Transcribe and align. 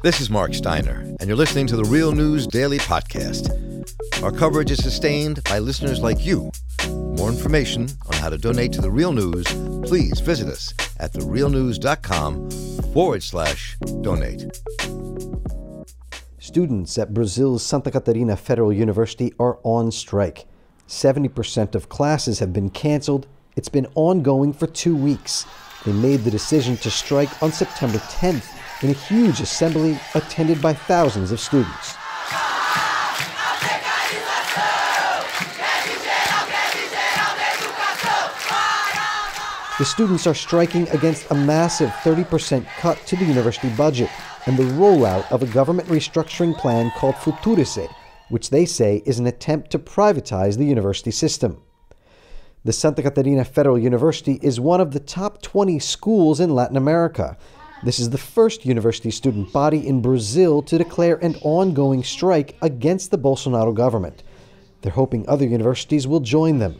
This 0.00 0.20
is 0.20 0.30
Marc 0.30 0.54
Steiner, 0.54 1.00
and 1.18 1.26
you're 1.26 1.36
listening 1.36 1.66
to 1.66 1.74
the 1.74 1.84
Real 1.84 2.12
News 2.12 2.46
Daily 2.46 2.78
Podcast. 2.78 3.50
Our 4.22 4.30
coverage 4.30 4.70
is 4.70 4.78
sustained 4.78 5.42
by 5.42 5.58
listeners 5.58 6.00
like 6.00 6.24
you. 6.24 6.52
More 6.88 7.28
information 7.28 7.88
on 8.06 8.12
how 8.12 8.30
to 8.30 8.38
donate 8.38 8.72
to 8.74 8.80
the 8.80 8.92
Real 8.92 9.10
News, 9.10 9.44
please 9.88 10.20
visit 10.20 10.46
us 10.46 10.72
at 11.00 11.12
therealnews.com 11.14 12.48
forward 12.92 13.24
slash 13.24 13.76
donate. 14.00 14.46
Students 16.38 16.96
at 16.96 17.12
Brazil's 17.12 17.66
Santa 17.66 17.90
Catarina 17.90 18.36
Federal 18.36 18.72
University 18.72 19.34
are 19.40 19.58
on 19.64 19.90
strike. 19.90 20.46
70% 20.86 21.74
of 21.74 21.88
classes 21.88 22.38
have 22.38 22.52
been 22.52 22.70
canceled. 22.70 23.26
It's 23.56 23.68
been 23.68 23.88
ongoing 23.96 24.52
for 24.52 24.68
two 24.68 24.94
weeks. 24.94 25.44
They 25.84 25.92
made 25.92 26.22
the 26.22 26.30
decision 26.30 26.76
to 26.78 26.90
strike 26.90 27.42
on 27.42 27.50
September 27.50 27.98
10th 27.98 28.57
in 28.82 28.90
a 28.90 28.94
huge 28.94 29.40
assembly 29.40 29.98
attended 30.14 30.62
by 30.62 30.72
thousands 30.72 31.32
of 31.32 31.40
students. 31.40 31.96
The 39.78 39.84
students 39.84 40.26
are 40.26 40.34
striking 40.34 40.88
against 40.88 41.30
a 41.30 41.34
massive 41.36 41.90
30% 41.90 42.66
cut 42.78 42.98
to 43.06 43.14
the 43.14 43.24
university 43.24 43.68
budget 43.70 44.10
and 44.46 44.56
the 44.56 44.64
rollout 44.64 45.30
of 45.30 45.42
a 45.42 45.46
government 45.46 45.88
restructuring 45.88 46.56
plan 46.56 46.90
called 46.96 47.16
Future-se, 47.18 47.86
which 48.28 48.50
they 48.50 48.64
say 48.64 49.02
is 49.06 49.20
an 49.20 49.26
attempt 49.28 49.70
to 49.70 49.78
privatize 49.78 50.56
the 50.56 50.64
university 50.64 51.12
system. 51.12 51.62
The 52.64 52.72
Santa 52.72 53.02
Catarina 53.02 53.44
Federal 53.44 53.78
University 53.78 54.40
is 54.42 54.58
one 54.58 54.80
of 54.80 54.90
the 54.90 55.00
top 55.00 55.42
20 55.42 55.78
schools 55.78 56.40
in 56.40 56.56
Latin 56.56 56.76
America 56.76 57.36
this 57.84 58.00
is 58.00 58.10
the 58.10 58.18
first 58.18 58.66
university 58.66 59.10
student 59.10 59.52
body 59.52 59.86
in 59.86 60.02
Brazil 60.02 60.62
to 60.62 60.78
declare 60.78 61.16
an 61.16 61.36
ongoing 61.42 62.02
strike 62.02 62.56
against 62.60 63.10
the 63.10 63.18
Bolsonaro 63.18 63.74
government. 63.74 64.22
They're 64.82 64.92
hoping 64.92 65.28
other 65.28 65.46
universities 65.46 66.06
will 66.06 66.20
join 66.20 66.58
them. 66.58 66.76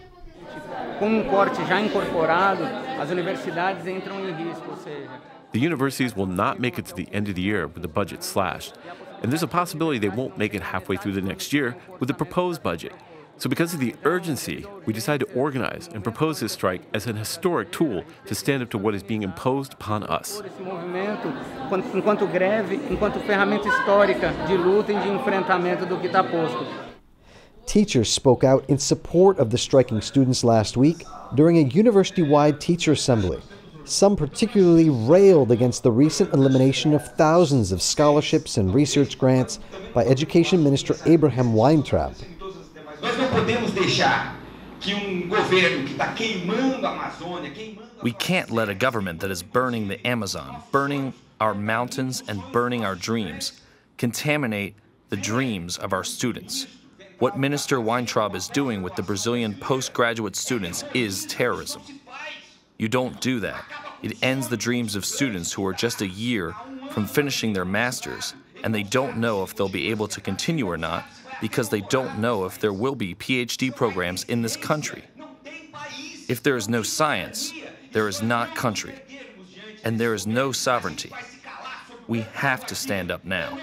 The 5.53 5.61
universities 5.61 6.17
will 6.17 6.27
not 6.27 6.61
make 6.61 6.79
it 6.79 6.87
to 6.87 6.95
the 6.95 7.09
end 7.13 7.29
of 7.29 7.37
the 7.37 7.43
year 7.43 7.69
with 7.69 7.83
the 7.83 7.89
budget 7.89 8.25
slashed, 8.25 8.75
and 9.23 9.31
there's 9.31 9.45
a 9.45 9.49
possibility 9.49 9.99
they 9.99 10.09
won't 10.09 10.37
make 10.37 10.55
it 10.55 10.63
halfway 10.63 10.97
through 10.97 11.13
the 11.13 11.21
next 11.21 11.53
year 11.53 11.77
with 12.01 12.09
the 12.09 12.15
proposed 12.15 12.63
budget. 12.63 12.93
So, 13.39 13.49
because 13.49 13.73
of 13.73 13.79
the 13.79 13.95
urgency, 14.03 14.67
we 14.85 14.93
decided 14.93 15.29
to 15.29 15.33
organize 15.35 15.89
and 15.95 16.03
propose 16.03 16.41
this 16.41 16.53
strike 16.53 16.83
as 16.93 17.07
an 17.07 17.15
historic 17.15 17.71
tool 17.71 18.03
to 18.27 18.35
stand 18.35 18.65
up 18.65 18.71
to 18.71 18.79
what 18.79 18.97
is 18.97 19.03
being 19.05 19.23
imposed 19.23 19.75
upon 19.75 20.03
us. 20.03 20.43
Teachers 27.67 28.11
spoke 28.11 28.43
out 28.43 28.69
in 28.69 28.77
support 28.77 29.39
of 29.39 29.51
the 29.51 29.59
striking 29.59 30.01
students 30.01 30.43
last 30.43 30.77
week 30.77 31.05
during 31.37 31.59
a 31.59 31.69
university 31.69 32.23
wide 32.23 32.61
teacher 32.61 32.91
assembly. 32.91 33.41
Some 33.85 34.17
particularly 34.17 34.91
railed 34.91 35.53
against 35.53 35.85
the 35.85 35.93
recent 35.93 36.35
elimination 36.35 36.93
of 36.93 37.15
thousands 37.15 37.71
of 37.71 37.83
scholarships 37.83 38.57
and 38.57 38.75
research 38.75 39.17
grants 39.17 39.61
by 39.95 40.05
Education 40.07 40.65
Minister 40.65 40.97
Abraham 41.07 41.55
Weintraub. 41.55 42.15
We 48.03 48.13
can't 48.13 48.51
let 48.51 48.69
a 48.69 48.75
government 48.75 49.21
that 49.21 49.31
is 49.31 49.43
burning 49.43 49.89
the 49.89 50.05
Amazon, 50.07 50.63
burning 50.73 51.13
our 51.41 51.55
mountains 51.55 52.23
and 52.27 52.43
burning 52.53 52.85
our 52.85 52.95
dreams 52.95 53.61
contaminate 53.97 54.77
the 55.09 55.17
dreams 55.17 55.77
of 55.77 55.93
our 55.93 56.05
students. 56.05 56.67
What 57.19 57.39
Minister 57.39 57.81
Weintraub 57.81 58.35
is 58.35 58.49
doing 58.49 58.83
with 58.83 58.95
the 58.95 59.03
Brazilian 59.03 59.55
postgraduate 59.55 60.37
students 60.37 60.85
is 60.95 61.27
terrorism. 61.27 61.83
You 62.79 62.89
don't 62.89 63.21
do 63.21 63.41
that. 63.41 63.65
It 64.03 64.23
ends 64.23 64.49
the 64.49 64.57
dreams 64.57 64.95
of 64.95 65.05
students 65.05 65.53
who 65.53 65.67
are 65.67 65.73
just 65.73 66.01
a 66.01 66.07
year 66.07 66.55
from 66.91 67.07
finishing 67.07 67.53
their 67.53 67.65
masters 67.65 68.35
and 68.63 68.73
they 68.75 68.85
don't 68.85 69.17
know 69.17 69.43
if 69.43 69.55
they'll 69.55 69.69
be 69.69 69.91
able 69.91 70.09
to 70.09 70.21
continue 70.21 70.69
or 70.69 70.77
not 70.77 71.05
because 71.41 71.69
they 71.69 71.81
don't 71.83 72.19
know 72.19 72.45
if 72.45 72.59
there 72.59 72.73
will 72.73 72.95
be 72.95 73.15
PhD 73.15 73.75
programs 73.75 74.25
in 74.25 74.43
this 74.43 74.57
country. 74.57 75.05
If 76.29 76.43
there 76.43 76.57
is 76.57 76.69
no 76.69 76.83
science, 76.83 77.53
there 77.93 78.09
is 78.09 78.23
not 78.23 78.55
country, 78.55 78.95
and 79.85 79.99
there 79.99 80.15
is 80.15 80.27
no 80.27 80.53
sovereignty. 80.53 81.13
We 82.07 82.21
have 82.33 82.67
to 82.67 82.75
stand 82.75 83.11
up 83.11 83.25
now. 83.25 83.59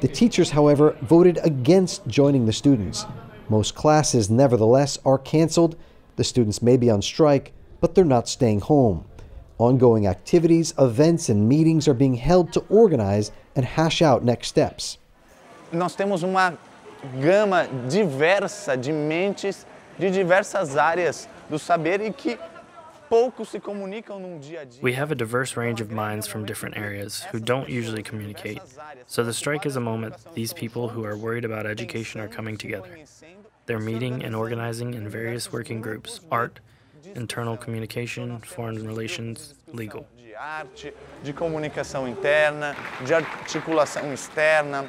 The 0.00 0.08
teachers, 0.08 0.50
however, 0.50 0.96
voted 1.02 1.38
against 1.44 2.06
joining 2.06 2.46
the 2.46 2.52
students. 2.52 3.06
Most 3.48 3.74
classes, 3.74 4.30
nevertheless, 4.30 4.98
are 5.04 5.18
canceled. 5.18 5.76
The 6.16 6.24
students 6.24 6.62
may 6.62 6.76
be 6.76 6.90
on 6.90 7.02
strike, 7.02 7.52
but 7.80 7.94
they're 7.94 8.04
not 8.04 8.28
staying 8.28 8.60
home. 8.60 9.04
Ongoing 9.58 10.06
activities, 10.06 10.74
events, 10.78 11.28
and 11.28 11.48
meetings 11.48 11.86
are 11.86 11.94
being 11.94 12.14
held 12.14 12.52
to 12.52 12.60
organize 12.68 13.30
and 13.54 13.64
hash 13.64 14.02
out 14.02 14.24
next 14.24 14.48
steps. 14.48 14.98
Nós 15.72 15.94
temos 15.94 16.22
uma 16.22 16.58
gama 17.20 17.66
diversa 17.88 18.76
de 18.76 18.92
mentes 18.92 19.66
de 19.98 20.10
diversas 20.10 20.76
áreas 20.76 21.28
do 21.48 21.58
saber 21.58 22.00
e 22.00 22.12
que 22.12 22.38
poucos 23.08 23.50
se 23.50 23.60
comunicam 23.60 24.18
num 24.18 24.38
dia 24.38 24.62
a 24.62 24.64
dia. 24.64 24.80
We 24.82 24.94
have 24.94 25.12
a 25.12 25.14
diverse 25.14 25.54
range 25.54 25.82
of 25.82 25.90
minds 25.90 26.26
from 26.26 26.46
different 26.46 26.78
areas 26.78 27.24
who 27.30 27.38
don't 27.38 27.68
usually 27.68 28.02
communicate. 28.02 28.62
So 29.06 29.22
the 29.22 29.34
strike 29.34 29.66
is 29.66 29.76
a 29.76 29.80
moment 29.80 30.14
these 30.34 30.54
people 30.54 30.88
who 30.88 31.04
are 31.04 31.16
worried 31.16 31.44
about 31.44 31.66
education 31.66 32.22
are 32.22 32.28
coming 32.28 32.56
together. 32.56 32.88
They're 33.66 33.78
meeting 33.78 34.24
and 34.24 34.34
organizing 34.34 34.94
in 34.94 35.08
various 35.08 35.52
working 35.52 35.82
groups 35.82 36.20
art, 36.30 36.60
internal 37.14 37.56
communication, 37.56 38.40
foreign 38.40 38.86
relations, 38.86 39.54
legal. 39.72 40.06
De 40.16 40.34
arte, 40.34 40.94
de 41.22 41.32
comunicação 41.34 42.08
interna, 42.08 42.74
de 43.04 43.12
articulação 43.12 44.10
externa. 44.12 44.88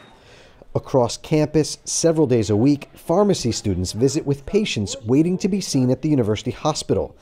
Across 0.75 1.17
campus, 1.17 1.77
several 1.85 2.25
days 2.25 2.49
a 2.49 2.55
week, 2.55 2.89
pharmacy 2.95 3.51
students 3.51 3.91
visit 3.91 4.25
with 4.25 4.43
patients 4.47 4.95
waiting 5.05 5.37
to 5.37 5.47
be 5.47 5.61
seen 5.61 5.91
at 5.91 6.01
the 6.01 6.09
university 6.09 6.49
hospital. 6.49 7.15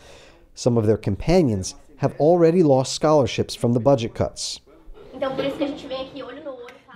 Some 0.56 0.78
of 0.78 0.88
their 0.88 0.96
companions 0.96 1.76
have 1.98 2.16
already 2.18 2.64
lost 2.64 2.94
scholarships 2.94 3.54
from 3.54 3.74
the 3.74 3.82
budget 3.82 4.16
cuts. 4.16 4.62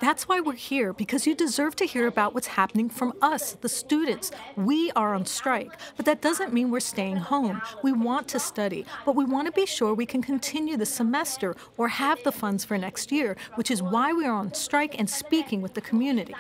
That's 0.02 0.28
why 0.28 0.42
we're 0.42 0.54
here, 0.54 0.92
because 0.92 1.26
you 1.26 1.34
deserve 1.34 1.76
to 1.78 1.86
hear 1.86 2.06
about 2.08 2.34
what's 2.34 2.48
happening 2.48 2.90
from 2.90 3.14
us, 3.22 3.54
the 3.54 3.70
students. 3.70 4.30
We 4.58 4.92
are 4.92 5.16
on 5.16 5.26
strike, 5.26 5.72
but 5.96 6.06
that 6.06 6.22
doesn't 6.22 6.52
mean 6.52 6.70
we're 6.70 6.82
staying 6.82 7.16
home. 7.16 7.62
We 7.82 7.94
want 7.94 8.28
to 8.30 8.40
study, 8.40 8.86
but 9.06 9.16
we 9.16 9.24
want 9.24 9.46
to 9.46 9.54
be 9.54 9.66
sure 9.66 9.94
we 9.94 10.06
can 10.06 10.22
continue 10.22 10.76
the 10.76 10.86
semester 10.86 11.56
or 11.78 11.88
have 11.88 12.22
the 12.24 12.34
funds 12.34 12.66
for 12.66 12.78
next 12.78 13.10
year, 13.10 13.38
which 13.56 13.72
is 13.72 13.82
why 13.82 14.12
we 14.12 14.26
are 14.26 14.34
on 14.34 14.54
strike 14.54 15.00
and 15.00 15.10
speaking 15.10 15.62
with 15.62 15.76
the 15.76 15.82
community. 15.82 16.36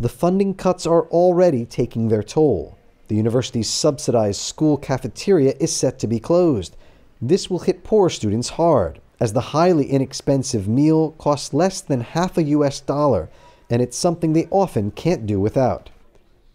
The 0.00 0.08
funding 0.08 0.54
cuts 0.54 0.86
are 0.86 1.06
already 1.08 1.66
taking 1.66 2.08
their 2.08 2.22
toll. 2.22 2.78
The 3.08 3.16
university's 3.16 3.68
subsidized 3.68 4.40
school 4.40 4.78
cafeteria 4.78 5.54
is 5.60 5.76
set 5.76 5.98
to 5.98 6.06
be 6.06 6.18
closed. 6.18 6.74
This 7.20 7.50
will 7.50 7.58
hit 7.58 7.84
poor 7.84 8.08
students 8.08 8.48
hard 8.48 9.01
as 9.22 9.32
the 9.34 9.52
highly 9.54 9.86
inexpensive 9.86 10.66
meal 10.66 11.12
costs 11.12 11.54
less 11.54 11.80
than 11.80 12.00
half 12.00 12.36
a 12.36 12.42
US 12.42 12.80
dollar, 12.80 13.30
and 13.70 13.80
it's 13.80 13.96
something 13.96 14.32
they 14.32 14.48
often 14.50 14.90
can't 14.90 15.26
do 15.26 15.38
without. 15.38 15.90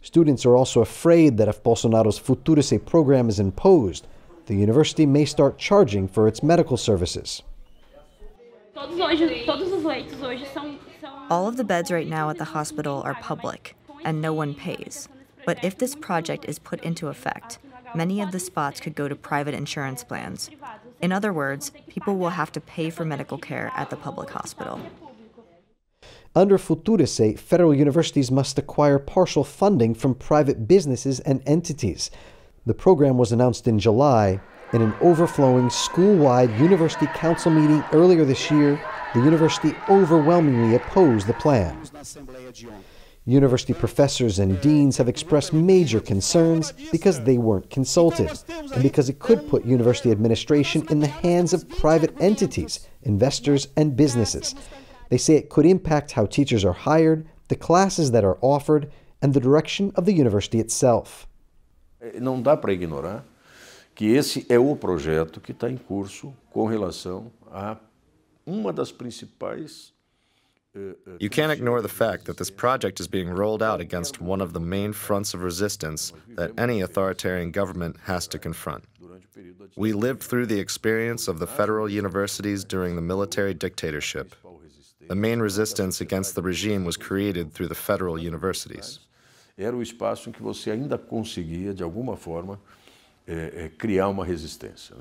Students 0.01 0.45
are 0.45 0.57
also 0.57 0.81
afraid 0.81 1.37
that 1.37 1.47
if 1.47 1.63
Bolsonaro's 1.63 2.19
Future-se 2.19 2.79
program 2.79 3.29
is 3.29 3.39
imposed, 3.39 4.05
the 4.47 4.55
university 4.55 5.05
may 5.05 5.23
start 5.23 5.57
charging 5.57 6.09
for 6.09 6.27
its 6.27 6.43
medical 6.43 6.75
services. 6.75 7.41
All 11.29 11.47
of 11.47 11.55
the 11.55 11.63
beds 11.63 11.89
right 11.89 12.07
now 12.07 12.29
at 12.29 12.37
the 12.37 12.51
hospital 12.57 13.01
are 13.05 13.15
public, 13.15 13.77
and 14.03 14.21
no 14.21 14.33
one 14.33 14.53
pays. 14.53 15.07
But 15.45 15.63
if 15.63 15.77
this 15.77 15.95
project 15.95 16.43
is 16.49 16.59
put 16.59 16.81
into 16.83 17.07
effect, 17.07 17.59
many 17.95 18.19
of 18.19 18.33
the 18.33 18.41
spots 18.41 18.81
could 18.81 18.93
go 18.93 19.07
to 19.07 19.15
private 19.15 19.53
insurance 19.53 20.03
plans. 20.03 20.49
In 21.01 21.11
other 21.11 21.31
words, 21.31 21.71
people 21.87 22.17
will 22.17 22.29
have 22.29 22.51
to 22.53 22.61
pay 22.61 22.89
for 22.89 23.05
medical 23.05 23.37
care 23.37 23.71
at 23.75 23.89
the 23.89 23.95
public 23.95 24.29
hospital. 24.29 24.81
Under 26.35 26.57
Future-se, 26.57 27.35
federal 27.35 27.73
universities 27.73 28.31
must 28.31 28.59
acquire 28.59 28.99
partial 28.99 29.43
funding 29.43 29.93
from 29.95 30.15
private 30.15 30.67
businesses 30.67 31.19
and 31.21 31.41
entities. 31.45 32.11
The 32.65 32.73
program 32.73 33.17
was 33.17 33.31
announced 33.31 33.67
in 33.67 33.79
July. 33.79 34.39
In 34.73 34.81
an 34.81 34.93
overflowing 35.01 35.69
school 35.69 36.15
wide 36.17 36.51
university 36.59 37.07
council 37.07 37.51
meeting 37.51 37.83
earlier 37.93 38.25
this 38.25 38.51
year, 38.51 38.79
the 39.13 39.21
university 39.21 39.73
overwhelmingly 39.89 40.75
opposed 40.75 41.27
the 41.27 41.33
plan. 41.33 41.79
University 43.27 43.73
professors 43.73 44.39
and 44.39 44.59
deans 44.61 44.97
have 44.97 45.09
expressed 45.09 45.51
major 45.53 45.99
concerns 45.99 46.71
because 46.91 47.21
they 47.23 47.37
weren't 47.37 47.69
consulted 47.69 48.31
and 48.73 48.81
because 48.81 49.09
it 49.09 49.19
could 49.19 49.47
put 49.49 49.65
university 49.65 50.11
administration 50.11 50.83
in 50.89 51.01
the 51.01 51.07
hands 51.07 51.53
of 51.53 51.67
private 51.67 52.15
entities 52.19 52.87
investors, 53.07 53.67
and 53.75 53.95
businesses. 53.95 54.53
They 55.09 55.17
say 55.17 55.35
it 55.35 55.49
could 55.49 55.65
impact 55.65 56.11
how 56.11 56.25
teachers 56.25 56.65
are 56.65 56.73
hired, 56.73 57.25
the 57.47 57.55
classes 57.55 58.11
that 58.11 58.23
are 58.23 58.37
offered, 58.41 58.91
and 59.21 59.33
the 59.33 59.39
direction 59.39 59.91
of 59.95 60.05
the 60.05 60.13
university 60.13 60.59
itself. 60.59 61.27
Não 62.19 62.41
dá 62.41 62.55
para 62.55 62.73
ignorar 62.73 63.25
que 63.95 64.05
esse 64.05 64.45
é 64.49 64.59
o 64.59 64.75
projeto 64.75 65.41
que 65.41 65.51
está 65.51 65.69
em 65.69 65.77
curso 65.77 66.33
com 66.51 66.65
relação 66.65 67.31
a 67.51 67.77
uma 68.45 68.71
das 68.71 68.91
principais 68.91 69.91
You 71.19 71.29
can't 71.29 71.51
ignore 71.51 71.81
the 71.81 71.89
fact 71.89 72.25
that 72.25 72.37
this 72.37 72.51
project 72.51 72.99
is 72.99 73.07
being 73.07 73.29
rolled 73.29 73.63
out 73.63 73.79
against 73.81 74.21
one 74.21 74.41
of 74.41 74.53
the 74.53 74.59
main 74.59 74.93
fronts 74.93 75.33
of 75.33 75.41
resistance 75.41 76.13
that 76.35 76.51
any 76.57 76.81
authoritarian 76.81 77.51
government 77.51 77.97
has 78.03 78.27
to 78.27 78.39
confront. 78.39 78.83
We 79.75 79.93
lived 79.93 80.23
through 80.23 80.47
the 80.47 80.59
experience 80.59 81.27
of 81.27 81.39
the 81.39 81.47
federal 81.47 81.89
universities 81.89 82.63
during 82.63 82.95
the 82.95 83.01
military 83.01 83.53
dictatorship. 83.53 84.35
The 85.07 85.15
main 85.15 85.39
resistance 85.39 86.01
against 86.01 86.35
the 86.35 86.41
regime 86.41 86.83
was 86.83 86.97
created 86.97 87.53
through 87.53 87.69
the 87.69 87.75
federal 87.75 88.17
universities. 88.17 88.99
Era 89.57 89.75
o 89.75 89.81
espaço 89.81 90.29
em 90.29 90.31
que 90.31 90.41
você 90.41 90.69
ainda 90.69 90.97
conseguia, 90.97 91.73
de 91.73 91.81
alguma 91.81 92.15
forma, 92.15 92.59
eh, 93.25 93.51
eh, 93.55 93.71
criar 93.77 94.07
uma 94.07 94.23
resistência. 94.23 94.95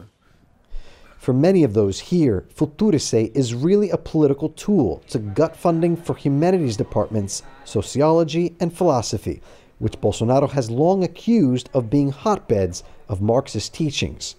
For 1.27 1.33
many 1.33 1.65
of 1.65 1.75
those 1.75 1.99
here, 1.99 2.47
Future-se 2.51 3.33
is 3.35 3.53
really 3.53 3.91
a 3.91 3.97
political 3.97 4.51
tool 4.51 5.03
to 5.09 5.19
gut 5.19 5.57
funding 5.57 5.97
for 5.97 6.15
humanities 6.15 6.77
departments, 6.77 7.43
sociology, 7.65 8.55
and 8.61 8.73
philosophy, 8.73 9.43
which 9.81 10.01
Bolsonaro 10.01 10.49
has 10.49 10.71
long 10.71 11.03
accused 11.03 11.69
of 11.75 11.91
being 11.91 12.13
hotbeds 12.13 12.85
of 13.09 13.21
Marxist 13.21 13.75
teachings. 13.75 14.37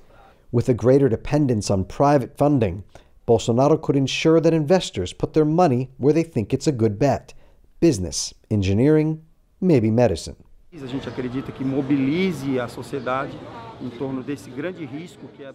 With 0.53 0.69
a 0.69 0.73
greater 0.73 1.09
dependence 1.09 1.69
on 1.69 1.83
private 1.83 2.37
funding, 2.37 2.85
Bolsonaro 3.27 3.81
could 3.81 3.97
ensure 3.97 4.39
that 4.39 4.53
investors 4.53 5.11
put 5.11 5.33
their 5.33 5.43
money 5.43 5.89
where 5.97 6.13
they 6.13 6.23
think 6.23 6.53
it's 6.53 6.67
a 6.67 6.71
good 6.71 6.97
bet 6.97 7.33
business, 7.81 8.33
engineering, 8.49 9.25
maybe 9.59 9.91
medicine. 9.91 10.37
A 10.83 10.87
gente 10.87 11.09
acredita 11.09 11.51
que 11.51 11.65
mobilize 11.65 12.59
a 12.59 12.67
sociedade 12.67 13.37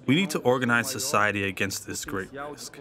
we 0.06 0.14
need 0.14 0.30
to 0.30 0.38
organize 0.40 0.90
society 0.90 1.44
against 1.44 1.86
this 1.86 2.04
great 2.04 2.28
risk, 2.32 2.78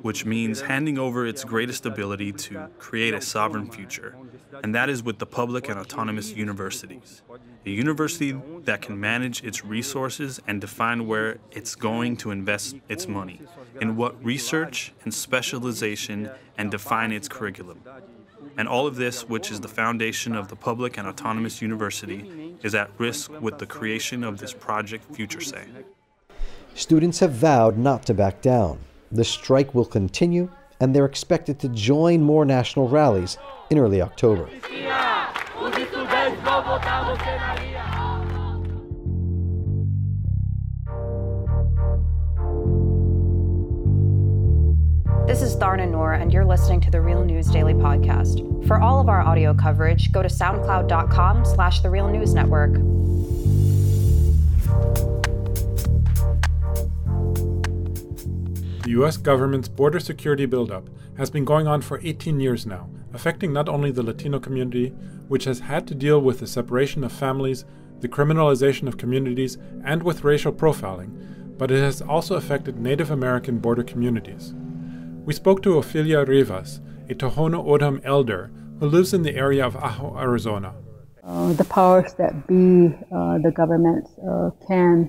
which 0.00 0.24
means 0.24 0.62
handing 0.62 0.98
over 0.98 1.26
its 1.26 1.44
greatest 1.44 1.84
ability 1.84 2.32
to 2.32 2.68
create 2.78 3.12
a 3.12 3.20
sovereign 3.20 3.70
future, 3.70 4.16
and 4.62 4.74
that 4.74 4.88
is 4.88 5.02
with 5.02 5.18
the 5.18 5.26
public 5.26 5.68
and 5.68 5.78
autonomous 5.78 6.32
universities. 6.32 7.22
A 7.66 7.70
university 7.70 8.34
that 8.64 8.80
can 8.80 8.98
manage 8.98 9.44
its 9.44 9.64
resources 9.64 10.40
and 10.46 10.60
define 10.60 11.06
where 11.06 11.38
it's 11.50 11.74
going 11.74 12.16
to 12.18 12.30
invest 12.30 12.76
its 12.88 13.06
money, 13.06 13.42
in 13.80 13.96
what 13.96 14.22
research 14.24 14.92
and 15.04 15.12
specialization, 15.12 16.30
and 16.56 16.70
define 16.70 17.12
its 17.12 17.28
curriculum. 17.28 17.82
And 18.56 18.68
all 18.68 18.86
of 18.86 18.96
this, 18.96 19.28
which 19.28 19.50
is 19.50 19.60
the 19.60 19.68
foundation 19.68 20.34
of 20.34 20.48
the 20.48 20.56
public 20.56 20.98
and 20.98 21.08
autonomous 21.08 21.62
university, 21.62 22.54
is 22.62 22.74
at 22.74 22.90
risk 22.98 23.30
with 23.40 23.58
the 23.58 23.66
creation 23.66 24.22
of 24.22 24.38
this 24.38 24.52
project 24.52 25.14
Future-se. 25.14 25.64
Students 26.74 27.18
have 27.20 27.32
vowed 27.32 27.76
not 27.76 28.06
to 28.06 28.14
back 28.14 28.40
down. 28.42 28.78
The 29.10 29.24
strike 29.24 29.74
will 29.74 29.84
continue, 29.84 30.50
and 30.80 30.94
they're 30.94 31.04
expected 31.06 31.58
to 31.60 31.68
join 31.68 32.22
more 32.22 32.44
national 32.44 32.88
rallies 32.88 33.38
in 33.70 33.78
early 33.78 34.00
October. 34.00 34.48
This 45.24 45.40
is 45.40 45.54
Dharna 45.54 45.88
Noor, 45.88 46.14
and 46.14 46.32
you're 46.32 46.44
listening 46.44 46.80
to 46.80 46.90
the 46.90 47.00
Real 47.00 47.24
News 47.24 47.46
Daily 47.46 47.74
podcast. 47.74 48.66
For 48.66 48.80
all 48.80 49.00
of 49.00 49.08
our 49.08 49.20
audio 49.20 49.54
coverage, 49.54 50.10
go 50.10 50.20
to 50.20 50.28
soundcloud.com 50.28 51.44
slash 51.44 51.78
the 51.78 51.90
Real 51.90 52.08
News 52.08 52.34
Network. 52.34 52.72
The 58.82 58.90
U.S. 58.90 59.16
government's 59.16 59.68
border 59.68 60.00
security 60.00 60.44
buildup 60.44 60.90
has 61.16 61.30
been 61.30 61.44
going 61.44 61.68
on 61.68 61.82
for 61.82 62.00
18 62.02 62.40
years 62.40 62.66
now, 62.66 62.90
affecting 63.14 63.52
not 63.52 63.68
only 63.68 63.92
the 63.92 64.02
Latino 64.02 64.40
community, 64.40 64.88
which 65.28 65.44
has 65.44 65.60
had 65.60 65.86
to 65.86 65.94
deal 65.94 66.20
with 66.20 66.40
the 66.40 66.48
separation 66.48 67.04
of 67.04 67.12
families, 67.12 67.64
the 68.00 68.08
criminalization 68.08 68.88
of 68.88 68.98
communities, 68.98 69.56
and 69.84 70.02
with 70.02 70.24
racial 70.24 70.52
profiling, 70.52 71.56
but 71.56 71.70
it 71.70 71.78
has 71.78 72.02
also 72.02 72.34
affected 72.34 72.80
Native 72.80 73.12
American 73.12 73.60
border 73.60 73.84
communities. 73.84 74.52
We 75.24 75.34
spoke 75.34 75.62
to 75.62 75.78
Ophelia 75.78 76.24
Rivas, 76.24 76.80
a 77.08 77.14
Tohono 77.14 77.64
O'odham 77.64 78.00
elder 78.02 78.50
who 78.80 78.88
lives 78.88 79.14
in 79.14 79.22
the 79.22 79.36
area 79.36 79.64
of 79.64 79.76
Ajo, 79.76 80.16
Arizona. 80.18 80.74
Uh, 81.22 81.52
the 81.52 81.64
powers 81.64 82.14
that 82.14 82.48
be, 82.48 82.86
uh, 83.14 83.38
the 83.38 83.52
governments, 83.54 84.10
uh, 84.18 84.50
can 84.66 85.08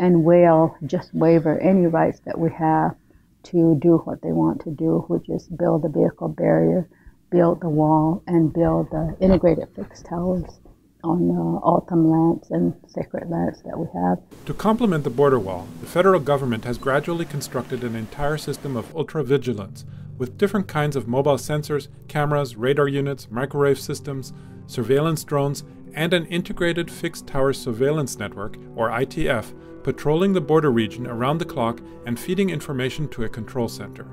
and 0.00 0.24
will 0.24 0.74
just 0.86 1.14
waiver 1.14 1.56
any 1.60 1.86
rights 1.86 2.18
that 2.24 2.36
we 2.36 2.50
have 2.50 2.96
to 3.44 3.78
do 3.80 3.98
what 3.98 4.20
they 4.22 4.32
want 4.32 4.60
to 4.62 4.70
do, 4.72 5.04
which 5.06 5.28
is 5.28 5.46
build 5.46 5.84
a 5.84 5.88
vehicle 5.88 6.28
barrier, 6.28 6.88
build 7.30 7.60
the 7.60 7.68
wall, 7.68 8.24
and 8.26 8.52
build 8.52 8.90
the 8.90 9.16
integrated 9.20 9.68
fixed 9.76 10.06
towers 10.06 10.58
on 11.04 11.30
uh, 11.30 11.66
O'odham 11.66 12.10
lands 12.10 12.50
and 12.50 12.74
sacred 12.86 13.30
lands 13.30 13.62
that 13.62 13.78
we 13.78 13.86
have. 13.94 14.18
To 14.46 14.54
complement 14.54 15.04
the 15.04 15.10
border 15.10 15.38
wall, 15.38 15.68
the 15.80 15.86
federal 15.86 16.20
government 16.20 16.64
has 16.64 16.78
gradually 16.78 17.24
constructed 17.24 17.84
an 17.84 17.94
entire 17.94 18.38
system 18.38 18.76
of 18.76 18.94
ultra-vigilance 18.96 19.84
with 20.16 20.38
different 20.38 20.68
kinds 20.68 20.96
of 20.96 21.08
mobile 21.08 21.36
sensors, 21.36 21.88
cameras, 22.08 22.56
radar 22.56 22.88
units, 22.88 23.30
microwave 23.30 23.78
systems, 23.78 24.32
surveillance 24.66 25.24
drones, 25.24 25.64
and 25.94 26.12
an 26.12 26.26
integrated 26.26 26.90
fixed 26.90 27.26
tower 27.26 27.52
surveillance 27.52 28.18
network, 28.18 28.56
or 28.74 28.90
ITF, 28.90 29.52
patrolling 29.82 30.32
the 30.32 30.40
border 30.40 30.70
region 30.70 31.06
around 31.06 31.38
the 31.38 31.44
clock 31.44 31.80
and 32.06 32.18
feeding 32.18 32.50
information 32.50 33.08
to 33.08 33.24
a 33.24 33.28
control 33.28 33.68
center. 33.68 34.06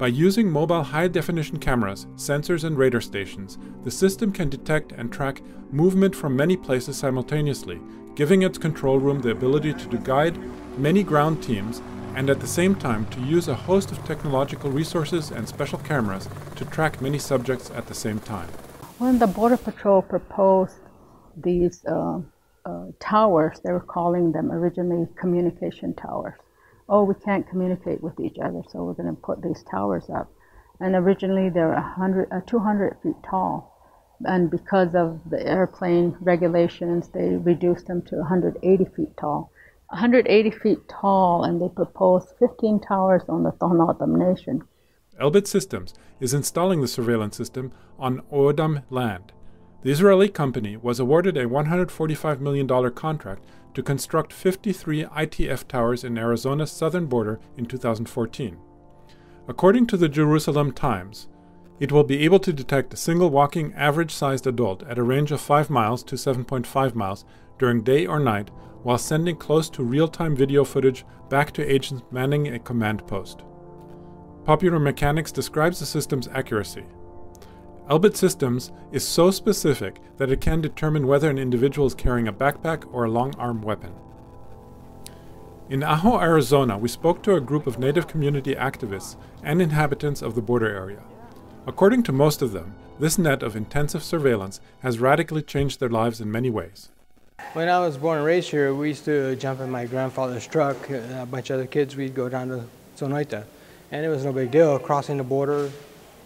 By 0.00 0.06
using 0.06 0.50
mobile 0.50 0.82
high 0.82 1.08
definition 1.08 1.58
cameras, 1.58 2.06
sensors, 2.16 2.64
and 2.64 2.78
radar 2.78 3.02
stations, 3.02 3.58
the 3.84 3.90
system 3.90 4.32
can 4.32 4.48
detect 4.48 4.92
and 4.92 5.12
track 5.12 5.42
movement 5.70 6.16
from 6.16 6.34
many 6.34 6.56
places 6.56 6.96
simultaneously, 6.96 7.78
giving 8.14 8.40
its 8.40 8.56
control 8.56 8.98
room 8.98 9.20
the 9.20 9.32
ability 9.32 9.74
to 9.74 9.98
guide 9.98 10.38
many 10.78 11.02
ground 11.02 11.42
teams 11.42 11.82
and 12.14 12.30
at 12.30 12.40
the 12.40 12.46
same 12.46 12.74
time 12.74 13.04
to 13.08 13.20
use 13.20 13.46
a 13.48 13.54
host 13.54 13.92
of 13.92 14.02
technological 14.06 14.70
resources 14.70 15.32
and 15.32 15.46
special 15.46 15.78
cameras 15.80 16.30
to 16.56 16.64
track 16.64 17.02
many 17.02 17.18
subjects 17.18 17.70
at 17.72 17.86
the 17.86 17.94
same 17.94 18.20
time. 18.20 18.48
When 18.96 19.18
the 19.18 19.26
Border 19.26 19.58
Patrol 19.58 20.00
proposed 20.00 20.78
these 21.36 21.84
uh, 21.84 22.20
uh, 22.64 22.86
towers, 23.00 23.60
they 23.62 23.70
were 23.70 23.80
calling 23.80 24.32
them 24.32 24.50
originally 24.50 25.08
communication 25.16 25.92
towers 25.92 26.38
oh, 26.90 27.04
we 27.04 27.14
can't 27.14 27.48
communicate 27.48 28.02
with 28.02 28.18
each 28.18 28.36
other, 28.42 28.62
so 28.68 28.82
we're 28.82 28.94
going 28.94 29.14
to 29.14 29.22
put 29.22 29.42
these 29.42 29.62
towers 29.70 30.10
up. 30.10 30.30
And 30.80 30.96
originally 30.96 31.48
they're 31.48 31.72
100, 31.72 32.28
uh, 32.32 32.40
200 32.46 32.96
feet 33.02 33.14
tall. 33.28 33.68
And 34.22 34.50
because 34.50 34.94
of 34.94 35.20
the 35.30 35.40
airplane 35.46 36.16
regulations, 36.20 37.08
they 37.08 37.36
reduced 37.36 37.86
them 37.86 38.02
to 38.02 38.16
180 38.16 38.84
feet 38.96 39.16
tall. 39.18 39.52
180 39.88 40.50
feet 40.50 40.78
tall, 40.88 41.44
and 41.44 41.60
they 41.60 41.68
proposed 41.68 42.28
15 42.38 42.80
towers 42.80 43.22
on 43.28 43.44
the 43.44 43.52
Tohono 43.52 43.96
Nation. 44.08 44.62
Elbit 45.20 45.46
Systems 45.46 45.94
is 46.18 46.34
installing 46.34 46.80
the 46.80 46.88
surveillance 46.88 47.36
system 47.36 47.72
on 47.98 48.22
O'odham 48.32 48.82
land. 48.90 49.32
The 49.82 49.90
Israeli 49.90 50.28
company 50.28 50.76
was 50.76 51.00
awarded 51.00 51.36
a 51.36 51.46
$145 51.46 52.40
million 52.40 52.68
contract 52.92 53.44
to 53.74 53.82
construct 53.82 54.32
53 54.32 55.04
ITF 55.04 55.66
towers 55.68 56.04
in 56.04 56.18
Arizona's 56.18 56.70
southern 56.70 57.06
border 57.06 57.40
in 57.56 57.66
2014. 57.66 58.58
According 59.48 59.86
to 59.88 59.96
the 59.96 60.08
Jerusalem 60.08 60.72
Times, 60.72 61.28
it 61.80 61.90
will 61.90 62.04
be 62.04 62.24
able 62.24 62.38
to 62.40 62.52
detect 62.52 62.92
a 62.92 62.96
single 62.96 63.30
walking 63.30 63.72
average 63.74 64.12
sized 64.12 64.46
adult 64.46 64.82
at 64.84 64.98
a 64.98 65.02
range 65.02 65.32
of 65.32 65.40
5 65.40 65.70
miles 65.70 66.02
to 66.04 66.16
7.5 66.16 66.94
miles 66.94 67.24
during 67.58 67.82
day 67.82 68.06
or 68.06 68.20
night 68.20 68.50
while 68.82 68.98
sending 68.98 69.36
close 69.36 69.68
to 69.70 69.82
real 69.82 70.08
time 70.08 70.36
video 70.36 70.64
footage 70.64 71.04
back 71.28 71.52
to 71.52 71.66
agents 71.66 72.02
manning 72.10 72.48
a 72.48 72.58
command 72.58 73.06
post. 73.06 73.42
Popular 74.44 74.78
Mechanics 74.78 75.32
describes 75.32 75.80
the 75.80 75.86
system's 75.86 76.28
accuracy. 76.28 76.84
Elbit 77.90 78.14
Systems 78.14 78.70
is 78.92 79.04
so 79.04 79.32
specific 79.32 79.96
that 80.16 80.30
it 80.30 80.40
can 80.40 80.60
determine 80.60 81.08
whether 81.08 81.28
an 81.28 81.38
individual 81.38 81.88
is 81.88 81.94
carrying 81.94 82.28
a 82.28 82.32
backpack 82.32 82.88
or 82.92 83.02
a 83.02 83.10
long 83.10 83.34
arm 83.36 83.62
weapon. 83.62 83.92
In 85.68 85.82
Ajo, 85.82 86.20
Arizona, 86.20 86.78
we 86.78 86.88
spoke 86.88 87.20
to 87.24 87.34
a 87.34 87.40
group 87.40 87.66
of 87.66 87.80
Native 87.80 88.06
community 88.06 88.54
activists 88.54 89.16
and 89.42 89.60
inhabitants 89.60 90.22
of 90.22 90.36
the 90.36 90.40
border 90.40 90.68
area. 90.68 91.02
According 91.66 92.04
to 92.04 92.12
most 92.12 92.42
of 92.42 92.52
them, 92.52 92.76
this 93.00 93.18
net 93.18 93.42
of 93.42 93.56
intensive 93.56 94.04
surveillance 94.04 94.60
has 94.82 95.00
radically 95.00 95.42
changed 95.42 95.80
their 95.80 95.88
lives 95.88 96.20
in 96.20 96.30
many 96.30 96.48
ways. 96.48 96.90
When 97.54 97.68
I 97.68 97.80
was 97.80 97.96
born 97.96 98.18
and 98.18 98.26
raised 98.26 98.50
here, 98.50 98.72
we 98.72 98.88
used 98.88 99.04
to 99.06 99.34
jump 99.34 99.58
in 99.58 99.68
my 99.68 99.86
grandfather's 99.86 100.46
truck, 100.46 100.88
a 100.90 101.26
bunch 101.28 101.50
of 101.50 101.54
other 101.54 101.66
kids, 101.66 101.96
we'd 101.96 102.14
go 102.14 102.28
down 102.28 102.50
to 102.50 102.64
Sonoita 102.96 103.46
and 103.90 104.06
it 104.06 104.08
was 104.08 104.24
no 104.24 104.32
big 104.32 104.52
deal 104.52 104.78
crossing 104.78 105.16
the 105.16 105.24
border. 105.24 105.70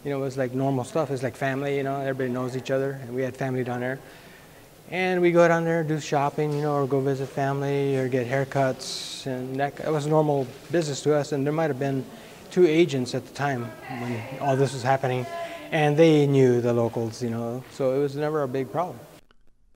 You 0.04 0.11
know, 0.11 0.18
it 0.18 0.20
was 0.20 0.37
like 0.37 0.52
normal 0.52 0.84
stuff. 0.84 1.11
It's 1.11 1.23
like 1.23 1.34
family. 1.34 1.76
You 1.78 1.82
know, 1.82 2.00
everybody 2.00 2.30
knows 2.30 2.56
each 2.56 2.70
other, 2.70 3.00
and 3.02 3.14
we 3.14 3.23
had 3.23 3.37
family 3.37 3.64
down 3.64 3.80
there. 3.80 3.99
And 4.90 5.23
we 5.23 5.32
go 5.32 5.49
down 5.49 5.64
there, 5.64 5.82
do 5.82 5.99
shopping, 5.99 6.52
you 6.52 6.61
know, 6.61 6.75
or 6.75 6.87
go 6.87 7.00
visit 7.00 7.28
family, 7.28 7.96
or 7.96 8.06
get 8.08 8.26
haircuts, 8.26 9.25
and 9.26 9.56
that, 9.56 9.76
that 9.76 9.90
was 9.90 10.06
normal 10.06 10.46
business 10.70 11.00
to 11.02 11.14
us. 11.14 11.32
And 11.32 11.46
there 11.46 11.54
might 11.54 11.70
have 11.70 11.78
been 11.78 12.04
two 12.50 12.66
agents 12.66 13.14
at 13.14 13.26
the 13.26 13.34
time 13.34 13.64
when 13.88 14.23
all 14.40 14.56
this 14.56 14.75
was 14.75 14.82
happening, 14.82 15.26
and 15.73 15.96
they 15.96 16.26
knew 16.26 16.61
the 16.61 16.73
locals, 16.73 17.23
you 17.23 17.30
know, 17.30 17.64
so 17.73 17.94
it 17.94 17.99
was 17.99 18.14
never 18.14 18.42
a 18.42 18.49
big 18.49 18.70
problem. 18.70 18.99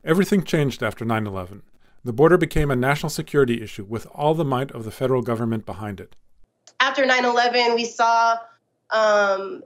Everything 0.05 0.45
changed 0.45 0.83
after 0.83 1.05
9 1.05 1.27
11. 1.27 1.63
The 2.05 2.13
border 2.13 2.39
became 2.39 2.71
a 2.71 2.77
national 2.77 3.11
security 3.11 3.61
issue 3.63 3.85
with 3.85 4.07
all 4.15 4.35
the 4.35 4.45
might 4.45 4.71
of 4.71 4.85
the 4.85 4.91
federal 4.91 5.23
government 5.23 5.67
behind 5.67 6.01
it. 6.01 6.15
After 6.81 7.05
9 7.05 7.25
11, 7.25 7.75
we 7.75 7.85
saw 7.85 8.37
um, 8.91 9.63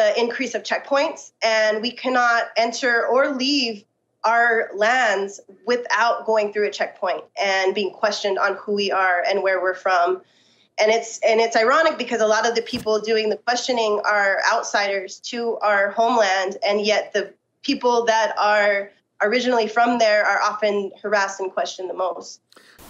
the 0.00 0.18
increase 0.18 0.54
of 0.54 0.62
checkpoints, 0.62 1.32
and 1.42 1.82
we 1.82 1.90
cannot 1.90 2.44
enter 2.56 3.06
or 3.06 3.32
leave 3.36 3.84
our 4.24 4.70
lands 4.74 5.40
without 5.66 6.24
going 6.24 6.52
through 6.52 6.66
a 6.66 6.70
checkpoint 6.70 7.22
and 7.42 7.74
being 7.74 7.92
questioned 7.92 8.38
on 8.38 8.54
who 8.56 8.72
we 8.72 8.90
are 8.90 9.22
and 9.28 9.42
where 9.42 9.60
we're 9.60 9.74
from. 9.74 10.22
And 10.80 10.90
it's 10.90 11.20
and 11.20 11.38
it's 11.40 11.54
ironic 11.54 11.98
because 11.98 12.22
a 12.22 12.26
lot 12.26 12.48
of 12.48 12.54
the 12.54 12.62
people 12.62 12.98
doing 13.00 13.28
the 13.28 13.36
questioning 13.36 14.00
are 14.06 14.38
outsiders 14.50 15.20
to 15.32 15.58
our 15.58 15.90
homeland, 15.90 16.56
and 16.66 16.80
yet 16.80 17.12
the 17.12 17.34
people 17.62 18.06
that 18.06 18.34
are 18.38 18.90
originally 19.22 19.68
from 19.68 19.98
there 19.98 20.24
are 20.24 20.40
often 20.40 20.92
harassed 21.02 21.40
and 21.40 21.52
questioned 21.52 21.90
the 21.90 22.00
most. 22.06 22.40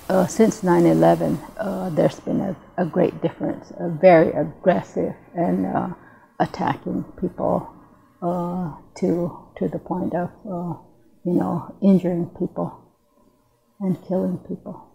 Uh, 0.08 0.26
since 0.26 0.62
9 0.62 0.86
11, 0.86 1.40
uh, 1.58 1.90
there's 1.90 2.20
been 2.20 2.40
a, 2.40 2.56
a, 2.76 2.84
great 2.84 3.20
difference, 3.22 3.72
a 3.78 3.88
very 3.88 4.30
aggressive 4.32 5.14
and 5.34 5.66
uh, 5.66 5.88
attacking 6.40 7.04
people 7.20 7.72
uh, 8.22 8.74
to, 8.96 9.38
to 9.56 9.68
the 9.68 9.78
point 9.78 10.14
of, 10.14 10.30
uh, 10.46 10.74
you 11.24 11.34
know, 11.34 11.76
injuring 11.82 12.26
people 12.38 12.76
and 13.80 13.96
killing 14.08 14.38
people. 14.48 14.88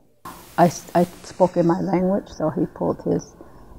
I, 0.58 0.72
I 0.94 1.04
spoke 1.24 1.58
in 1.58 1.68
my 1.68 1.80
language, 1.80 2.30
so 2.30 2.50
he 2.50 2.66
pulled 2.66 3.02
his 3.04 3.36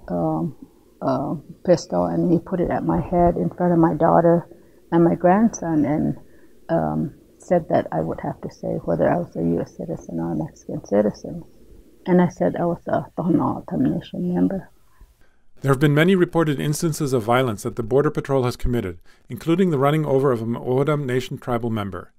um, 0.09 0.57
uh, 1.03 1.35
pistol 1.65 2.07
and 2.07 2.33
he 2.33 2.39
put 2.39 2.61
it 2.61 2.71
at 2.71 2.85
my 2.85 3.01
head 3.01 3.37
in 3.37 3.51
front 3.51 3.73
of 3.73 3.79
my 3.79 3.95
daughter 3.95 4.49
and 4.93 5.05
my 5.05 5.15
grandson, 5.15 5.85
and 5.85 6.17
um, 6.69 7.15
said 7.39 7.69
that 7.71 7.87
I 7.93 8.01
would 8.01 8.21
have 8.21 8.41
to 8.43 8.51
say 8.51 8.79
whether 8.85 9.11
I 9.11 9.19
was 9.19 9.35
a 9.37 9.43
U.S. 9.43 9.77
citizen 9.77 10.21
or 10.21 10.33
a 10.33 10.37
Mexican 10.37 10.85
citizen. 10.85 11.43
And 12.07 12.23
I 12.23 12.29
said 12.29 12.55
I 12.57 12.67
was 12.67 12.83
a 12.87 13.07
Tohono 13.19 13.65
Nation 13.79 14.33
member. 14.33 14.71
There 15.63 15.73
have 15.73 15.81
been 15.81 15.95
many 15.95 16.15
reported 16.15 16.61
instances 16.61 17.13
of 17.15 17.23
violence 17.23 17.63
that 17.63 17.77
the 17.77 17.83
Border 17.83 18.11
Patrol 18.11 18.45
has 18.45 18.57
committed, 18.57 18.99
including 19.29 19.71
the 19.71 19.79
running 19.79 20.05
over 20.05 20.31
of 20.31 20.43
a 20.43 20.59
O'odham 20.59 21.07
Nation 21.07 21.39
tribal 21.39 21.71
member. 21.71 22.13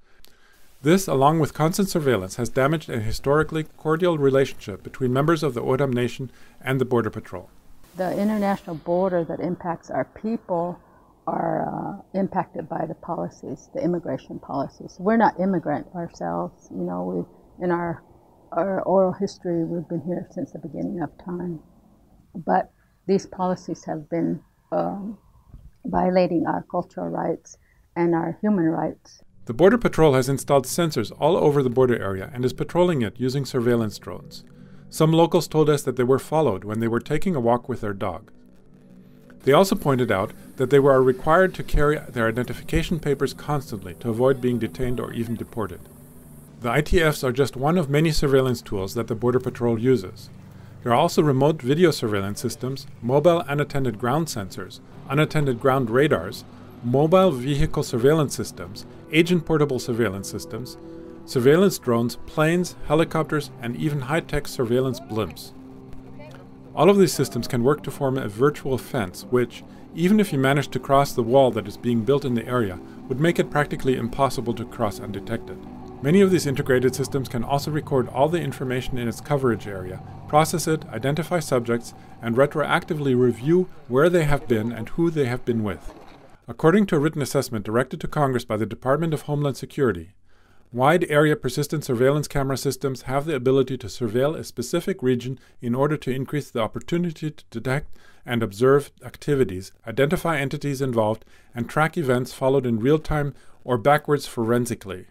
This, 0.82 1.08
along 1.08 1.40
with 1.40 1.54
constant 1.54 1.90
surveillance, 1.90 2.36
has 2.38 2.50
damaged 2.50 2.90
a 2.90 3.00
historically 3.00 3.64
cordial 3.78 4.18
relationship 4.18 4.84
between 4.84 5.14
members 5.14 5.44
of 5.44 5.54
the 5.54 5.62
O'odham 5.62 5.94
Nation 5.94 6.32
and 6.62 6.82
the 6.82 6.86
Border 6.86 7.12
Patrol. 7.12 7.50
The 7.96 8.20
international 8.20 8.76
border 8.76 9.24
that 9.24 9.40
impacts 9.40 9.90
our 9.92 10.06
people 10.06 10.80
are 11.28 11.68
uh, 11.68 12.20
impacted 12.20 12.70
by 12.70 12.86
the 12.88 12.96
policies, 12.96 13.70
the 13.74 13.84
immigration 13.84 14.40
policies. 14.40 14.96
We're 14.98 15.18
not 15.18 15.40
immigrant 15.40 15.88
ourselves. 15.94 16.70
You 16.72 16.84
know, 16.84 17.04
we 17.60 17.64
in 17.66 17.72
our 17.72 18.04
our 18.52 18.82
oral 18.84 19.14
history, 19.14 19.64
we've 19.66 19.88
been 19.90 20.02
here 20.02 20.28
since 20.32 20.54
the 20.54 20.60
beginning 20.60 21.02
of 21.02 21.10
time. 21.24 21.60
But 22.34 22.72
these 23.08 23.26
policies 23.26 23.86
have 23.86 24.10
been 24.10 24.42
um, 24.72 25.18
violating 25.86 26.46
our 26.46 26.66
cultural 26.70 27.08
rights 27.08 27.58
and 27.96 28.14
our 28.14 28.38
human 28.42 28.66
rights. 28.66 29.22
The 29.46 29.54
Border 29.54 29.78
Patrol 29.78 30.14
has 30.14 30.28
installed 30.28 30.66
sensors 30.66 31.12
all 31.20 31.38
over 31.38 31.64
the 31.64 31.70
border 31.70 31.98
area 31.98 32.30
and 32.34 32.44
is 32.44 32.52
patrolling 32.52 33.02
it 33.02 33.20
using 33.20 33.46
surveillance 33.46 33.98
drones. 33.98 34.44
Some 34.90 35.14
locals 35.14 35.48
told 35.48 35.70
us 35.70 35.84
that 35.84 35.96
they 35.96 36.04
were 36.04 36.20
followed 36.20 36.64
when 36.64 36.80
they 36.80 36.88
were 36.88 37.00
taking 37.00 37.36
a 37.36 37.40
walk 37.40 37.70
with 37.70 37.82
their 37.82 37.94
dog. 37.94 38.32
They 39.44 39.54
also 39.54 39.76
pointed 39.76 40.12
out 40.12 40.34
that 40.58 40.70
they 40.70 40.80
were 40.80 41.02
required 41.02 41.54
to 41.56 41.64
carry 41.64 41.98
their 41.98 42.28
identification 42.28 43.00
papers 43.00 43.34
constantly 43.34 43.94
to 43.96 44.10
avoid 44.10 44.42
being 44.42 44.60
detained 44.60 45.00
or 45.00 45.14
even 45.14 45.36
deported. 45.36 45.80
The 46.60 46.70
ITFs 46.70 47.24
are 47.24 47.32
just 47.32 47.56
one 47.56 47.78
of 47.78 47.90
many 47.90 48.12
surveillance 48.12 48.62
tools 48.62 48.94
that 48.96 49.08
the 49.08 49.16
Border 49.16 49.40
Patrol 49.40 49.80
uses. 49.80 50.30
There 50.84 50.92
are 50.92 50.96
also 50.96 51.22
remote 51.22 51.62
video 51.62 51.92
surveillance 51.92 52.40
systems, 52.40 52.88
mobile 53.02 53.44
unattended 53.48 54.00
ground 54.00 54.28
sensors, 54.28 54.80
unattended 55.10 55.60
ground 55.60 55.90
radars, 55.90 56.46
mobile 56.84 57.32
vehicle 57.32 57.84
surveillance 57.84 58.36
systems, 58.36 58.86
agent 59.12 59.46
portable 59.46 59.80
surveillance 59.80 60.30
systems, 60.30 60.78
surveillance 61.26 61.80
drones, 61.80 62.18
planes, 62.28 62.76
helicopters, 62.88 63.50
and 63.62 63.76
even 63.76 64.02
high 64.02 64.22
tech 64.22 64.48
surveillance 64.48 65.00
blimps. 65.00 65.52
All 66.76 66.90
of 66.92 66.98
these 66.98 67.14
systems 67.14 67.48
can 67.48 67.64
work 67.64 67.82
to 67.84 67.92
form 67.92 68.18
a 68.18 68.28
virtual 68.28 68.78
fence, 68.78 69.26
which, 69.32 69.64
even 69.96 70.20
if 70.20 70.32
you 70.32 70.38
manage 70.38 70.68
to 70.70 70.80
cross 70.80 71.12
the 71.12 71.24
wall 71.24 71.50
that 71.52 71.68
is 71.68 71.76
being 71.76 72.04
built 72.04 72.24
in 72.24 72.36
the 72.36 72.48
area, 72.48 72.80
would 73.10 73.20
make 73.20 73.40
it 73.40 73.50
practically 73.50 73.96
impossible 73.96 74.54
to 74.54 74.64
cross 74.64 75.00
undetected. 75.00 75.58
Many 76.02 76.22
of 76.22 76.30
these 76.30 76.46
integrated 76.46 76.94
systems 76.94 77.28
can 77.28 77.44
also 77.44 77.72
record 77.72 78.08
all 78.10 78.30
the 78.30 78.40
information 78.40 78.98
in 78.98 79.08
its 79.08 79.20
coverage 79.20 79.66
area, 79.66 80.02
process 80.28 80.68
it, 80.68 80.86
identify 80.90 81.40
subjects, 81.40 81.94
and 82.22 82.36
retroactively 82.36 83.18
review 83.18 83.68
where 83.88 84.10
they 84.10 84.26
have 84.26 84.48
been 84.48 84.72
and 84.72 84.90
who 84.90 85.10
they 85.10 85.26
have 85.26 85.44
been 85.44 85.64
with. 85.64 85.94
According 86.48 86.86
to 86.88 86.96
a 86.96 87.00
written 87.00 87.22
assessment 87.22 87.66
directed 87.66 88.00
to 88.02 88.08
Congress 88.08 88.46
by 88.46 88.58
the 88.58 88.66
Department 88.66 89.14
of 89.14 89.24
Homeland 89.24 89.58
Security, 89.58 90.12
Wide 90.74 91.06
area 91.10 91.38
persistent 91.38 91.86
surveillance 91.86 92.28
camera 92.28 92.58
systems 92.58 93.04
have 93.04 93.24
the 93.24 93.36
ability 93.36 93.78
to 93.78 93.88
surveil 93.88 94.36
a 94.38 94.44
specific 94.44 95.02
region 95.02 95.40
in 95.62 95.74
order 95.74 95.96
to 95.96 96.12
increase 96.12 96.52
the 96.52 96.60
opportunity 96.60 97.32
to 97.32 97.44
detect 97.50 97.98
and 98.26 98.44
observe 98.44 98.92
activities, 99.02 99.72
identify 99.88 100.38
entities 100.38 100.82
involved, 100.82 101.24
and 101.56 101.70
track 101.70 101.98
events 101.98 102.34
followed 102.34 102.66
in 102.66 102.82
real 102.82 103.00
time 103.00 103.34
or 103.64 103.78
backwards 103.78 104.28
forensically. 104.28 105.08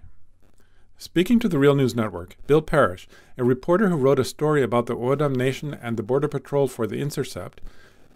Speaking 0.99 1.39
to 1.41 1.49
the 1.49 1.59
Real 1.59 1.75
News 1.75 1.95
Network, 1.95 2.37
Bill 2.47 2.63
Parrish, 2.63 3.07
a 3.37 3.45
reporter 3.45 3.89
who 3.89 3.97
wrote 3.97 4.19
a 4.19 4.25
story 4.25 4.63
about 4.63 4.87
the 4.87 4.97
O'odham 4.97 5.35
Nation 5.35 5.75
and 5.75 5.97
the 5.97 6.03
Border 6.03 6.29
Patrol 6.29 6.69
for 6.69 6.87
The 6.87 7.01
Intercept, 7.01 7.61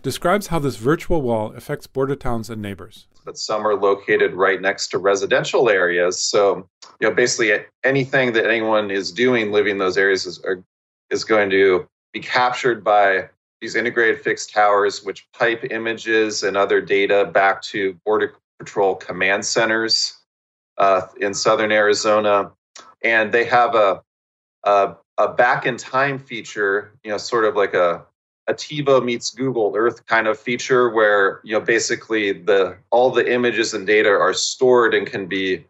describes 0.03 0.47
how 0.47 0.59
this 0.59 0.77
virtual 0.77 1.21
wall 1.21 1.53
affects 1.53 1.87
border 1.87 2.17
towns 2.17 2.49
and 2.49 2.63
neighbors 2.63 3.07
but 3.25 3.39
some 3.39 3.67
are 3.67 3.75
located 3.75 4.35
right 4.35 4.61
next 4.61 4.89
to 4.89 4.99
residential 4.99 5.69
areas. 5.69 6.19
So, 6.19 6.69
you 7.01 7.09
know, 7.09 7.15
basically 7.15 7.65
anything 7.85 8.33
that 8.33 8.47
anyone 8.47 8.91
is 8.91 9.13
doing 9.13 9.53
living 9.53 9.73
in 9.73 9.79
those 9.79 9.97
areas 9.97 10.27
is, 10.27 10.41
are, 10.45 10.63
is 11.11 11.25
going 11.25 11.51
to 11.51 11.87
be 12.13 12.21
captured 12.21 12.83
by 12.83 13.29
these 13.61 13.75
integrated 13.75 14.21
fixed 14.23 14.53
towers, 14.53 15.05
which 15.05 15.29
pipe 15.33 15.65
images 15.71 16.43
and 16.43 16.57
other 16.57 16.81
data 16.81 17.31
back 17.33 17.63
to 17.63 17.95
Border 18.05 18.35
Patrol 18.59 18.95
command 18.95 19.45
centers 19.45 20.19
uh, 20.79 21.03
in 21.21 21.35
southern 21.35 21.73
Arizona. 21.73 22.53
And 23.03 23.33
they 23.33 23.45
have 23.45 23.75
a, 23.75 24.03
a, 24.65 24.95
a 25.19 25.33
back 25.33 25.67
in 25.67 25.77
time 25.77 26.19
feature, 26.19 26.93
you 27.03 27.11
know, 27.11 27.19
sort 27.19 27.45
of 27.45 27.57
like 27.57 27.75
a 27.75 28.05
a 28.51 28.55
TiVo 28.55 29.03
meets 29.05 29.31
Google 29.31 29.73
Earth 29.77 30.05
kind 30.07 30.27
of 30.27 30.39
feature 30.39 30.91
where 30.91 31.41
you 31.45 31.53
know 31.53 31.61
basically 31.61 32.33
the 32.33 32.77
all 32.91 33.11
the 33.11 33.33
images 33.33 33.73
and 33.73 33.87
data 33.87 34.11
are 34.11 34.35
stored 34.35 34.93
and 34.95 35.07
can 35.07 35.27
be 35.27 35.65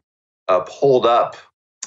uh, 0.49 0.61
pulled 0.61 1.07
up 1.07 1.37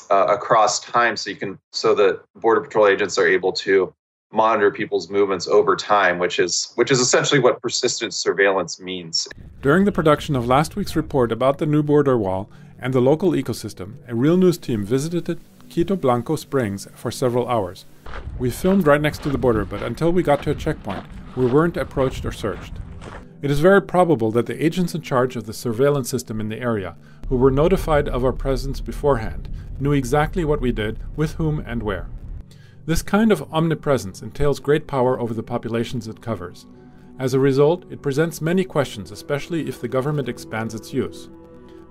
uh, 0.10 0.28
across 0.30 0.80
time 0.80 1.18
so 1.18 1.30
you 1.30 1.36
can 1.36 1.60
so 1.72 1.96
that 1.96 2.22
border 2.36 2.62
patrol 2.62 2.88
agents 2.88 3.18
are 3.18 3.28
able 3.28 3.52
to 3.52 3.94
monitor 4.32 4.72
people's 4.72 5.10
movements 5.10 5.48
over 5.48 5.76
time 5.76 6.18
which 6.18 6.40
is 6.40 6.72
which 6.76 6.92
is 6.92 7.00
essentially 7.00 7.40
what 7.40 7.62
persistent 7.62 8.14
surveillance 8.14 8.80
means. 8.80 9.28
During 9.62 9.86
the 9.86 9.92
production 9.92 10.36
of 10.36 10.48
last 10.48 10.76
week's 10.76 10.96
report 10.96 11.32
about 11.32 11.58
the 11.58 11.66
new 11.66 11.84
border 11.84 12.18
wall 12.18 12.50
and 12.84 12.94
the 12.94 13.02
local 13.02 13.32
ecosystem 13.32 13.96
a 14.08 14.14
real 14.14 14.38
news 14.38 14.60
team 14.60 14.86
visited 14.86 15.40
Quitobaquito 15.70 16.38
Springs 16.38 16.88
for 16.94 17.10
several 17.10 17.48
hours 17.48 17.86
we 18.38 18.50
filmed 18.50 18.88
right 18.88 19.02
next 19.02 19.24
to 19.24 19.30
the 19.30 19.38
border, 19.38 19.66
but 19.66 19.84
until 19.84 20.12
we 20.12 20.24
got 20.24 20.44
to 20.44 20.52
a 20.52 20.56
checkpoint, 20.56 21.06
we 21.36 21.46
weren't 21.46 21.78
approached 21.78 22.26
or 22.26 22.32
searched. 22.32 22.74
It 23.42 23.52
is 23.52 23.60
very 23.60 23.82
probable 23.82 24.32
that 24.32 24.46
the 24.46 24.64
agents 24.64 24.96
in 24.96 25.02
charge 25.02 25.36
of 25.36 25.46
the 25.46 25.54
surveillance 25.54 26.10
system 26.10 26.40
in 26.40 26.50
the 26.50 26.60
area, 26.60 26.96
who 27.28 27.38
were 27.38 27.52
notified 27.52 28.08
of 28.08 28.24
our 28.24 28.32
presence 28.32 28.80
beforehand, 28.80 29.50
knew 29.80 29.92
exactly 29.92 30.46
what 30.46 30.62
we 30.62 30.72
did, 30.72 31.00
with 31.16 31.34
whom, 31.34 31.60
and 31.66 31.84
where. 31.84 32.10
This 32.86 33.02
kind 33.02 33.32
of 33.32 33.52
omnipresence 33.54 34.22
entails 34.22 34.60
great 34.60 34.88
power 34.88 35.20
over 35.20 35.34
the 35.34 35.44
populations 35.44 36.08
it 36.08 36.22
covers. 36.22 36.66
As 37.20 37.34
a 37.34 37.40
result, 37.40 37.86
it 37.92 38.02
presents 38.02 38.42
many 38.42 38.64
questions, 38.64 39.12
especially 39.12 39.68
if 39.68 39.80
the 39.80 39.88
government 39.88 40.28
expands 40.28 40.74
its 40.74 40.94
use. 40.94 41.30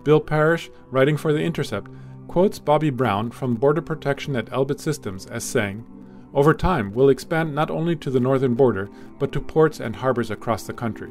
Bill 0.04 0.20
Parrish, 0.20 0.70
writing 0.90 1.16
for 1.16 1.32
The 1.32 1.42
Intercept, 1.42 1.90
quotes 2.28 2.58
Bobby 2.58 2.90
Brown 2.90 3.30
from 3.30 3.54
Border 3.54 3.82
Protection 3.82 4.36
at 4.36 4.46
Elbit 4.46 4.80
Systems 4.80 5.26
as 5.26 5.44
saying, 5.44 5.84
over 6.34 6.54
time 6.54 6.92
we'll 6.92 7.10
expand 7.10 7.54
not 7.54 7.70
only 7.70 7.94
to 7.96 8.10
the 8.10 8.20
northern 8.20 8.54
border, 8.54 8.88
but 9.18 9.32
to 9.32 9.40
ports 9.40 9.80
and 9.80 9.96
harbors 9.96 10.30
across 10.30 10.62
the 10.62 10.72
country. 10.72 11.10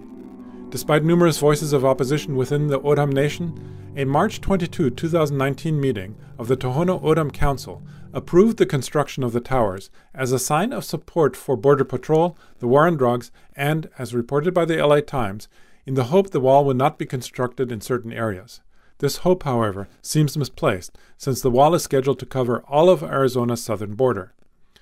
Despite 0.70 1.04
numerous 1.04 1.38
voices 1.38 1.74
of 1.74 1.86
opposition 1.86 2.36
within 2.36 2.68
the 2.68 2.80
O'odham 2.80 3.12
Nation, 3.12 3.94
a 3.96 4.06
March 4.06 4.42
22, 4.42 4.90
2019 4.92 5.80
meeting 5.80 6.16
of 6.40 6.48
the 6.48 6.58
Tohono 6.58 7.04
O'odham 7.04 7.30
Council 7.30 7.84
approved 8.14 8.58
the 8.58 8.66
construction 8.66 9.24
of 9.24 9.34
the 9.34 9.42
towers 9.42 9.92
as 10.16 10.32
a 10.32 10.40
sign 10.40 10.74
of 10.74 10.86
support 10.86 11.36
for 11.36 11.56
Border 11.56 11.84
Patrol, 11.84 12.38
the 12.60 12.68
war 12.68 12.88
on 12.88 12.96
drugs, 12.96 13.32
and, 13.56 13.90
as 13.98 14.16
reported 14.16 14.54
by 14.54 14.66
the 14.66 14.84
LA 14.84 15.02
Times, 15.02 15.48
in 15.86 15.96
the 15.96 16.06
hope 16.06 16.32
the 16.32 16.40
wall 16.40 16.66
would 16.66 16.78
not 16.78 16.98
be 16.98 17.06
constructed 17.06 17.72
in 17.72 17.82
certain 17.82 18.14
areas. 18.14 18.62
This 19.02 19.18
hope, 19.18 19.42
however, 19.42 19.88
seems 20.04 20.38
misplaced, 20.38 20.96
since 21.18 21.42
the 21.42 21.50
wall 21.50 21.74
is 21.74 21.82
scheduled 21.82 22.20
to 22.20 22.26
cover 22.28 22.64
all 22.68 22.88
of 22.88 23.02
Arizona's 23.02 23.64
southern 23.64 23.96
border. 23.96 24.36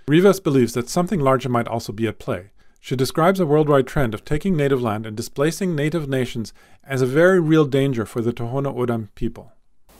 Rivas 0.10 0.42
believes 0.42 0.74
that 0.74 0.90
something 0.90 1.22
larger 1.22 1.48
might 1.48 1.70
also 1.70 1.94
be 1.94 2.06
at 2.06 2.20
play. 2.20 2.52
She 2.82 2.98
describes 2.98 3.40
a 3.40 3.46
worldwide 3.46 3.88
trend 3.88 4.14
of 4.14 4.26
taking 4.26 4.58
native 4.58 4.82
land 4.82 5.06
and 5.06 5.16
displacing 5.16 5.74
native 5.74 6.10
nations 6.10 6.52
as 6.84 7.02
a 7.02 7.06
very 7.06 7.40
real 7.40 7.64
danger 7.64 8.06
for 8.06 8.20
the 8.20 8.34
Tohono 8.34 8.76
O'odham 8.76 9.08
people. 9.16 9.54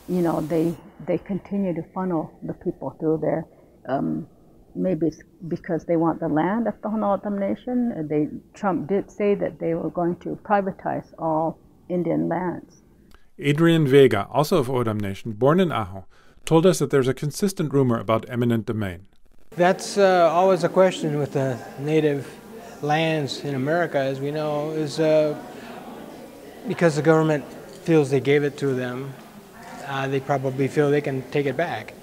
You 0.06 0.20
know, 0.20 0.42
they 0.42 0.76
they 1.06 1.16
continue 1.16 1.72
to 1.72 1.82
funnel 1.94 2.30
the 2.42 2.52
people 2.52 2.90
through 3.00 3.20
there. 3.22 3.46
Um, 3.88 4.28
maybe 4.74 5.06
it's 5.06 5.22
because 5.48 5.86
they 5.86 5.96
want 5.96 6.20
the 6.20 6.28
land 6.28 6.68
of 6.68 6.74
the 6.82 6.88
Tohono 6.88 7.14
O'odham 7.14 7.38
Nation. 7.38 8.06
They 8.06 8.28
Trump 8.52 8.86
did 8.86 9.10
say 9.10 9.34
that 9.36 9.58
they 9.58 9.72
were 9.72 9.88
going 9.88 10.16
to 10.16 10.38
privatize 10.44 11.08
all 11.18 11.58
Indian 11.88 12.28
lands. 12.28 12.82
Adrian 13.42 13.86
Vega, 13.86 14.26
also 14.30 14.58
of 14.58 14.68
O'odham 14.68 15.00
Nation, 15.00 15.32
born 15.32 15.60
in 15.60 15.72
Ajo, 15.72 16.04
told 16.44 16.66
us 16.66 16.78
that 16.78 16.90
there's 16.90 17.08
a 17.08 17.14
consistent 17.14 17.72
rumor 17.72 17.98
about 17.98 18.28
eminent 18.28 18.66
domain. 18.66 19.06
That's 19.56 19.96
uh, 19.96 20.28
always 20.30 20.62
a 20.62 20.68
question 20.68 21.18
with 21.18 21.32
the 21.32 21.58
native 21.78 22.30
lands 22.82 23.44
in 23.44 23.54
America, 23.54 23.98
as 23.98 24.20
we 24.20 24.30
know, 24.30 24.70
is 24.72 25.00
uh, 25.00 25.36
because 26.68 26.96
the 26.96 27.02
government 27.02 27.44
feels 27.84 28.10
they 28.10 28.20
gave 28.20 28.44
it 28.44 28.58
to 28.58 28.74
them, 28.74 29.12
uh, 29.86 30.06
they 30.06 30.20
probably 30.20 30.68
feel 30.68 30.90
they 30.90 31.00
can 31.00 31.22
take 31.30 31.46
it 31.46 31.56
back. 31.56 31.94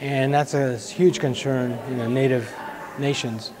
And 0.00 0.32
that's 0.32 0.54
a 0.54 0.76
huge 0.76 1.20
concern 1.20 1.72
in 1.88 1.98
the 1.98 2.08
native 2.08 2.52
nations. 2.98 3.52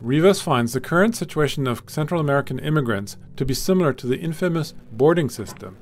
Rivas 0.00 0.42
finds 0.42 0.72
the 0.72 0.80
current 0.80 1.14
situation 1.16 1.66
of 1.66 1.82
Central 1.86 2.20
American 2.20 2.58
immigrants 2.58 3.16
to 3.36 3.44
be 3.44 3.54
similar 3.54 3.92
to 3.94 4.06
the 4.06 4.18
infamous 4.18 4.74
boarding 4.92 5.30
system, 5.30 5.76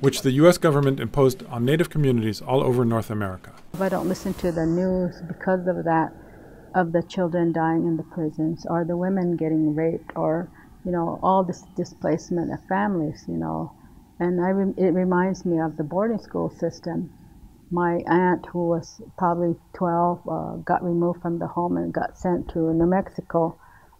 which 0.00 0.22
the 0.22 0.32
U.S. 0.32 0.58
government 0.58 1.00
imposed 1.00 1.44
on 1.46 1.64
native 1.64 1.90
communities 1.90 2.40
all 2.40 2.62
over 2.62 2.84
North 2.84 3.10
America. 3.10 3.52
If 3.74 3.80
I 3.80 3.88
don't 3.88 4.08
listen 4.08 4.34
to 4.34 4.52
the 4.52 4.66
news 4.66 5.20
because 5.26 5.66
of 5.66 5.84
that, 5.84 6.12
of 6.76 6.92
the 6.92 7.02
children 7.02 7.52
dying 7.52 7.86
in 7.86 7.96
the 7.96 8.02
prisons 8.02 8.66
or 8.68 8.84
the 8.84 8.96
women 8.96 9.36
getting 9.36 9.74
raped 9.74 10.12
or 10.14 10.50
you 10.84 10.92
know 10.92 11.18
all 11.22 11.42
this 11.42 11.62
displacement 11.74 12.52
of 12.52 12.62
families 12.68 13.24
you 13.26 13.36
know 13.36 13.72
and 14.20 14.40
I 14.40 14.50
re- 14.50 14.74
it 14.76 14.92
reminds 14.92 15.46
me 15.46 15.58
of 15.58 15.78
the 15.78 15.84
boarding 15.84 16.18
school 16.18 16.50
system 16.50 17.10
my 17.70 18.02
aunt 18.06 18.46
who 18.52 18.68
was 18.68 19.00
probably 19.18 19.56
12 19.74 20.20
uh, 20.28 20.56
got 20.56 20.84
removed 20.84 21.22
from 21.22 21.38
the 21.38 21.46
home 21.46 21.78
and 21.78 21.92
got 21.92 22.16
sent 22.18 22.48
to 22.50 22.72
new 22.74 22.86
mexico 22.86 23.58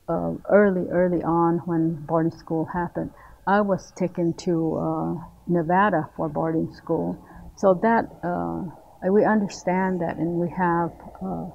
uh, 0.09 0.35
early 0.51 0.87
early 0.91 1.23
on 1.23 1.59
when 1.65 1.95
boarding 2.07 2.37
school 2.39 2.67
happened 2.67 3.11
i 3.47 3.61
was 3.61 3.91
taken 3.93 4.33
to 4.35 4.77
uh, 4.77 5.15
nevada 5.47 6.09
for 6.17 6.29
boarding 6.29 6.73
school 6.75 7.17
so 7.57 7.75
that 7.83 8.05
uh, 8.23 8.63
we 9.11 9.25
understand 9.25 10.01
that 10.01 10.17
and 10.17 10.29
we 10.39 10.49
have 10.51 10.93
uh, 11.23 11.47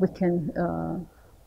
we 0.00 0.08
can 0.08 0.50
uh, 0.56 0.98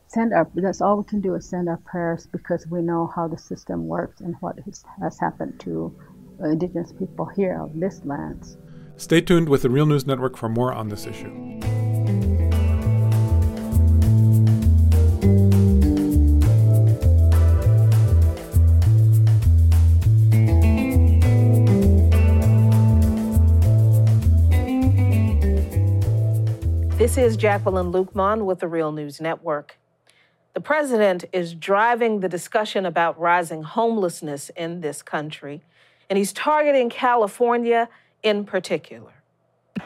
send 0.08 0.32
our 0.32 0.48
that's 0.54 0.80
all 0.80 0.98
we 0.98 1.04
can 1.04 1.20
do 1.20 1.34
is 1.34 1.48
send 1.48 1.68
our 1.68 1.78
prayers 1.78 2.26
because 2.26 2.66
we 2.66 2.82
know 2.82 3.10
how 3.14 3.26
the 3.26 3.38
system 3.38 3.86
works 3.86 4.20
and 4.20 4.34
what 4.40 4.56
has, 5.00 5.18
happened 5.18 5.58
to 5.60 5.94
indigenous 6.44 6.92
people 6.92 7.26
here 7.36 7.60
of 7.62 7.70
this 7.78 8.02
lands. 8.04 8.56
Stay 8.96 9.20
tuned 9.20 9.48
with 9.48 9.62
the 9.62 9.70
Real 9.70 9.86
News 9.86 10.06
Network 10.06 10.36
for 10.36 10.48
more 10.48 10.72
on 10.72 10.88
this 10.88 11.06
issue. 11.06 11.60
This 27.12 27.32
is 27.32 27.36
Jacqueline 27.36 27.92
Luqman 27.92 28.46
with 28.46 28.60
the 28.60 28.68
Real 28.68 28.90
News 28.90 29.20
Network. 29.20 29.76
The 30.54 30.62
president 30.62 31.26
is 31.30 31.52
driving 31.52 32.20
the 32.20 32.28
discussion 32.28 32.86
about 32.86 33.20
rising 33.20 33.64
homelessness 33.64 34.50
in 34.56 34.80
this 34.80 35.02
country, 35.02 35.60
and 36.08 36.16
he's 36.16 36.32
targeting 36.32 36.88
California 36.88 37.90
in 38.22 38.46
particular. 38.46 39.12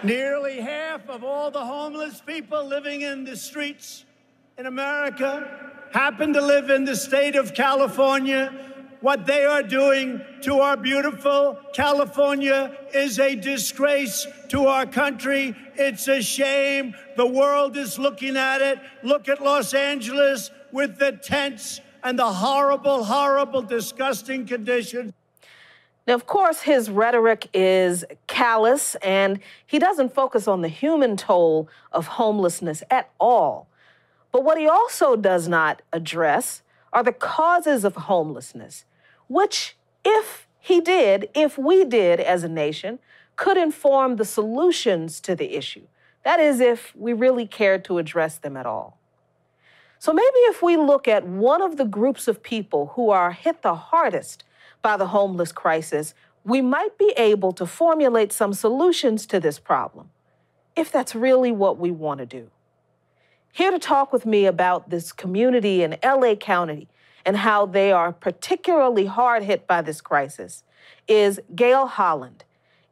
Nearly 0.05 0.61
half 0.61 1.09
of 1.09 1.25
all 1.25 1.51
the 1.51 1.65
homeless 1.65 2.21
people 2.25 2.65
living 2.65 3.01
in 3.01 3.25
the 3.25 3.37
streets 3.37 4.05
in 4.57 4.67
America 4.67 5.83
happen 5.93 6.33
to 6.33 6.41
live 6.41 6.71
in 6.71 6.85
the 6.85 6.95
state 6.95 7.35
of 7.35 7.55
California 7.55 8.55
what 9.01 9.27
they 9.27 9.45
are 9.45 9.63
doing 9.63 10.21
to 10.43 10.61
our 10.61 10.77
beautiful 10.77 11.59
California 11.73 12.77
is 12.95 13.19
a 13.19 13.35
disgrace 13.35 14.27
to 14.49 14.67
our 14.67 14.87
country. 14.87 15.55
It's 15.75 16.09
a 16.09 16.23
shame. 16.23 16.95
The 17.17 17.27
world 17.27 17.77
is 17.77 17.99
looking 17.99 18.37
at 18.37 18.63
it. 18.63 18.79
Look 19.03 19.29
at 19.29 19.43
Los 19.43 19.75
Angeles 19.75 20.51
with 20.73 20.99
the 20.99 21.13
tents 21.13 21.81
and 22.03 22.19
the 22.19 22.33
horrible, 22.33 23.05
horrible, 23.05 23.63
disgusting 23.63 24.47
conditions. 24.47 25.13
Now, 26.07 26.15
of 26.15 26.27
course, 26.27 26.63
his 26.63 26.89
rhetoric 26.89 27.49
is 27.53 28.05
callous 28.29 28.95
and 28.97 29.41
he 29.67 29.81
doesn't 29.81 30.15
focus 30.15 30.47
on 30.47 30.63
the 30.63 30.69
human 30.69 31.17
toll 31.17 31.69
of 31.91 32.07
homelessness 32.07 32.85
at 32.91 33.11
all. 33.19 33.67
But 34.31 34.45
what 34.45 34.59
he 34.59 34.69
also 34.69 35.17
does 35.17 35.49
not 35.49 35.83
address 35.93 36.63
are 36.97 37.03
the 37.03 37.13
causes 37.13 37.85
of 37.85 37.95
homelessness, 37.95 38.87
which, 39.29 39.77
if 40.03 40.49
he 40.59 40.81
did, 40.81 41.29
if 41.35 41.59
we 41.59 41.85
did 41.85 42.19
as 42.19 42.43
a 42.43 42.49
nation, 42.49 42.99
could 43.37 43.59
inform 43.59 44.17
the 44.17 44.25
solutions 44.25 45.21
to 45.21 45.37
the 45.37 45.55
issue. 45.57 45.87
That 46.25 46.41
is, 46.41 46.59
if 46.59 46.97
we 46.97 47.13
really 47.13 47.47
cared 47.47 47.85
to 47.85 47.99
address 47.99 48.39
them 48.39 48.57
at 48.57 48.65
all. 48.65 48.99
So 49.99 50.15
maybe 50.15 50.39
if 50.49 50.63
we 50.63 50.79
look 50.79 51.07
at 51.07 51.27
one 51.27 51.61
of 51.61 51.77
the 51.77 51.85
groups 51.85 52.29
of 52.29 52.43
people 52.43 52.93
who 52.95 53.11
are 53.11 53.33
hit 53.33 53.61
the 53.61 53.75
hardest 53.75 54.45
by 54.81 54.97
the 54.97 55.09
homeless 55.09 55.53
crisis, 55.53 56.15
we 56.45 56.63
might 56.63 56.97
be 56.97 57.13
able 57.19 57.53
to 57.53 57.67
formulate 57.67 58.33
some 58.33 58.55
solutions 58.55 59.27
to 59.27 59.39
this 59.39 59.59
problem, 59.59 60.09
if 60.75 60.91
that's 60.91 61.15
really 61.15 61.53
what 61.53 61.77
we 61.77 61.91
want 61.91 62.21
to 62.21 62.27
do. 62.27 62.51
Here 63.57 63.71
to 63.71 63.79
talk 63.79 64.13
with 64.13 64.27
me 64.27 64.45
about 64.45 64.91
this 64.91 65.13
community 65.13 65.83
in 65.83 65.97
LA 66.05 66.35
County 66.35 66.89
and 67.25 67.39
how 67.39 67.65
they 67.65 67.91
are 67.91 68.13
particularly 68.13 69.07
hard 69.07 69.45
hit 69.45 69.67
by 69.67 69.81
this 69.81 70.03
crisis 70.03 70.63
is 71.09 71.41
Gale 71.55 71.87
Holland. 71.87 72.45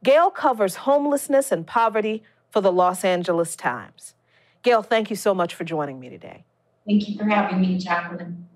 Gale 0.02 0.30
covers 0.30 0.76
homelessness 0.76 1.52
and 1.52 1.66
poverty 1.66 2.22
for 2.50 2.62
the 2.62 2.72
Los 2.72 3.04
Angeles 3.04 3.56
Times. 3.56 4.14
Gale, 4.62 4.82
thank 4.82 5.10
you 5.10 5.16
so 5.16 5.34
much 5.34 5.54
for 5.54 5.64
joining 5.64 6.00
me 6.00 6.08
today. 6.08 6.44
Thank 6.86 7.10
you 7.10 7.18
for 7.18 7.26
having 7.26 7.60
me, 7.60 7.76
Jacqueline. 7.76 8.48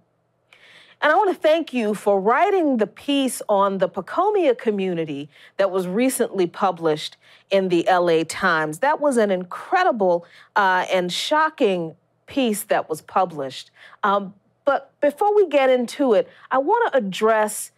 And 1.01 1.13
I 1.13 1.17
want 1.17 1.31
to 1.31 1.41
thank 1.41 1.73
you 1.73 1.95
for 1.95 2.21
writing 2.21 2.79
the 2.79 2.87
piece 2.87 3.41
on 3.49 3.79
the 3.79 3.89
Pacoima 3.89 4.59
community 4.59 5.29
that 5.57 5.71
was 5.71 5.87
recently 5.87 6.47
published 6.47 7.17
in 7.51 7.69
the 7.69 7.87
LA 7.89 8.25
Times. 8.25 8.81
That 8.81 9.01
was 9.01 9.17
an 9.17 9.31
incredible 9.31 10.27
uh, 10.57 10.87
and 10.91 11.13
shocking 11.13 11.95
piece 12.27 12.65
that 12.65 12.89
was 12.89 13.01
published. 13.01 13.71
Um, 14.03 14.35
but 14.65 14.93
before 15.01 15.35
we 15.35 15.49
get 15.49 15.71
into 15.71 16.15
it, 16.15 16.29
I 16.51 16.59
want 16.59 16.93
to 16.93 16.99
address 16.99 17.71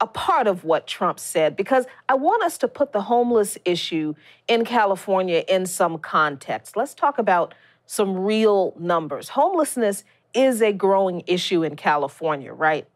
a 0.00 0.06
part 0.06 0.46
of 0.46 0.62
what 0.62 0.86
Trump 0.86 1.18
said 1.18 1.56
because 1.56 1.86
I 2.08 2.14
want 2.14 2.42
us 2.42 2.58
to 2.58 2.68
put 2.68 2.92
the 2.92 3.02
homeless 3.02 3.58
issue 3.64 4.14
in 4.46 4.64
California 4.64 5.42
in 5.48 5.66
some 5.66 5.98
context. 5.98 6.76
Let's 6.76 6.94
talk 6.94 7.18
about 7.18 7.54
some 7.86 8.18
real 8.18 8.74
numbers. 8.78 9.30
Homelessness 9.30 10.04
is 10.34 10.62
a 10.62 10.72
growing 10.72 11.22
issue 11.26 11.62
in 11.62 11.76
California, 11.76 12.52
right? 12.52 12.86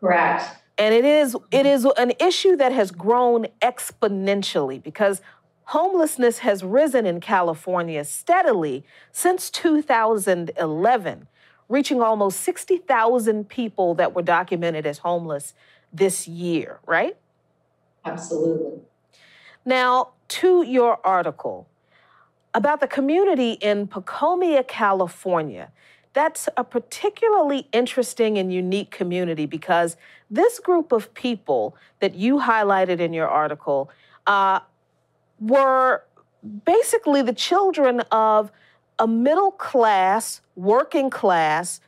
Correct. 0.00 0.44
And 0.78 0.94
it 0.94 1.04
is 1.04 1.36
it 1.50 1.66
is 1.66 1.86
an 1.96 2.12
issue 2.20 2.56
that 2.56 2.72
has 2.72 2.90
grown 2.90 3.46
exponentially 3.62 4.82
because 4.82 5.22
homelessness 5.64 6.38
has 6.38 6.62
risen 6.62 7.06
in 7.06 7.20
California 7.20 8.04
steadily 8.04 8.84
since 9.10 9.50
2011, 9.50 11.28
reaching 11.68 12.00
almost 12.00 12.40
60,000 12.40 13.48
people 13.48 13.94
that 13.94 14.14
were 14.14 14.22
documented 14.22 14.86
as 14.86 14.98
homeless 14.98 15.54
this 15.92 16.28
year, 16.28 16.78
right? 16.86 17.16
Absolutely. 18.04 18.80
Now, 19.64 20.10
to 20.28 20.62
your 20.62 21.04
article, 21.04 21.66
about 22.54 22.80
the 22.80 22.86
community 22.86 23.52
in 23.52 23.86
Pacoima, 23.86 24.66
California. 24.66 25.70
That's 26.16 26.48
a 26.56 26.64
particularly 26.64 27.68
interesting 27.72 28.38
and 28.38 28.50
unique 28.50 28.90
community 28.90 29.44
because 29.44 29.98
this 30.30 30.58
group 30.58 30.90
of 30.90 31.12
people 31.12 31.76
that 32.00 32.14
you 32.14 32.38
highlighted 32.38 33.00
in 33.00 33.12
your 33.12 33.28
article 33.28 33.90
uh, 34.26 34.60
were 35.38 36.04
basically 36.64 37.20
the 37.20 37.34
children 37.34 38.00
of 38.10 38.50
a 38.98 39.06
middle 39.06 39.50
class, 39.50 40.40
working 40.54 41.10
class 41.10 41.80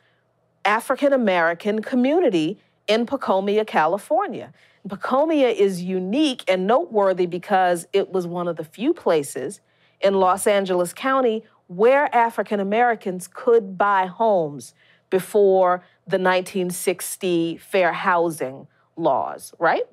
African 0.63 1.11
American 1.11 1.81
community 1.81 2.59
in 2.87 3.07
Pacoima, 3.07 3.65
California. 3.65 4.53
Pacoima 4.87 5.51
is 5.51 5.81
unique 5.81 6.43
and 6.47 6.67
noteworthy 6.67 7.25
because 7.25 7.87
it 7.93 8.11
was 8.11 8.27
one 8.27 8.47
of 8.47 8.57
the 8.57 8.63
few 8.63 8.93
places 8.93 9.59
in 10.01 10.13
Los 10.13 10.45
Angeles 10.45 10.93
County 10.93 11.43
where 11.69 12.13
African 12.15 12.59
Americans 12.59 13.29
could 13.31 13.77
buy 13.77 14.07
homes 14.07 14.73
before 15.11 15.83
the 16.07 16.17
1960 16.17 17.57
fair 17.57 17.93
housing 17.93 18.67
laws, 18.95 19.53
right? 19.59 19.83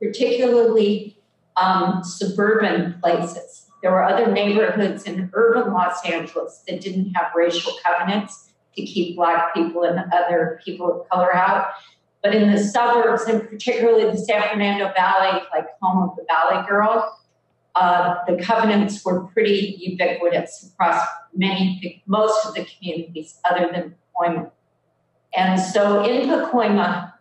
Particularly 0.00 1.18
um, 1.56 2.04
suburban 2.04 2.96
places. 3.02 3.66
There 3.82 3.90
were 3.90 4.04
other 4.04 4.30
neighborhoods 4.30 5.04
in 5.04 5.30
urban 5.32 5.72
Los 5.72 6.04
Angeles 6.04 6.62
that 6.68 6.82
didn't 6.82 7.14
have 7.14 7.32
racial 7.34 7.72
covenants 7.84 8.52
to 8.76 8.84
keep 8.84 9.16
Black 9.16 9.54
people 9.54 9.84
and 9.84 9.98
other 10.12 10.60
people 10.62 11.00
of 11.00 11.08
color 11.08 11.34
out. 11.34 11.68
But 12.22 12.34
in 12.34 12.52
the 12.52 12.62
suburbs, 12.62 13.22
and 13.22 13.48
particularly 13.48 14.04
the 14.10 14.18
San 14.18 14.42
Fernando 14.50 14.92
Valley, 14.92 15.40
like 15.54 15.66
home 15.80 16.10
of 16.10 16.16
the 16.16 16.26
Valley 16.28 16.66
Girl, 16.68 17.16
uh, 17.78 18.16
the 18.26 18.42
covenants 18.42 19.04
were 19.04 19.24
pretty 19.28 19.76
ubiquitous 19.78 20.70
across 20.72 21.06
many, 21.34 22.02
most 22.06 22.46
of 22.46 22.54
the 22.54 22.64
communities 22.64 23.38
other 23.48 23.70
than 23.72 23.94
Pacoima. 24.18 24.50
And 25.36 25.60
so 25.60 26.02
in 26.04 26.28
Pacoima, 26.28 27.12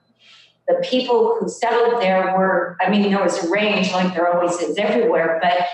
the 0.68 0.76
people 0.84 1.38
who 1.38 1.50
settled 1.50 2.02
there 2.02 2.36
were, 2.38 2.78
I 2.82 2.90
mean, 2.90 3.04
there 3.12 3.22
was 3.22 3.44
a 3.44 3.50
range 3.50 3.92
like 3.92 4.14
there 4.14 4.34
always 4.34 4.58
is 4.60 4.78
everywhere, 4.78 5.40
but 5.42 5.68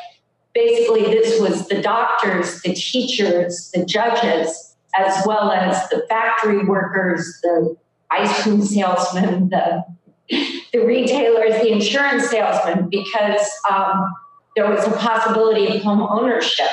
basically 0.54 1.04
this 1.04 1.40
was 1.40 1.68
the 1.68 1.82
doctors, 1.82 2.62
the 2.62 2.74
teachers, 2.74 3.72
the 3.74 3.86
judges, 3.86 4.76
as 4.98 5.26
well 5.26 5.52
as 5.52 5.88
the 5.90 6.06
factory 6.10 6.66
workers, 6.66 7.40
the 7.44 7.78
ice 8.10 8.44
cream 8.44 8.62
salesmen, 8.62 9.50
the, 9.50 9.86
the 10.74 10.80
retailers, 10.80 11.62
the 11.62 11.72
insurance 11.72 12.30
salesmen, 12.30 12.90
because 12.90 13.50
um, 13.70 14.12
there 14.56 14.70
was 14.70 14.86
a 14.86 14.92
possibility 14.92 15.78
of 15.78 15.82
home 15.82 16.02
ownership 16.02 16.68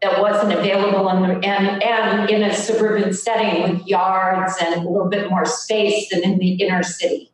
that 0.00 0.20
wasn't 0.20 0.52
available 0.52 1.08
in 1.10 1.22
the, 1.22 1.46
and, 1.46 1.82
and 1.82 2.28
in 2.28 2.42
a 2.42 2.52
suburban 2.52 3.12
setting 3.12 3.62
with 3.62 3.86
yards 3.86 4.54
and 4.60 4.74
a 4.74 4.78
little 4.78 5.08
bit 5.08 5.30
more 5.30 5.44
space 5.44 6.08
than 6.10 6.24
in 6.24 6.38
the 6.38 6.54
inner 6.54 6.82
city. 6.82 7.30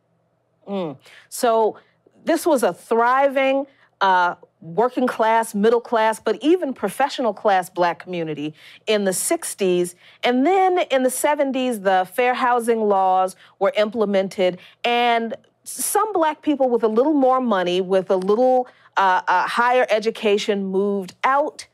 Mm. 0.68 0.98
So 1.30 1.78
this 2.24 2.44
was 2.44 2.62
a 2.62 2.74
thriving 2.74 3.66
uh, 4.00 4.34
working 4.60 5.06
class, 5.06 5.54
middle 5.54 5.80
class, 5.80 6.20
but 6.20 6.38
even 6.42 6.74
professional 6.74 7.32
class 7.32 7.70
black 7.70 8.00
community 8.00 8.54
in 8.86 9.04
the 9.04 9.12
60s. 9.12 9.94
And 10.22 10.46
then 10.46 10.80
in 10.90 11.04
the 11.04 11.08
70s, 11.08 11.82
the 11.82 12.08
fair 12.12 12.34
housing 12.34 12.80
laws 12.80 13.36
were 13.58 13.72
implemented, 13.76 14.58
and 14.84 15.34
some 15.68 16.12
black 16.12 16.42
people 16.42 16.68
with 16.68 16.82
a 16.82 16.88
little 16.88 17.14
more 17.14 17.40
money, 17.40 17.80
with 17.80 18.10
a 18.10 18.16
little 18.16 18.68
uh, 18.96 19.22
uh, 19.28 19.46
higher 19.46 19.86
education 19.90 20.66
moved 20.66 21.14
out 21.24 21.66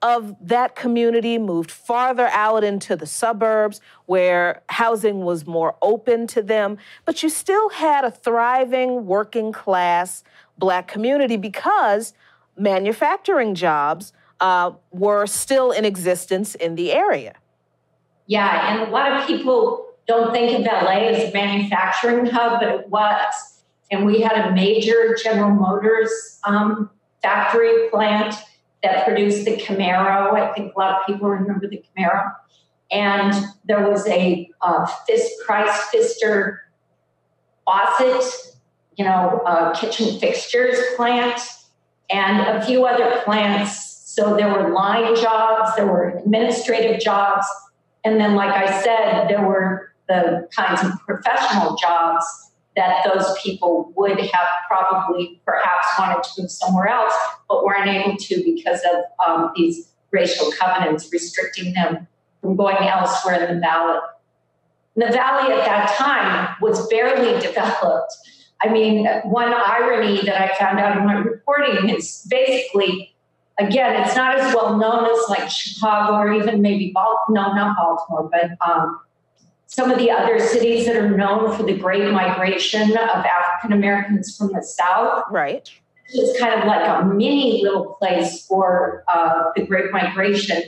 of 0.00 0.34
that 0.40 0.74
community, 0.74 1.38
moved 1.38 1.70
farther 1.70 2.26
out 2.28 2.64
into 2.64 2.96
the 2.96 3.06
suburbs 3.06 3.80
where 4.06 4.62
housing 4.68 5.20
was 5.20 5.46
more 5.46 5.76
open 5.80 6.26
to 6.26 6.42
them. 6.42 6.76
But 7.04 7.22
you 7.22 7.28
still 7.28 7.68
had 7.68 8.04
a 8.04 8.10
thriving 8.10 9.06
working 9.06 9.52
class 9.52 10.24
black 10.58 10.88
community 10.88 11.36
because 11.36 12.14
manufacturing 12.56 13.54
jobs 13.54 14.12
uh, 14.40 14.72
were 14.90 15.26
still 15.26 15.70
in 15.70 15.84
existence 15.84 16.56
in 16.56 16.74
the 16.74 16.90
area. 16.92 17.34
Yeah, 18.26 18.72
and 18.72 18.88
a 18.88 18.90
lot 18.90 19.12
of 19.12 19.26
people 19.26 19.91
don't 20.12 20.32
think 20.32 20.58
of 20.58 20.64
LA 20.66 21.08
as 21.08 21.30
a 21.30 21.32
manufacturing 21.32 22.26
hub, 22.26 22.60
but 22.60 22.68
it 22.68 22.88
was. 22.88 23.62
And 23.90 24.04
we 24.04 24.20
had 24.20 24.46
a 24.46 24.54
major 24.54 25.16
General 25.22 25.50
Motors 25.50 26.38
um, 26.44 26.90
factory 27.22 27.88
plant 27.90 28.34
that 28.82 29.04
produced 29.06 29.44
the 29.44 29.56
Camaro. 29.56 30.34
I 30.34 30.52
think 30.54 30.74
a 30.74 30.78
lot 30.78 31.00
of 31.00 31.06
people 31.06 31.28
remember 31.28 31.68
the 31.68 31.82
Camaro. 31.82 32.34
And 32.90 33.34
there 33.64 33.88
was 33.88 34.06
a 34.06 34.50
uh, 34.60 34.86
Fist 35.06 35.30
Price 35.46 35.88
Pfister 35.90 36.60
faucet, 37.64 38.24
you 38.96 39.04
know, 39.04 39.40
uh, 39.46 39.74
kitchen 39.74 40.18
fixtures 40.18 40.78
plant, 40.96 41.40
and 42.10 42.40
a 42.40 42.64
few 42.66 42.84
other 42.84 43.22
plants. 43.24 43.88
So 44.04 44.36
there 44.36 44.48
were 44.48 44.74
line 44.74 45.16
jobs, 45.16 45.74
there 45.74 45.86
were 45.86 46.10
administrative 46.10 47.00
jobs, 47.00 47.46
and 48.04 48.20
then, 48.20 48.34
like 48.34 48.50
I 48.50 48.82
said, 48.82 49.28
there 49.28 49.46
were 49.46 49.91
the 50.08 50.48
kinds 50.54 50.82
of 50.84 50.92
professional 51.06 51.76
jobs 51.76 52.24
that 52.76 53.04
those 53.04 53.38
people 53.42 53.92
would 53.96 54.18
have 54.18 54.48
probably 54.66 55.40
perhaps 55.44 55.86
wanted 55.98 56.22
to 56.22 56.42
move 56.42 56.50
somewhere 56.50 56.88
else, 56.88 57.12
but 57.48 57.64
weren't 57.64 57.88
able 57.88 58.16
to 58.16 58.42
because 58.44 58.80
of 58.94 59.26
um, 59.26 59.52
these 59.54 59.90
racial 60.10 60.50
covenants 60.52 61.08
restricting 61.12 61.74
them 61.74 62.06
from 62.40 62.56
going 62.56 62.76
elsewhere 62.76 63.44
in 63.44 63.54
the 63.54 63.60
valley. 63.60 63.98
And 64.96 65.08
the 65.08 65.12
valley 65.12 65.52
at 65.52 65.64
that 65.64 65.94
time 65.96 66.56
was 66.60 66.86
barely 66.88 67.40
developed. 67.46 68.14
I 68.62 68.68
mean, 68.68 69.06
one 69.24 69.52
irony 69.52 70.22
that 70.22 70.40
I 70.40 70.54
found 70.56 70.78
out 70.78 70.96
in 70.96 71.06
my 71.06 71.14
reporting 71.14 71.90
is 71.90 72.24
basically, 72.30 73.14
again, 73.58 74.02
it's 74.02 74.14
not 74.14 74.38
as 74.38 74.54
well 74.54 74.78
known 74.78 75.04
as 75.10 75.28
like 75.28 75.50
Chicago 75.50 76.14
or 76.14 76.32
even 76.32 76.62
maybe 76.62 76.92
Baltimore, 76.94 77.48
no, 77.48 77.54
not 77.54 77.76
Baltimore, 77.76 78.30
but 78.30 78.50
um, 78.66 79.00
some 79.72 79.90
of 79.90 79.98
the 79.98 80.10
other 80.10 80.38
cities 80.38 80.84
that 80.84 80.96
are 80.96 81.16
known 81.16 81.56
for 81.56 81.62
the 81.62 81.72
great 81.72 82.12
migration 82.12 82.90
of 82.90 83.24
African 83.24 83.72
Americans 83.72 84.36
from 84.36 84.52
the 84.52 84.62
South. 84.62 85.24
Right. 85.30 85.66
It's 86.10 86.38
kind 86.38 86.60
of 86.60 86.66
like 86.66 86.86
a 86.86 87.06
mini 87.06 87.62
little 87.62 87.94
place 87.94 88.44
for 88.46 89.02
uh, 89.08 89.44
the 89.56 89.64
great 89.64 89.90
migration. 89.90 90.62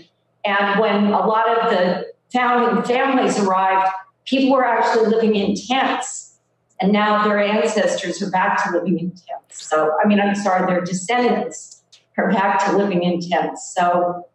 And 0.47 0.81
when 0.81 1.09
a 1.09 1.27
lot 1.27 1.47
of 1.51 1.71
the 1.71 2.07
founding 2.33 2.83
families 2.85 3.38
arrived, 3.38 3.93
people 4.25 4.57
were 4.57 4.64
actually 4.64 5.09
living 5.09 5.37
in 5.37 5.55
tents. 5.55 6.38
And 6.81 6.90
now 6.90 7.25
their 7.25 7.38
ancestors 7.38 8.23
are 8.23 8.31
back 8.31 8.64
to 8.64 8.71
living 8.73 8.99
in 8.99 9.11
tents. 9.11 9.67
So, 9.69 9.93
I 10.03 10.09
mean, 10.09 10.19
I'm 10.19 10.35
sorry, 10.35 10.67
their 10.67 10.81
descendants 10.81 11.83
are 12.17 12.33
back 12.33 12.64
to 12.64 12.75
living 12.75 13.03
in 13.03 13.21
tents. 13.21 13.71
So 13.77 14.27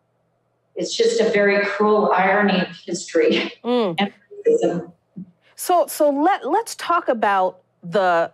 it's 0.75 0.95
just 0.95 1.19
a 1.19 1.31
very 1.31 1.65
cruel 1.65 2.11
irony 2.11 2.61
of 2.61 2.67
history. 2.85 3.51
Mm. 3.63 3.95
And 3.97 4.13
so, 5.55 5.87
so 5.87 6.09
let, 6.09 6.47
let's 6.47 6.75
talk 6.75 7.09
about 7.09 7.59
the, 7.83 8.31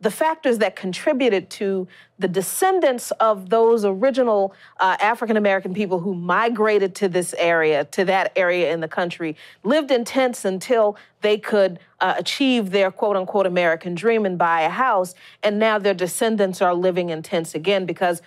the 0.00 0.10
factors 0.10 0.58
that 0.58 0.76
contributed 0.76 1.50
to 1.50 1.88
the 2.18 2.28
descendants 2.28 3.10
of 3.12 3.50
those 3.50 3.84
original 3.84 4.54
uh, 4.78 4.96
African 5.00 5.36
American 5.36 5.74
people 5.74 5.98
who 5.98 6.14
migrated 6.14 6.94
to 6.96 7.08
this 7.08 7.34
area, 7.38 7.84
to 7.86 8.04
that 8.04 8.32
area 8.36 8.72
in 8.72 8.80
the 8.80 8.88
country, 8.88 9.34
lived 9.64 9.90
in 9.90 10.04
tents 10.04 10.44
until 10.44 10.96
they 11.22 11.38
could 11.38 11.78
uh, 12.00 12.14
achieve 12.16 12.70
their 12.70 12.90
quote 12.90 13.16
unquote 13.16 13.46
American 13.46 13.94
dream 13.94 14.24
and 14.24 14.38
buy 14.38 14.60
a 14.62 14.70
house. 14.70 15.14
And 15.42 15.58
now 15.58 15.78
their 15.78 15.94
descendants 15.94 16.62
are 16.62 16.74
living 16.74 17.10
in 17.10 17.22
tents 17.22 17.54
again 17.54 17.86
because 17.86 18.22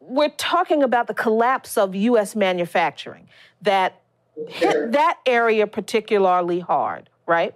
we're 0.00 0.28
talking 0.36 0.82
about 0.82 1.06
the 1.06 1.14
collapse 1.14 1.76
of 1.76 1.94
US 1.94 2.36
manufacturing 2.36 3.28
that 3.62 4.00
hit 4.48 4.92
that 4.92 5.18
area 5.26 5.66
particularly 5.66 6.60
hard, 6.60 7.08
right? 7.26 7.54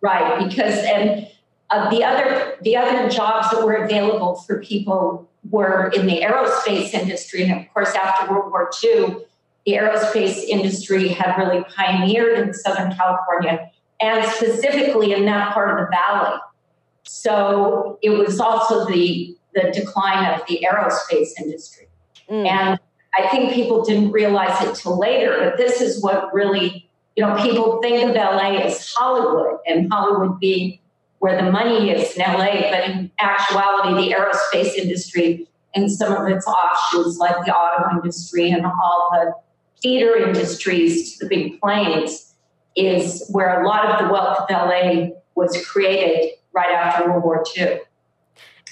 Right, 0.00 0.48
because 0.48 0.76
and 0.78 1.28
uh, 1.70 1.90
the 1.90 2.04
other 2.04 2.56
the 2.62 2.76
other 2.76 3.08
jobs 3.08 3.50
that 3.50 3.64
were 3.64 3.74
available 3.84 4.36
for 4.36 4.60
people 4.60 5.28
were 5.50 5.90
in 5.94 6.06
the 6.06 6.20
aerospace 6.20 6.94
industry, 6.94 7.44
and 7.44 7.60
of 7.60 7.72
course, 7.72 7.94
after 7.94 8.32
World 8.32 8.50
War 8.50 8.70
II, 8.82 9.16
the 9.66 9.72
aerospace 9.72 10.42
industry 10.44 11.08
had 11.08 11.36
really 11.36 11.64
pioneered 11.64 12.38
in 12.38 12.54
Southern 12.54 12.92
California, 12.94 13.70
and 14.00 14.24
specifically 14.32 15.12
in 15.12 15.24
that 15.26 15.52
part 15.52 15.70
of 15.70 15.86
the 15.86 15.90
valley. 15.90 16.38
So 17.04 17.98
it 18.02 18.10
was 18.10 18.40
also 18.40 18.86
the 18.86 19.36
the 19.54 19.70
decline 19.72 20.32
of 20.32 20.46
the 20.46 20.64
aerospace 20.64 21.30
industry, 21.38 21.88
mm. 22.28 22.46
and 22.46 22.78
I 23.16 23.28
think 23.28 23.52
people 23.52 23.84
didn't 23.84 24.12
realize 24.12 24.62
it 24.62 24.74
till 24.76 24.98
later, 24.98 25.36
but 25.40 25.56
this 25.56 25.80
is 25.80 26.02
what 26.02 26.32
really, 26.32 26.88
you 27.16 27.24
know, 27.24 27.36
people 27.42 27.80
think 27.82 28.08
of 28.08 28.14
LA 28.14 28.58
as 28.58 28.92
Hollywood 28.96 29.58
and 29.66 29.92
Hollywood 29.92 30.38
being 30.38 30.78
where 31.18 31.42
the 31.42 31.50
money 31.50 31.90
is 31.90 32.16
in 32.16 32.22
LA, 32.22 32.70
but 32.70 32.88
in 32.88 33.10
actuality, 33.20 34.08
the 34.08 34.14
aerospace 34.14 34.74
industry 34.74 35.46
and 35.74 35.90
some 35.90 36.12
of 36.12 36.28
its 36.28 36.46
offshoots, 36.46 37.18
like 37.18 37.44
the 37.44 37.54
auto 37.54 37.94
industry 37.96 38.50
and 38.50 38.64
all 38.64 39.10
the 39.12 39.34
feeder 39.82 40.16
industries 40.16 41.18
to 41.18 41.26
the 41.26 41.28
big 41.28 41.60
plains, 41.60 42.34
is 42.74 43.28
where 43.30 43.62
a 43.62 43.66
lot 43.66 43.86
of 43.86 44.06
the 44.06 44.12
wealth 44.12 44.38
of 44.38 44.50
LA 44.50 45.08
was 45.34 45.64
created 45.66 46.30
right 46.52 46.70
after 46.70 47.10
World 47.10 47.22
War 47.22 47.44
II. 47.56 47.80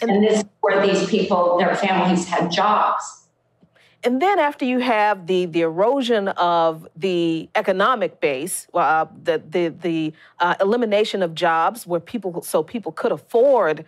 And 0.01 0.25
this 0.25 0.39
is 0.39 0.45
where 0.61 0.87
these 0.87 1.09
people, 1.09 1.59
their 1.59 1.75
families 1.75 2.27
had 2.27 2.51
jobs. 2.51 3.18
And 4.05 4.23
then 4.23 4.39
after 4.39 4.65
you 4.65 4.79
have 4.79 5.27
the 5.27 5.47
the 5.47 5.63
erosion 5.63 6.29
of 6.29 6.87
the 6.97 7.49
economic 7.57 8.21
base, 8.21 8.69
uh, 8.73 9.07
the 9.25 9.43
the 9.51 9.69
the 9.69 10.13
uh, 10.39 10.55
elimination 10.61 11.23
of 11.23 11.35
jobs 11.35 11.87
where 11.87 12.01
people 12.01 12.43
so 12.43 12.63
people 12.63 12.93
could 12.93 13.11
afford 13.11 13.85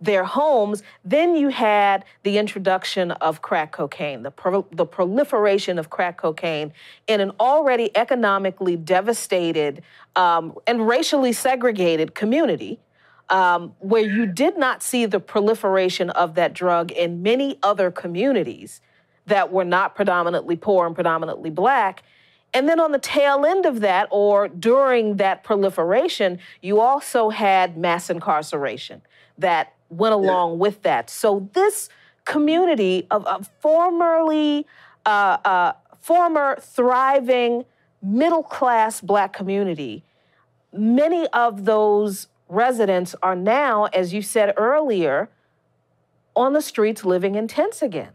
their 0.00 0.24
homes, 0.24 0.82
then 1.04 1.36
you 1.36 1.50
had 1.50 2.06
the 2.22 2.38
introduction 2.38 3.10
of 3.10 3.42
crack 3.42 3.72
cocaine, 3.72 4.22
the, 4.22 4.30
pro- 4.30 4.66
the 4.72 4.86
proliferation 4.86 5.78
of 5.78 5.90
crack 5.90 6.16
cocaine 6.16 6.72
in 7.06 7.20
an 7.20 7.30
already 7.38 7.94
economically 7.94 8.76
devastated 8.76 9.82
um, 10.16 10.54
and 10.66 10.88
racially 10.88 11.32
segregated 11.32 12.14
community. 12.14 12.80
Um, 13.28 13.74
where 13.78 14.02
you 14.02 14.26
did 14.26 14.58
not 14.58 14.82
see 14.82 15.06
the 15.06 15.20
proliferation 15.20 16.10
of 16.10 16.34
that 16.34 16.52
drug 16.52 16.90
in 16.90 17.22
many 17.22 17.60
other 17.62 17.92
communities 17.92 18.80
that 19.30 19.50
were 19.52 19.64
not 19.64 19.94
predominantly 19.94 20.56
poor 20.56 20.86
and 20.86 20.94
predominantly 20.94 21.50
black. 21.50 22.02
And 22.52 22.68
then 22.68 22.80
on 22.80 22.90
the 22.90 22.98
tail 22.98 23.46
end 23.46 23.64
of 23.64 23.80
that, 23.80 24.08
or 24.10 24.48
during 24.48 25.16
that 25.16 25.44
proliferation, 25.44 26.40
you 26.60 26.80
also 26.80 27.30
had 27.30 27.76
mass 27.76 28.10
incarceration 28.10 29.02
that 29.38 29.72
went 29.88 30.14
along 30.14 30.58
with 30.58 30.82
that. 30.82 31.08
So 31.08 31.48
this 31.52 31.88
community 32.24 33.06
of, 33.10 33.24
of 33.26 33.48
formerly 33.60 34.66
uh, 35.06 35.36
uh, 35.44 35.72
former 36.00 36.58
thriving 36.60 37.64
middle 38.02 38.42
class 38.42 39.00
black 39.00 39.32
community, 39.32 40.02
many 40.72 41.28
of 41.28 41.64
those 41.66 42.26
residents 42.48 43.14
are 43.22 43.36
now, 43.36 43.84
as 43.86 44.12
you 44.12 44.22
said 44.22 44.54
earlier, 44.56 45.28
on 46.34 46.52
the 46.52 46.62
streets 46.62 47.04
living 47.04 47.36
in 47.36 47.46
tents 47.46 47.80
again. 47.80 48.10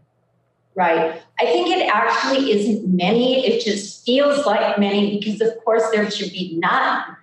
Right. 0.76 1.22
I 1.40 1.46
think 1.46 1.68
it 1.68 1.88
actually 1.88 2.52
isn't 2.52 2.94
many. 2.94 3.46
It 3.46 3.64
just 3.64 4.04
feels 4.04 4.44
like 4.44 4.78
many 4.78 5.18
because, 5.18 5.40
of 5.40 5.52
course, 5.64 5.84
there 5.90 6.10
should 6.10 6.30
be 6.32 6.58
none. 6.58 7.16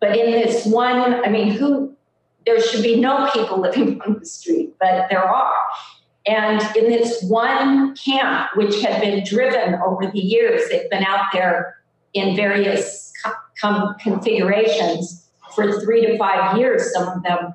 But 0.00 0.16
in 0.16 0.32
this 0.32 0.66
one, 0.66 1.24
I 1.24 1.28
mean, 1.28 1.52
who 1.52 1.96
there 2.44 2.60
should 2.60 2.82
be 2.82 2.98
no 2.98 3.30
people 3.32 3.60
living 3.60 4.00
on 4.06 4.18
the 4.18 4.26
street, 4.26 4.74
but 4.80 5.06
there 5.08 5.24
are. 5.24 5.54
And 6.26 6.60
in 6.76 6.90
this 6.90 7.22
one 7.22 7.94
camp, 7.94 8.50
which 8.56 8.82
had 8.82 9.00
been 9.00 9.22
driven 9.24 9.76
over 9.86 10.10
the 10.10 10.18
years, 10.18 10.68
they've 10.68 10.90
been 10.90 11.04
out 11.04 11.26
there 11.32 11.76
in 12.12 12.34
various 12.34 13.12
com- 13.60 13.94
configurations 14.00 15.28
for 15.54 15.80
three 15.80 16.04
to 16.04 16.18
five 16.18 16.58
years. 16.58 16.92
Some 16.92 17.06
of 17.06 17.22
them 17.22 17.54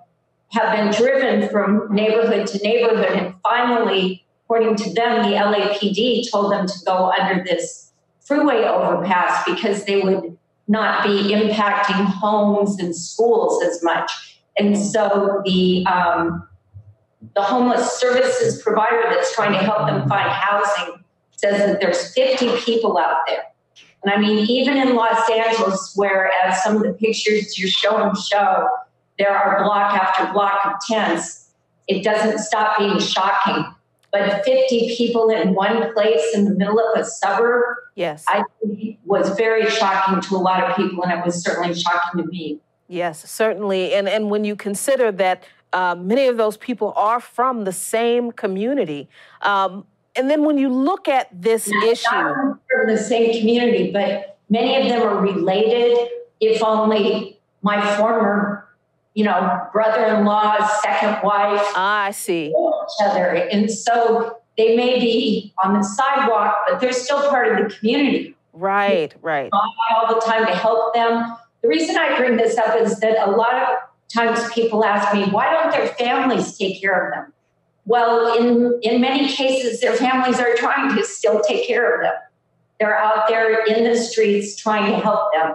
have 0.52 0.76
been 0.76 0.92
driven 0.92 1.50
from 1.50 1.94
neighborhood 1.94 2.48
to 2.48 2.58
neighborhood. 2.60 3.12
And 3.12 3.36
finally, 3.44 4.26
according 4.52 4.76
to 4.76 4.94
them, 4.94 5.24
the 5.24 5.38
LAPD 5.38 6.30
told 6.30 6.52
them 6.52 6.68
to 6.68 6.74
go 6.86 7.10
under 7.18 7.42
this 7.42 7.94
freeway 8.20 8.66
overpass 8.66 9.46
because 9.46 9.86
they 9.86 10.02
would 10.02 10.38
not 10.68 11.06
be 11.06 11.34
impacting 11.34 12.04
homes 12.06 12.78
and 12.78 12.94
schools 12.94 13.64
as 13.64 13.82
much. 13.82 14.12
And 14.60 14.78
so 14.78 15.42
the 15.46 15.86
um, 15.86 16.46
the 17.34 17.42
homeless 17.42 17.98
services 17.98 18.62
provider 18.62 19.04
that's 19.10 19.34
trying 19.34 19.54
to 19.54 19.60
help 19.60 19.88
them 19.88 20.10
find 20.10 20.30
housing 20.30 21.02
says 21.38 21.60
that 21.60 21.80
there's 21.80 22.14
50 22.14 22.58
people 22.58 22.98
out 22.98 23.20
there. 23.28 23.44
And 24.04 24.14
I 24.14 24.18
mean, 24.18 24.50
even 24.50 24.76
in 24.76 24.96
Los 24.96 25.30
Angeles, 25.30 25.94
where 25.96 26.30
as 26.44 26.62
some 26.62 26.76
of 26.76 26.84
the 26.84 26.92
pictures 26.92 27.58
you're 27.58 27.70
showing 27.70 28.14
show, 28.16 28.68
there 29.18 29.34
are 29.34 29.64
block 29.64 29.94
after 29.94 30.32
block 30.34 30.60
of 30.66 30.74
tents, 30.90 31.52
it 31.88 32.04
doesn't 32.04 32.40
stop 32.40 32.78
being 32.78 33.00
shocking. 33.00 33.66
But 34.12 34.44
50 34.44 34.96
people 34.98 35.30
in 35.30 35.54
one 35.54 35.94
place 35.94 36.22
in 36.34 36.44
the 36.44 36.52
middle 36.52 36.80
of 36.80 37.00
a 37.00 37.06
suburb, 37.06 37.78
yes, 37.96 38.26
I 38.28 38.44
was 39.06 39.30
very 39.38 39.70
shocking 39.70 40.22
to 40.22 40.36
a 40.36 40.38
lot 40.38 40.70
of 40.70 40.76
people, 40.76 41.04
and 41.04 41.14
it 41.14 41.26
was 41.26 41.42
certainly 41.42 41.74
shocking 41.74 42.22
to 42.22 42.28
me. 42.28 42.60
Yes, 42.90 43.30
certainly. 43.30 43.94
And, 43.94 44.10
and 44.10 44.30
when 44.30 44.44
you 44.44 44.58
consider 44.58 45.14
that 45.14 45.44
uh, 45.72 45.96
many 45.96 46.28
of 46.28 46.36
those 46.36 46.58
people 46.58 46.92
are 46.98 47.22
from 47.22 47.64
the 47.64 47.72
same 47.72 48.34
community, 48.34 49.08
um, 49.44 49.86
and 50.18 50.30
then 50.30 50.44
when 50.44 50.58
you 50.58 50.68
look 50.68 51.08
at 51.08 51.30
this 51.32 51.70
Not 51.70 51.88
issue. 51.88 52.10
From 52.10 52.88
the 52.88 52.98
same 52.98 53.40
community, 53.40 53.92
but 53.94 54.38
many 54.50 54.76
of 54.82 54.90
them 54.90 55.08
are 55.08 55.22
related, 55.22 56.10
if 56.42 56.62
only 56.62 57.40
my 57.62 57.96
former 57.96 58.68
you 59.14 59.26
know, 59.26 59.68
brother-in-law's 59.74 60.82
second 60.82 61.22
wife. 61.22 61.62
Ah, 61.76 62.04
I 62.04 62.12
see. 62.12 62.54
Each 63.00 63.08
other, 63.08 63.34
and 63.34 63.70
so 63.70 64.38
they 64.58 64.76
may 64.76 65.00
be 65.00 65.54
on 65.64 65.74
the 65.74 65.84
sidewalk, 65.84 66.56
but 66.68 66.80
they're 66.80 66.94
still 66.94 67.30
part 67.30 67.48
of 67.48 67.58
the 67.70 67.76
community. 67.76 68.36
Right, 68.54 69.14
right. 69.22 69.50
All 69.54 70.14
the 70.14 70.20
time 70.22 70.46
to 70.46 70.54
help 70.54 70.94
them. 70.94 71.38
The 71.62 71.68
reason 71.68 71.98
I 71.98 72.18
bring 72.18 72.38
this 72.38 72.58
up 72.58 72.76
is 72.80 73.00
that 73.00 73.28
a 73.28 73.32
lot 73.32 73.56
of 73.56 73.68
times 74.14 74.52
people 74.52 74.84
ask 74.84 75.14
me, 75.14 75.26
why 75.32 75.52
don't 75.52 75.72
their 75.72 75.88
families 75.88 76.58
take 76.58 76.82
care 76.82 77.08
of 77.08 77.14
them? 77.14 77.34
Well, 77.86 78.38
in, 78.38 78.80
in 78.84 79.02
many 79.02 79.28
cases, 79.28 79.80
their 79.80 79.96
families 79.96 80.40
are 80.40 80.54
trying 80.56 80.96
to 80.96 81.04
still 81.04 81.42
take 81.42 81.66
care 81.66 81.96
of 81.96 82.02
them. 82.02 82.14
They're 82.80 82.98
out 82.98 83.28
there 83.28 83.66
in 83.66 83.84
the 83.84 83.96
streets 83.96 84.56
trying 84.56 84.92
to 84.92 85.00
help 85.00 85.32
them. 85.34 85.54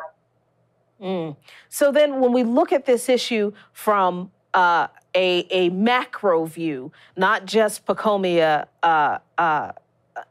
Mm. 1.01 1.37
So 1.69 1.93
then, 1.93 2.21
when 2.21 2.33
we 2.33 2.43
look 2.43 2.73
at 2.73 2.87
this 2.87 3.09
issue 3.09 3.53
from 3.73 4.33
uh, 4.55 4.89
a, 5.17 5.47
a 5.51 5.71
macro 5.71 6.45
view, 6.45 6.93
not 7.17 7.47
just 7.47 7.87
Pacoima 7.87 8.67
uh, 8.83 9.19
uh, 9.39 9.73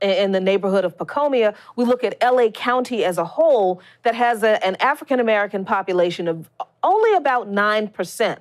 in 0.02 0.32
the 0.32 0.40
neighborhood 0.40 0.86
of 0.86 0.98
Pacoima, 0.98 1.56
we 1.76 1.86
look 1.86 2.04
at 2.04 2.16
LA 2.22 2.50
County 2.50 3.04
as 3.04 3.18
a 3.18 3.26
whole 3.26 3.82
that 4.04 4.16
has 4.16 4.44
a, 4.44 4.64
an 4.66 4.76
African 4.80 5.20
American 5.20 5.66
population 5.66 6.28
of 6.28 6.50
only 6.84 7.14
about 7.16 7.50
9%, 7.50 8.38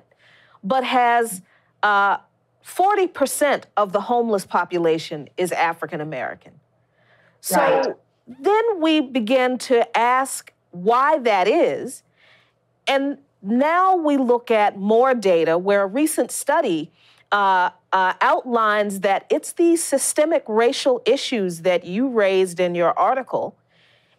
but 0.63 0.83
has 0.83 1.41
uh, 1.83 2.17
40% 2.63 3.63
of 3.75 3.91
the 3.91 4.01
homeless 4.01 4.45
population 4.45 5.27
is 5.37 5.51
African 5.51 5.99
American. 5.99 6.53
So 7.41 7.57
right. 7.57 7.87
then 8.27 8.81
we 8.81 9.01
begin 9.01 9.57
to 9.59 9.97
ask 9.97 10.51
why 10.71 11.19
that 11.19 11.47
is. 11.47 12.03
And 12.87 13.17
now 13.45 13.95
we 13.95 14.17
look 14.17 14.51
at 14.51 14.77
more 14.77 15.13
data 15.13 15.57
where 15.57 15.83
a 15.83 15.87
recent 15.87 16.31
study 16.31 16.91
uh, 17.31 17.69
uh, 17.91 18.13
outlines 18.21 19.01
that 19.01 19.25
it's 19.29 19.53
these 19.53 19.83
systemic 19.83 20.43
racial 20.47 21.01
issues 21.05 21.61
that 21.61 21.85
you 21.85 22.07
raised 22.07 22.59
in 22.59 22.75
your 22.75 22.97
article, 22.97 23.55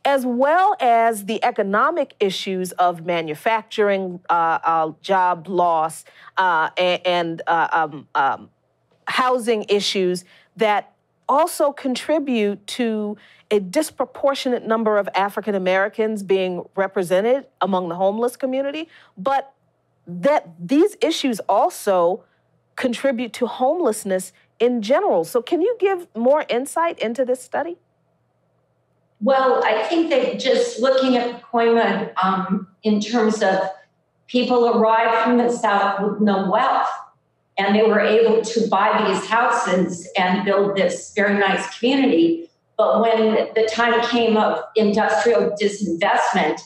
as 0.05 0.27
well 0.27 0.77
as 0.81 1.25
the 1.25 1.43
economic 1.45 2.15
issues 2.21 2.73
of 2.73 3.05
manufacturing, 3.07 4.21
uh, 4.29 4.59
uh 4.63 4.93
job 5.03 5.49
loss, 5.49 6.05
uh, 6.37 6.71
and, 6.77 7.07
and 7.07 7.43
uh, 7.47 7.69
um, 7.73 8.09
um, 8.15 8.51
housing 9.07 9.65
issues 9.69 10.25
that 10.57 10.96
also 11.29 11.73
contribute 11.73 12.67
to 12.67 13.17
a 13.51 13.61
disproportionate 13.61 14.67
number 14.67 14.99
of 14.99 15.09
African 15.15 15.55
Americans 15.55 16.23
being 16.23 16.65
represented 16.75 17.47
among 17.61 17.89
the 17.89 17.95
homeless 17.95 18.37
community, 18.37 18.89
but 19.17 19.53
that 20.07 20.49
these 20.59 20.97
issues 21.01 21.41
also 21.49 22.25
contribute 22.77 23.33
to 23.35 23.47
homelessness 23.47 24.33
in 24.59 24.83
general. 24.83 25.25
So, 25.25 25.43
can 25.43 25.63
you 25.63 25.77
give 25.79 26.07
more 26.15 26.45
insight 26.49 26.99
into 26.99 27.25
this 27.25 27.43
study? 27.43 27.79
Well, 29.21 29.63
I 29.65 29.83
think 29.85 30.11
that 30.11 30.39
just 30.39 30.81
looking 30.81 31.17
at 31.17 31.43
Pacoima 31.43 32.13
um, 32.23 32.69
in 32.83 33.01
terms 33.01 33.43
of 33.43 33.61
people 34.27 34.77
arrived 34.77 35.25
from 35.25 35.39
the 35.39 35.51
South 35.51 36.01
with 36.01 36.21
no 36.21 36.51
wealth, 36.51 36.89
and 37.59 37.75
they 37.75 37.83
were 37.83 38.01
able 38.01 38.43
to 38.43 38.69
buy 38.69 39.07
these 39.09 39.27
houses 39.27 40.09
and 40.19 40.45
build 40.45 40.77
this 40.77 41.13
very 41.15 41.39
nice 41.39 41.79
community. 41.79 42.51
But 42.77 43.01
when 43.01 43.49
the 43.55 43.69
time 43.73 44.01
came 44.09 44.37
of 44.37 44.59
industrial 44.75 45.57
disinvestment, 45.61 46.61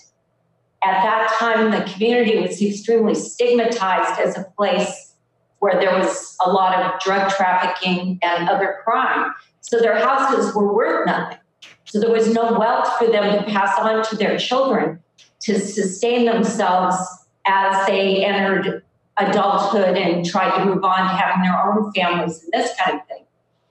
at 0.83 1.03
that 1.03 1.33
time 1.38 1.70
the 1.70 1.88
community 1.92 2.38
was 2.38 2.61
extremely 2.61 3.14
stigmatized 3.14 4.20
as 4.20 4.37
a 4.37 4.44
place 4.57 5.14
where 5.61 5.79
there 5.79 5.96
was 5.96 6.37
a 6.44 6.50
lot 6.50 6.74
of 6.83 7.00
drug 7.00 7.31
trafficking 7.31 8.18
and 8.22 8.48
other 8.48 8.79
crime. 8.83 9.33
So 9.61 9.79
their 9.79 9.98
houses 9.98 10.55
were 10.55 10.74
worth 10.74 11.07
nothing. 11.07 11.38
So 11.85 12.00
there 12.00 12.11
was 12.11 12.33
no 12.33 12.59
wealth 12.59 12.98
for 12.98 13.07
them 13.07 13.38
to 13.38 13.50
pass 13.50 13.79
on 13.79 14.03
to 14.05 14.16
their 14.16 14.38
children 14.38 15.00
to 15.40 15.61
sustain 15.61 16.24
themselves 16.24 16.96
as 17.46 17.87
they 17.87 18.24
entered 18.24 18.83
adulthood 19.28 19.96
and 19.96 20.24
tried 20.24 20.59
to 20.59 20.64
move 20.64 20.85
on 20.85 20.98
to 20.98 21.16
having 21.16 21.42
their 21.42 21.59
own 21.64 21.92
families 21.92 22.42
and 22.42 22.52
this 22.52 22.72
kind 22.78 23.00
of 23.00 23.06
thing. 23.06 23.24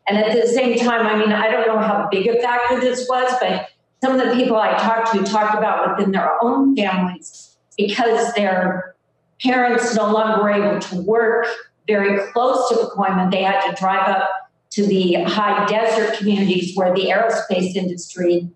And 0.08 0.18
at 0.18 0.40
the 0.40 0.48
same 0.48 0.78
time, 0.78 1.06
I 1.06 1.18
mean, 1.18 1.32
I 1.32 1.52
don't 1.52 1.68
know 1.68 1.80
how 1.80 2.08
big 2.12 2.28
a 2.28 2.42
factor 2.42 2.80
this 2.80 3.08
was, 3.08 3.32
but 3.40 3.70
some 4.02 4.20
of 4.20 4.26
the 4.26 4.34
people 4.34 4.58
I 4.58 4.78
talked 4.78 5.14
to 5.14 5.24
talked 5.24 5.56
about 5.56 5.98
within 5.98 6.12
their 6.12 6.32
own 6.42 6.76
families 6.76 7.58
because 7.78 8.34
their 8.34 8.96
parents 9.42 9.96
no 9.96 10.12
longer 10.12 10.42
were 10.42 10.52
able 10.52 10.80
to 10.80 11.02
work 11.02 11.48
very 11.88 12.32
close 12.32 12.70
to 12.70 12.76
Pacoima. 12.76 13.32
They 13.32 13.44
had 13.44 13.62
to 13.70 13.76
drive 13.76 14.08
up 14.10 14.30
to 14.72 14.86
the 14.86 15.24
high 15.24 15.66
desert 15.66 16.18
communities 16.18 16.76
where 16.76 16.94
the 16.94 17.06
aerospace 17.06 17.76
industry 17.76 18.50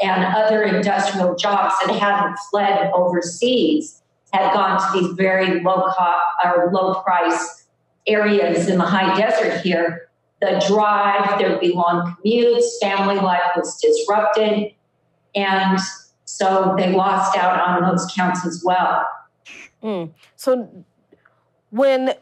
and 0.00 0.24
other 0.24 0.62
industrial 0.62 1.34
jobs 1.34 1.74
that 1.84 1.94
hadn't 1.94 2.38
fled 2.50 2.90
overseas 2.94 4.02
had 4.32 4.52
gone 4.52 4.78
to 4.78 5.00
these 5.00 5.12
very 5.14 5.60
low 5.60 5.82
cost 5.96 6.26
or 6.44 6.70
low 6.72 7.00
price 7.02 7.66
areas 8.06 8.68
in 8.68 8.78
the 8.78 8.84
high 8.84 9.16
desert 9.16 9.60
here. 9.60 10.08
The 10.40 10.62
drive, 10.68 11.38
there'd 11.38 11.60
be 11.60 11.72
long 11.72 12.16
commutes, 12.24 12.64
family 12.80 13.16
life 13.16 13.42
was 13.56 13.78
disrupted. 13.80 14.72
And 15.34 15.78
so 16.24 16.74
they 16.76 16.92
lost 16.92 17.36
out 17.36 17.60
on 17.60 17.82
those 17.82 18.06
counts 18.14 18.46
as 18.46 18.62
well. 18.64 19.06
Mm. 19.82 20.12
So 20.36 20.84
when 21.70 22.14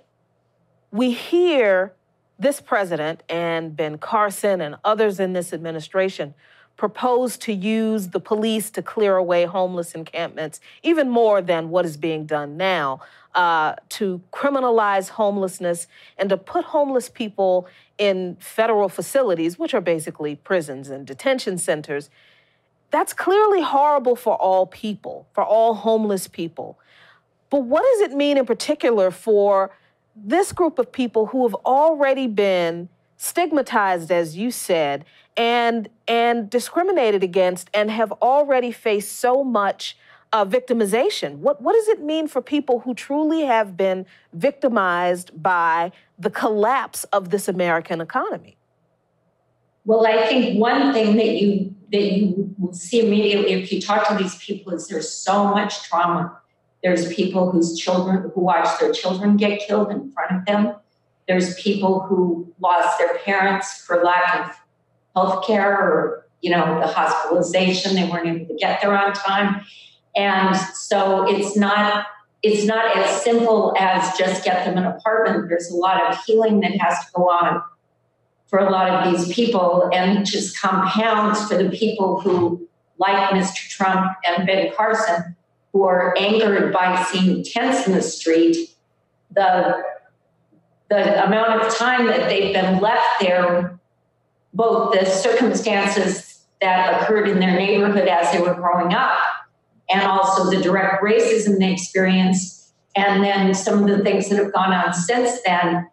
we 0.90 1.12
hear 1.12 1.92
this 2.38 2.60
president 2.60 3.22
and 3.28 3.76
Ben 3.76 3.98
Carson 3.98 4.60
and 4.60 4.76
others 4.84 5.20
in 5.20 5.32
this 5.32 5.52
administration 5.52 6.34
propose 6.76 7.36
to 7.38 7.52
use 7.52 8.08
the 8.08 8.20
police 8.20 8.70
to 8.70 8.82
clear 8.82 9.16
away 9.16 9.44
homeless 9.44 9.94
encampments, 9.94 10.60
even 10.82 11.08
more 11.08 11.40
than 11.40 11.70
what 11.70 11.84
is 11.84 11.96
being 11.96 12.26
done 12.26 12.56
now, 12.56 13.00
uh, 13.34 13.74
to 13.88 14.20
criminalize 14.32 15.10
homelessness 15.10 15.86
and 16.18 16.28
to 16.28 16.36
put 16.36 16.64
homeless 16.66 17.08
people 17.08 17.66
in 17.98 18.36
federal 18.40 18.88
facilities, 18.88 19.58
which 19.58 19.74
are 19.74 19.80
basically 19.80 20.36
prisons 20.36 20.90
and 20.90 21.06
detention 21.06 21.56
centers. 21.56 22.10
That's 22.90 23.12
clearly 23.12 23.62
horrible 23.62 24.16
for 24.16 24.36
all 24.36 24.66
people, 24.66 25.26
for 25.32 25.44
all 25.44 25.74
homeless 25.74 26.28
people. 26.28 26.78
But 27.50 27.62
what 27.64 27.82
does 27.82 28.10
it 28.10 28.16
mean 28.16 28.36
in 28.36 28.46
particular 28.46 29.10
for 29.10 29.70
this 30.14 30.52
group 30.52 30.78
of 30.78 30.90
people 30.92 31.26
who 31.26 31.46
have 31.46 31.54
already 31.66 32.26
been 32.26 32.88
stigmatized, 33.16 34.10
as 34.10 34.36
you 34.36 34.50
said, 34.50 35.04
and 35.36 35.88
and 36.08 36.48
discriminated 36.48 37.22
against, 37.22 37.70
and 37.74 37.90
have 37.90 38.12
already 38.12 38.72
faced 38.72 39.18
so 39.18 39.44
much 39.44 39.96
uh, 40.32 40.44
victimization? 40.44 41.36
What 41.36 41.62
what 41.62 41.74
does 41.74 41.88
it 41.88 42.02
mean 42.02 42.28
for 42.28 42.42
people 42.42 42.80
who 42.80 42.94
truly 42.94 43.42
have 43.42 43.76
been 43.76 44.06
victimized 44.32 45.42
by 45.42 45.92
the 46.18 46.30
collapse 46.30 47.04
of 47.04 47.30
this 47.30 47.48
American 47.48 48.00
economy? 48.00 48.56
Well, 49.84 50.06
I 50.06 50.26
think 50.26 50.58
one 50.58 50.92
thing 50.92 51.16
that 51.16 51.28
you 51.40 51.74
that 51.92 52.02
you 52.02 52.54
will 52.58 52.72
see 52.72 53.00
immediately 53.00 53.52
if 53.52 53.72
you 53.72 53.80
talk 53.80 54.08
to 54.08 54.14
these 54.14 54.36
people 54.36 54.72
is 54.72 54.88
there's 54.88 55.10
so 55.10 55.44
much 55.44 55.88
trauma 55.88 56.40
there's 56.86 57.12
people 57.12 57.50
whose 57.50 57.76
children 57.76 58.30
who 58.32 58.40
watch 58.40 58.78
their 58.78 58.92
children 58.92 59.36
get 59.36 59.58
killed 59.58 59.90
in 59.90 60.12
front 60.12 60.30
of 60.30 60.44
them. 60.46 60.76
There's 61.26 61.60
people 61.60 62.00
who 62.00 62.54
lost 62.60 62.98
their 63.00 63.18
parents 63.18 63.82
for 63.84 64.04
lack 64.04 64.50
of 64.50 64.56
health 65.16 65.46
care 65.46 65.72
or, 65.72 66.26
you 66.42 66.50
know, 66.50 66.78
the 66.80 66.86
hospitalization. 66.86 67.94
They 67.96 68.08
weren't 68.08 68.28
able 68.28 68.46
to 68.46 68.54
get 68.54 68.80
there 68.82 68.96
on 68.96 69.12
time. 69.14 69.64
And 70.14 70.56
so 70.56 71.26
it's 71.28 71.56
not 71.56 72.06
it's 72.42 72.64
not 72.64 72.96
as 72.96 73.22
simple 73.22 73.74
as 73.78 74.16
just 74.16 74.44
get 74.44 74.64
them 74.64 74.78
an 74.78 74.84
apartment. 74.84 75.48
There's 75.48 75.68
a 75.68 75.74
lot 75.74 76.00
of 76.02 76.22
healing 76.24 76.60
that 76.60 76.76
has 76.76 76.98
to 77.00 77.06
go 77.14 77.28
on 77.28 77.62
for 78.46 78.60
a 78.60 78.70
lot 78.70 78.88
of 78.88 79.12
these 79.12 79.34
people 79.34 79.90
and 79.92 80.24
just 80.24 80.60
compounds 80.60 81.48
for 81.48 81.60
the 81.60 81.70
people 81.70 82.20
who, 82.20 82.68
like 82.98 83.30
Mr. 83.30 83.68
Trump 83.68 84.12
and 84.24 84.46
Ben 84.46 84.72
Carson, 84.76 85.34
who 85.72 85.84
are 85.84 86.16
angered 86.16 86.72
by 86.72 87.02
seeing 87.10 87.42
tents 87.42 87.86
in 87.86 87.94
the 87.94 88.02
street, 88.02 88.70
the 89.32 89.82
the 90.88 91.26
amount 91.26 91.60
of 91.60 91.74
time 91.74 92.06
that 92.06 92.28
they've 92.28 92.54
been 92.54 92.80
left 92.80 93.20
there, 93.20 93.76
both 94.56 94.92
the 94.92 95.04
circumstances 95.04 96.44
that 96.60 97.02
occurred 97.02 97.28
in 97.28 97.38
their 97.38 97.54
neighborhood 97.54 98.08
as 98.08 98.32
they 98.32 98.40
were 98.40 98.54
growing 98.54 98.92
up, 98.92 99.18
and 99.90 100.02
also 100.02 100.50
the 100.50 100.60
direct 100.62 101.02
racism 101.02 101.58
they 101.58 101.72
experienced, 101.72 102.72
and 102.96 103.22
then 103.22 103.54
some 103.54 103.82
of 103.82 103.88
the 103.88 104.02
things 104.02 104.28
that 104.28 104.38
have 104.38 104.52
gone 104.52 104.72
on 104.72 104.92
since 104.92 105.40
then. 105.44 105.88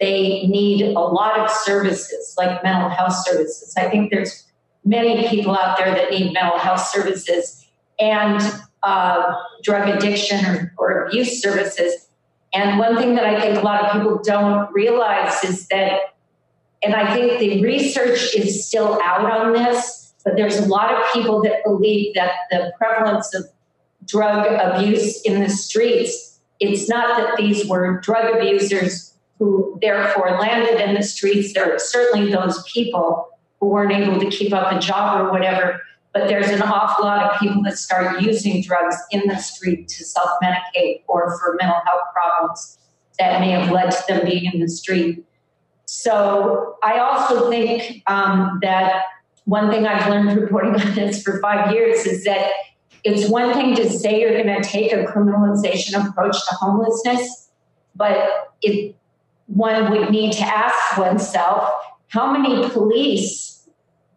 They 0.00 0.46
need 0.46 0.94
a 0.94 1.00
lot 1.00 1.40
of 1.40 1.50
services, 1.50 2.34
like 2.38 2.62
mental 2.62 2.88
health 2.88 3.16
services. 3.26 3.74
I 3.76 3.88
think 3.88 4.12
there's 4.12 4.44
many 4.84 5.28
people 5.28 5.56
out 5.56 5.76
there 5.76 5.92
that 5.92 6.10
need 6.10 6.32
mental 6.32 6.58
health 6.58 6.86
services. 6.86 7.66
And 7.98 8.40
uh, 8.82 9.34
drug 9.62 9.88
addiction 9.88 10.44
or, 10.46 10.72
or 10.78 11.06
abuse 11.06 11.42
services. 11.42 12.08
And 12.54 12.78
one 12.78 12.96
thing 12.96 13.14
that 13.16 13.24
I 13.24 13.40
think 13.40 13.58
a 13.58 13.60
lot 13.60 13.84
of 13.84 13.92
people 13.92 14.20
don't 14.22 14.72
realize 14.72 15.42
is 15.44 15.66
that, 15.68 16.14
and 16.82 16.94
I 16.94 17.12
think 17.14 17.38
the 17.40 17.62
research 17.62 18.34
is 18.34 18.66
still 18.66 19.00
out 19.02 19.24
on 19.30 19.52
this, 19.52 20.14
but 20.24 20.36
there's 20.36 20.58
a 20.58 20.66
lot 20.66 20.94
of 20.94 21.12
people 21.12 21.42
that 21.42 21.64
believe 21.64 22.14
that 22.14 22.32
the 22.50 22.72
prevalence 22.78 23.34
of 23.34 23.44
drug 24.06 24.46
abuse 24.46 25.20
in 25.22 25.42
the 25.42 25.50
streets, 25.50 26.40
it's 26.60 26.88
not 26.88 27.18
that 27.18 27.36
these 27.36 27.66
were 27.66 28.00
drug 28.00 28.36
abusers 28.36 29.14
who 29.38 29.78
therefore 29.80 30.38
landed 30.40 30.80
in 30.80 30.94
the 30.94 31.02
streets. 31.02 31.52
There 31.52 31.72
are 31.72 31.78
certainly 31.78 32.30
those 32.30 32.62
people 32.72 33.28
who 33.60 33.66
weren't 33.66 33.92
able 33.92 34.20
to 34.20 34.30
keep 34.30 34.52
up 34.52 34.72
a 34.72 34.78
job 34.78 35.20
or 35.20 35.30
whatever, 35.30 35.80
but 36.12 36.28
there's 36.28 36.48
an 36.48 36.62
awful 36.62 37.04
lot 37.04 37.22
of 37.22 37.38
people 37.40 37.62
that 37.62 37.78
start 37.78 38.20
using 38.20 38.62
drugs 38.62 38.96
in 39.10 39.22
the 39.26 39.36
street 39.36 39.88
to 39.88 40.04
self 40.04 40.30
medicate 40.42 41.02
or 41.06 41.38
for 41.38 41.56
mental 41.60 41.80
health 41.84 42.02
problems 42.14 42.78
that 43.18 43.40
may 43.40 43.50
have 43.50 43.70
led 43.70 43.90
to 43.90 44.04
them 44.08 44.24
being 44.24 44.52
in 44.52 44.60
the 44.60 44.68
street. 44.68 45.24
So 45.90 46.76
I 46.84 46.98
also 46.98 47.48
think 47.48 48.02
um, 48.08 48.58
that 48.60 49.04
one 49.46 49.70
thing 49.70 49.86
I've 49.86 50.06
learned 50.10 50.38
reporting 50.38 50.78
on 50.78 50.94
this 50.94 51.22
for 51.22 51.40
five 51.40 51.72
years 51.72 52.04
is 52.04 52.24
that 52.24 52.50
it's 53.04 53.30
one 53.30 53.54
thing 53.54 53.74
to 53.76 53.88
say 53.88 54.20
you're 54.20 54.42
going 54.42 54.60
to 54.60 54.68
take 54.68 54.92
a 54.92 55.04
criminalization 55.04 56.06
approach 56.06 56.36
to 56.46 56.54
homelessness, 56.56 57.48
but 57.96 58.52
it, 58.60 58.96
one 59.46 59.90
would 59.90 60.10
need 60.10 60.34
to 60.34 60.42
ask 60.42 60.98
oneself 60.98 61.72
how 62.08 62.36
many 62.36 62.68
police 62.68 63.66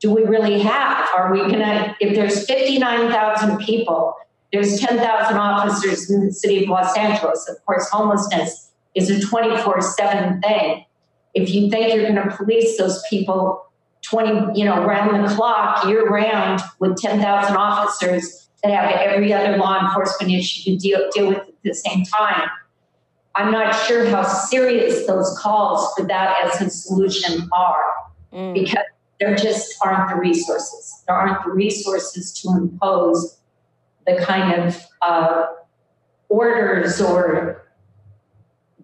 do 0.02 0.14
we 0.14 0.24
really 0.24 0.60
have? 0.60 1.08
Are 1.16 1.32
we 1.32 1.40
going 1.40 1.60
to, 1.60 1.96
if 2.02 2.16
there's 2.16 2.46
59,000 2.48 3.60
people, 3.60 4.14
there's 4.52 4.78
10,000 4.82 5.38
officers 5.38 6.12
in 6.12 6.26
the 6.26 6.34
city 6.34 6.66
of 6.66 6.70
Los 6.70 6.98
Angeles. 6.98 7.48
Of 7.48 7.66
course, 7.66 7.88
homelessness 7.90 8.72
is 8.94 9.10
a 9.10 9.26
24 9.26 9.82
7 9.82 10.42
thing. 10.42 10.86
If 11.34 11.54
you 11.54 11.70
think 11.70 11.94
you're 11.94 12.12
going 12.12 12.16
to 12.16 12.36
police 12.36 12.78
those 12.78 13.02
people 13.10 13.66
20, 14.04 14.60
you 14.60 14.66
know, 14.66 14.84
round 14.84 15.24
the 15.24 15.34
clock, 15.34 15.86
year 15.86 16.08
round, 16.08 16.62
with 16.80 16.98
10,000 16.98 17.56
officers 17.56 18.50
that 18.64 18.72
have 18.72 18.92
every 18.92 19.32
other 19.34 19.58
law 19.58 19.80
enforcement 19.80 20.34
issue 20.34 20.72
to 20.72 20.78
deal, 20.78 21.10
deal 21.14 21.30
with 21.30 21.38
at 21.38 21.54
the 21.64 21.74
same 21.74 22.04
time, 22.06 22.50
I'm 23.36 23.52
not 23.52 23.74
sure 23.86 24.06
how 24.08 24.24
serious 24.24 25.08
those 25.08 25.38
calls 25.40 25.94
for 25.96 26.06
that 26.08 26.36
as 26.44 26.62
a 26.62 26.70
solution 26.70 27.48
are. 27.54 27.84
Mm. 28.34 28.54
Because 28.54 28.84
there 29.20 29.36
just 29.36 29.76
aren't 29.84 30.10
the 30.10 30.16
resources. 30.16 31.04
There 31.08 31.16
aren't 31.16 31.44
the 31.46 31.52
resources 31.52 32.34
to 32.42 32.50
impose 32.50 33.38
the 34.08 34.18
kind 34.26 34.64
of 34.64 34.84
uh, 35.02 35.46
orders 36.28 37.00
or 37.00 37.61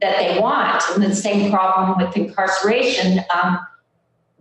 that 0.02 0.18
they 0.18 0.40
want. 0.40 0.84
And 0.94 1.04
the 1.04 1.16
same 1.16 1.52
problem 1.52 1.98
with 1.98 2.16
incarceration. 2.16 3.20
Um, 3.34 3.60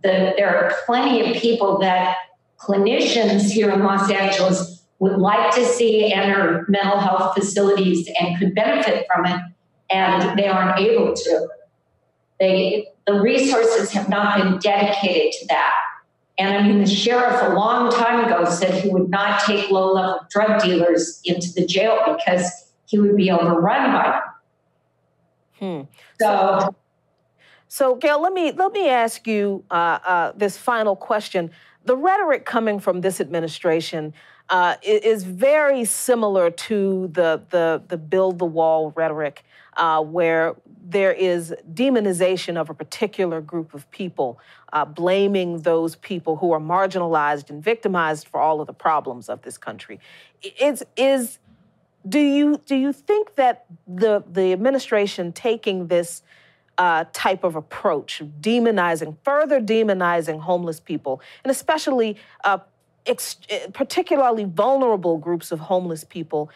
the, 0.03 0.33
there 0.37 0.55
are 0.55 0.73
plenty 0.85 1.29
of 1.29 1.41
people 1.41 1.79
that 1.79 2.17
clinicians 2.59 3.51
here 3.51 3.69
in 3.69 3.83
Los 3.83 4.09
Angeles 4.09 4.83
would 4.99 5.17
like 5.17 5.53
to 5.55 5.63
see 5.63 6.11
enter 6.11 6.65
mental 6.67 6.99
health 6.99 7.35
facilities 7.35 8.09
and 8.19 8.37
could 8.37 8.55
benefit 8.55 9.05
from 9.13 9.25
it, 9.25 9.39
and 9.91 10.37
they 10.37 10.47
aren't 10.47 10.79
able 10.79 11.13
to. 11.13 11.47
They, 12.39 12.87
the 13.05 13.19
resources 13.19 13.91
have 13.91 14.09
not 14.09 14.37
been 14.41 14.59
dedicated 14.59 15.33
to 15.39 15.47
that. 15.47 15.73
And 16.39 16.55
I 16.55 16.67
mean, 16.67 16.79
the 16.79 16.87
sheriff 16.87 17.41
a 17.41 17.53
long 17.55 17.91
time 17.91 18.25
ago 18.25 18.45
said 18.45 18.83
he 18.83 18.89
would 18.89 19.09
not 19.09 19.41
take 19.45 19.71
low 19.71 19.93
level 19.93 20.19
drug 20.29 20.61
dealers 20.61 21.19
into 21.25 21.51
the 21.53 21.65
jail 21.65 21.99
because 22.05 22.71
he 22.85 22.99
would 22.99 23.15
be 23.15 23.31
overrun 23.31 23.91
by 23.91 24.03
them. 24.03 24.21
Hmm. 25.59 25.81
So, 26.19 26.75
so 27.67 27.95
Gale, 27.95 28.21
let 28.21 28.33
me 28.33 28.51
let 28.51 28.71
me 28.71 28.89
ask 28.89 29.27
you 29.27 29.63
uh, 29.71 29.99
uh, 30.05 30.31
this 30.35 30.57
final 30.57 30.95
question. 30.95 31.51
the 31.85 31.95
rhetoric 31.95 32.45
coming 32.45 32.79
from 32.79 33.01
this 33.01 33.21
administration 33.21 34.13
uh, 34.49 34.75
is 34.81 35.23
very 35.23 35.83
similar 35.83 36.49
to 36.49 37.09
the, 37.13 37.41
the, 37.49 37.81
the 37.87 37.97
build 37.97 38.39
the 38.39 38.45
wall 38.45 38.91
rhetoric, 38.95 39.43
uh, 39.75 40.01
where 40.01 40.55
there 40.81 41.11
is 41.11 41.53
demonization 41.73 42.55
of 42.55 42.69
a 42.69 42.73
particular 42.73 43.41
group 43.41 43.73
of 43.73 43.89
people, 43.91 44.39
uh, 44.71 44.85
blaming 44.85 45.61
those 45.61 45.95
people 45.97 46.37
who 46.37 46.51
are 46.53 46.59
marginalized 46.59 47.49
and 47.49 47.61
victimized 47.61 48.27
for 48.27 48.39
all 48.39 48.61
of 48.61 48.67
the 48.67 48.73
problems 48.73 49.27
of 49.27 49.41
this 49.41 49.57
country. 49.57 49.99
Is, 50.61 50.85
is 50.95 51.39
do 52.07 52.19
you 52.19 52.61
do 52.65 52.75
you 52.75 52.93
think 52.93 53.35
that 53.35 53.65
the 53.87 54.23
the 54.29 54.53
administration 54.53 55.31
taking 55.31 55.87
this 55.87 56.23
uh, 56.77 57.05
type 57.11 57.43
of 57.43 57.55
approach, 57.55 58.21
demonizing, 58.39 59.17
further 59.23 59.59
demonizing 59.59 60.39
homeless 60.39 60.79
people, 60.79 61.21
and 61.43 61.51
especially 61.51 62.17
uh, 62.43 62.59
ex- 63.05 63.37
particularly 63.73 64.43
vulnerable 64.43 65.17
groups 65.17 65.51
of 65.51 65.59
homeless 65.59 66.03
people, 66.03 66.51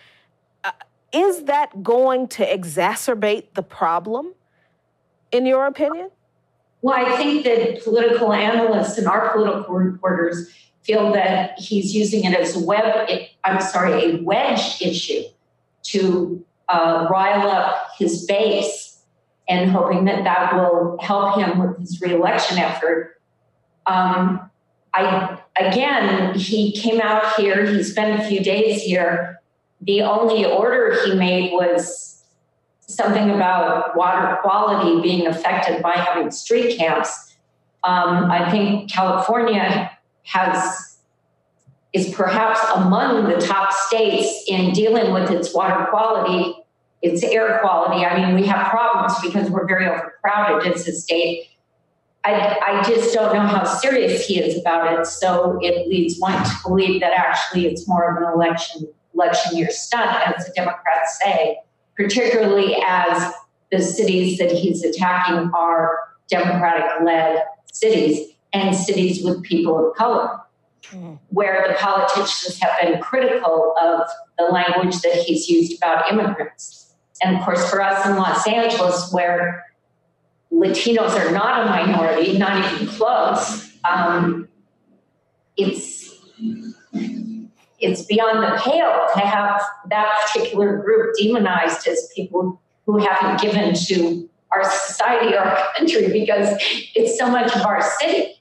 uh, 0.63 0.71
is 1.11 1.45
that 1.45 1.81
going 1.81 2.27
to 2.27 2.45
exacerbate 2.45 3.45
the 3.55 3.63
problem, 3.63 4.33
in 5.31 5.45
your 5.45 5.65
opinion? 5.65 6.09
Well, 6.83 6.95
I 6.95 7.17
think 7.17 7.43
that 7.43 7.83
political 7.83 8.33
analysts 8.33 8.97
and 8.97 9.07
our 9.07 9.31
political 9.31 9.75
reporters 9.75 10.49
feel 10.83 11.11
that 11.13 11.59
he's 11.59 11.93
using 11.93 12.23
it 12.23 12.33
as 12.33 12.55
a 12.55 12.59
web, 12.59 13.07
I'm 13.43 13.61
sorry, 13.61 13.93
a 13.93 14.21
wedge 14.21 14.81
issue 14.81 15.23
to 15.83 16.43
uh, 16.69 17.07
rile 17.09 17.47
up 17.49 17.91
his 17.97 18.25
base 18.25 18.99
and 19.47 19.69
hoping 19.69 20.05
that 20.05 20.23
that 20.23 20.55
will 20.55 20.97
help 21.01 21.37
him 21.37 21.59
with 21.59 21.77
his 21.79 22.01
reelection 22.01 22.57
effort. 22.57 23.19
Um, 23.85 24.49
I 24.93 25.39
again, 25.59 26.35
he 26.35 26.71
came 26.71 27.01
out 27.01 27.35
here. 27.35 27.65
He 27.65 27.83
spent 27.83 28.21
a 28.21 28.27
few 28.27 28.41
days 28.41 28.81
here. 28.81 29.39
The 29.81 30.01
only 30.01 30.45
order 30.45 30.97
he 31.03 31.15
made 31.15 31.51
was 31.51 32.23
something 32.81 33.29
about 33.31 33.95
water 33.95 34.37
quality 34.41 35.01
being 35.01 35.27
affected 35.27 35.81
by 35.81 35.93
having 35.93 36.29
street 36.31 36.77
camps. 36.77 37.35
Um, 37.83 38.29
I 38.29 38.51
think 38.51 38.91
California 38.91 39.91
has 40.23 40.97
is 41.93 42.13
perhaps 42.13 42.59
among 42.75 43.27
the 43.27 43.37
top 43.37 43.73
states 43.73 44.45
in 44.47 44.71
dealing 44.71 45.13
with 45.13 45.29
its 45.29 45.53
water 45.53 45.87
quality, 45.89 46.55
its 47.01 47.21
air 47.23 47.59
quality. 47.59 48.05
I 48.05 48.17
mean, 48.17 48.35
we 48.35 48.47
have 48.47 48.69
problems 48.69 49.13
because 49.21 49.49
we're 49.49 49.67
very 49.67 49.87
overcrowded 49.87 50.71
as 50.71 50.87
a 50.87 50.93
state. 50.93 51.47
I, 52.23 52.57
I 52.65 52.83
just 52.83 53.13
don't 53.13 53.33
know 53.33 53.41
how 53.41 53.65
serious 53.65 54.25
he 54.25 54.39
is 54.39 54.57
about 54.57 54.97
it. 54.97 55.05
So 55.05 55.57
it 55.61 55.87
leads 55.87 56.19
one 56.19 56.41
to 56.41 56.51
believe 56.63 57.01
that 57.01 57.11
actually 57.13 57.65
it's 57.65 57.87
more 57.87 58.09
of 58.09 58.21
an 58.21 58.31
election 58.31 58.87
election 59.13 59.57
year 59.57 59.69
stunt, 59.69 60.09
as 60.25 60.45
the 60.45 60.53
Democrats 60.53 61.19
say, 61.21 61.57
particularly 61.97 62.77
as 62.87 63.33
the 63.69 63.81
cities 63.81 64.37
that 64.37 64.51
he's 64.51 64.83
attacking 64.85 65.51
are 65.53 65.99
Democratic-led 66.29 67.43
cities 67.73 68.29
and 68.53 68.75
cities 68.75 69.23
with 69.23 69.43
people 69.43 69.89
of 69.89 69.95
color, 69.95 70.39
mm. 70.83 71.17
where 71.29 71.65
the 71.67 71.73
politicians 71.75 72.59
have 72.59 72.71
been 72.81 73.01
critical 73.01 73.73
of 73.81 74.01
the 74.37 74.45
language 74.45 74.99
that 75.01 75.13
he's 75.13 75.49
used 75.49 75.77
about 75.77 76.11
immigrants. 76.11 76.93
And 77.23 77.37
of 77.37 77.43
course, 77.43 77.69
for 77.69 77.81
us 77.81 78.05
in 78.05 78.15
Los 78.15 78.47
Angeles, 78.47 79.11
where 79.13 79.65
Latinos 80.51 81.11
are 81.11 81.31
not 81.31 81.65
a 81.65 81.69
minority, 81.69 82.37
not 82.37 82.73
even 82.73 82.87
close. 82.87 83.71
Um, 83.89 84.47
it's 85.57 86.01
it's 87.79 88.03
beyond 88.03 88.43
the 88.43 88.61
pale 88.61 89.07
to 89.13 89.19
have 89.19 89.61
that 89.89 90.15
particular 90.27 90.77
group 90.77 91.15
demonized 91.17 91.87
as 91.87 92.09
people 92.15 92.61
who 92.85 92.97
haven't 92.97 93.41
given 93.41 93.73
to 93.73 94.29
our 94.51 94.63
society 94.63 95.33
or 95.33 95.39
our 95.39 95.67
country 95.77 96.11
because 96.11 96.55
it's 96.95 97.17
so 97.17 97.27
much 97.27 97.55
of 97.55 97.65
our 97.65 97.81
city, 97.99 98.40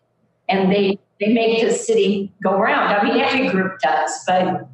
and 0.50 0.70
they 0.70 0.98
they 1.20 1.32
make 1.32 1.62
the 1.62 1.72
city 1.72 2.32
go 2.42 2.58
round. 2.58 2.94
I 2.94 3.04
mean, 3.04 3.20
every 3.20 3.48
group 3.48 3.78
does, 3.80 4.24
but 4.26 4.68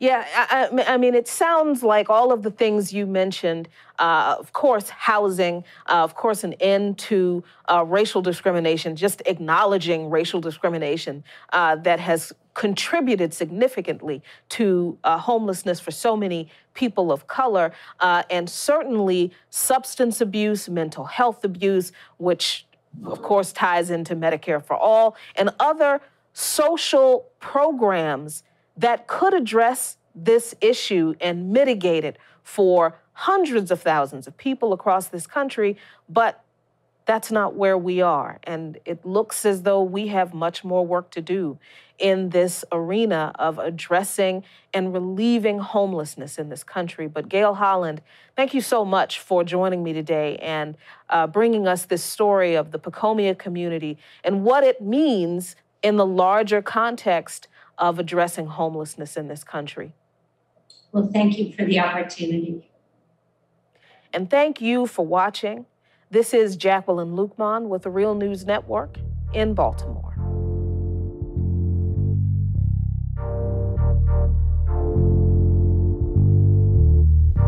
yeah, 0.00 0.24
I, 0.34 0.94
I, 0.94 0.96
mean, 0.96 1.14
it 1.14 1.28
sounds 1.28 1.82
like 1.82 2.08
all 2.08 2.32
of 2.32 2.42
the 2.42 2.50
things 2.50 2.90
you 2.90 3.06
mentioned, 3.06 3.68
uh, 3.98 4.34
of 4.38 4.54
course, 4.54 4.88
housing, 4.88 5.62
uh, 5.90 6.02
of 6.02 6.14
course, 6.14 6.42
an 6.42 6.54
end 6.54 6.96
to 7.00 7.44
uh, 7.70 7.84
racial 7.86 8.22
discrimination, 8.22 8.96
just 8.96 9.20
acknowledging 9.26 10.08
racial 10.08 10.40
discrimination 10.40 11.22
uh, 11.52 11.76
that 11.76 12.00
has 12.00 12.32
contributed 12.54 13.34
significantly 13.34 14.22
to 14.48 14.96
uh, 15.04 15.18
homelessness 15.18 15.80
for 15.80 15.90
so 15.90 16.16
many 16.16 16.48
people 16.72 17.12
of 17.12 17.26
color, 17.26 17.70
uh, 18.00 18.22
and 18.30 18.48
certainly 18.48 19.30
substance 19.50 20.22
abuse, 20.22 20.66
mental 20.70 21.04
health 21.04 21.44
abuse, 21.44 21.92
which 22.16 22.66
of 23.04 23.22
course 23.22 23.52
ties 23.52 23.90
into 23.90 24.14
Medicare 24.16 24.62
for 24.62 24.76
All, 24.76 25.16
and 25.36 25.50
other 25.58 26.00
social 26.32 27.28
programs 27.40 28.42
that 28.76 29.06
could 29.06 29.34
address 29.34 29.96
this 30.14 30.54
issue 30.60 31.14
and 31.20 31.52
mitigate 31.52 32.04
it 32.04 32.18
for 32.42 32.98
hundreds 33.12 33.70
of 33.70 33.82
thousands 33.82 34.26
of 34.26 34.36
people 34.36 34.72
across 34.72 35.08
this 35.08 35.26
country, 35.26 35.76
but 36.08 36.42
that's 37.06 37.30
not 37.32 37.54
where 37.54 37.76
we 37.76 38.00
are. 38.00 38.38
And 38.44 38.78
it 38.84 39.04
looks 39.04 39.44
as 39.44 39.62
though 39.62 39.82
we 39.82 40.08
have 40.08 40.32
much 40.32 40.64
more 40.64 40.86
work 40.86 41.10
to 41.12 41.20
do 41.20 41.58
in 41.98 42.30
this 42.30 42.64
arena 42.72 43.32
of 43.34 43.58
addressing 43.58 44.42
and 44.72 44.92
relieving 44.92 45.58
homelessness 45.58 46.38
in 46.38 46.48
this 46.48 46.64
country. 46.64 47.06
But 47.06 47.28
Gale 47.28 47.54
Holland, 47.54 48.00
thank 48.36 48.54
you 48.54 48.60
so 48.60 48.84
much 48.84 49.20
for 49.20 49.44
joining 49.44 49.82
me 49.82 49.92
today 49.92 50.36
and 50.38 50.76
uh, 51.10 51.26
bringing 51.26 51.66
us 51.66 51.84
this 51.84 52.02
story 52.02 52.54
of 52.54 52.70
the 52.70 52.78
Pacoima 52.78 53.38
community 53.38 53.98
and 54.24 54.44
what 54.44 54.64
it 54.64 54.80
means 54.80 55.56
in 55.82 55.96
the 55.96 56.06
larger 56.06 56.62
context 56.62 57.48
of 57.78 57.98
addressing 57.98 58.46
homelessness 58.46 59.16
in 59.16 59.28
this 59.28 59.44
country. 59.44 59.92
Well, 60.92 61.10
thank 61.12 61.38
you 61.38 61.52
for 61.52 61.64
the 61.64 61.80
opportunity. 61.80 62.68
And 64.12 64.28
thank 64.28 64.60
you 64.60 64.86
for 64.86 65.06
watching. 65.06 65.66
This 66.12 66.34
is 66.34 66.56
Jacqueline 66.56 67.14
Luqman 67.14 67.68
with 67.68 67.82
the 67.82 67.90
Real 67.90 68.16
News 68.16 68.44
Network 68.44 68.98
in 69.32 69.54
Baltimore. 69.54 70.12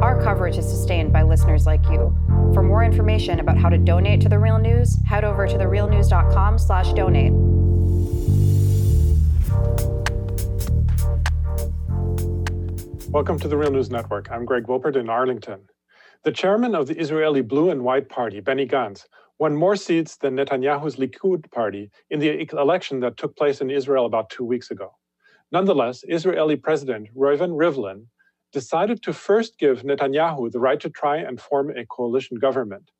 Our 0.01 0.23
coverage 0.23 0.59
is 0.59 0.65
sustained 0.65 1.13
by 1.13 1.25
listeners 1.25 1.67
like 1.67 1.85
you. 1.87 2.17
For 2.55 2.63
more 2.63 2.85
information 2.85 3.41
about 3.41 3.59
how 3.59 3.69
to 3.69 3.79
donate 3.79 4.21
to 4.21 4.29
The 4.29 4.39
Real 4.39 4.59
News, 4.59 4.97
head 5.07 5.25
over 5.25 5.49
to 5.49 5.59
therealnews.com 5.59 6.57
slash 6.57 6.93
donate. 6.93 7.33
Welcome 13.09 13.41
to 13.41 13.49
the 13.49 13.57
Real 13.57 13.73
News 13.73 13.91
Network. 13.91 14.31
I'm 14.31 14.45
Greg 14.45 14.69
Wilpert 14.69 14.95
in 14.95 15.11
Arlington. 15.11 15.63
The 16.25 16.31
chairman 16.31 16.77
of 16.77 16.87
the 16.87 16.97
Israeli 16.97 17.43
Blue 17.43 17.70
and 17.70 17.83
White 17.83 18.09
Party, 18.09 18.39
Benny 18.39 18.64
Gantz, 18.64 19.07
won 19.41 19.57
more 19.57 19.75
seats 19.75 20.16
than 20.16 20.37
Netanyahu's 20.37 20.95
Likud 20.95 21.51
party 21.51 21.91
in 22.11 22.20
the 22.20 22.49
election 22.53 23.01
that 23.01 23.16
took 23.16 23.37
place 23.37 23.61
in 23.61 23.70
Israel 23.70 24.07
about 24.07 24.31
two 24.31 24.45
weeks 24.45 24.70
ago. 24.70 24.93
Nonetheless, 25.51 26.05
Israeli 26.07 26.55
President 26.55 27.09
Reuven 27.16 27.57
Rivlin 27.57 28.07
decided 28.53 29.03
to 29.03 29.12
first 29.12 29.59
give 29.59 29.83
Netanyahu 29.83 30.53
the 30.53 30.61
right 30.61 30.79
to 30.79 30.91
try 30.91 31.16
and 31.16 31.41
form 31.41 31.70
a 31.77 31.85
coalition 31.87 32.37
government. 32.39 32.93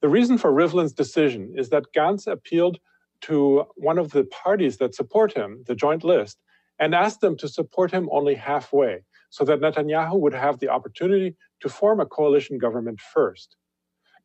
The 0.00 0.08
reason 0.08 0.38
for 0.38 0.50
Rivlin's 0.50 0.94
decision 0.94 1.52
is 1.54 1.68
that 1.68 1.92
Gantz 1.94 2.26
appealed 2.26 2.78
to 3.22 3.66
one 3.76 3.98
of 3.98 4.12
the 4.12 4.24
parties 4.24 4.78
that 4.78 4.94
support 4.94 5.34
him, 5.34 5.62
the 5.66 5.74
Joint 5.74 6.04
List, 6.04 6.38
and 6.78 6.94
asked 6.94 7.20
them 7.20 7.36
to 7.36 7.48
support 7.48 7.90
him 7.90 8.08
only 8.10 8.34
halfway, 8.34 9.02
so 9.32 9.46
that 9.46 9.60
Netanyahu 9.60 10.20
would 10.20 10.34
have 10.34 10.58
the 10.58 10.68
opportunity 10.68 11.34
to 11.60 11.68
form 11.70 12.00
a 12.00 12.06
coalition 12.06 12.58
government 12.58 13.00
first. 13.00 13.56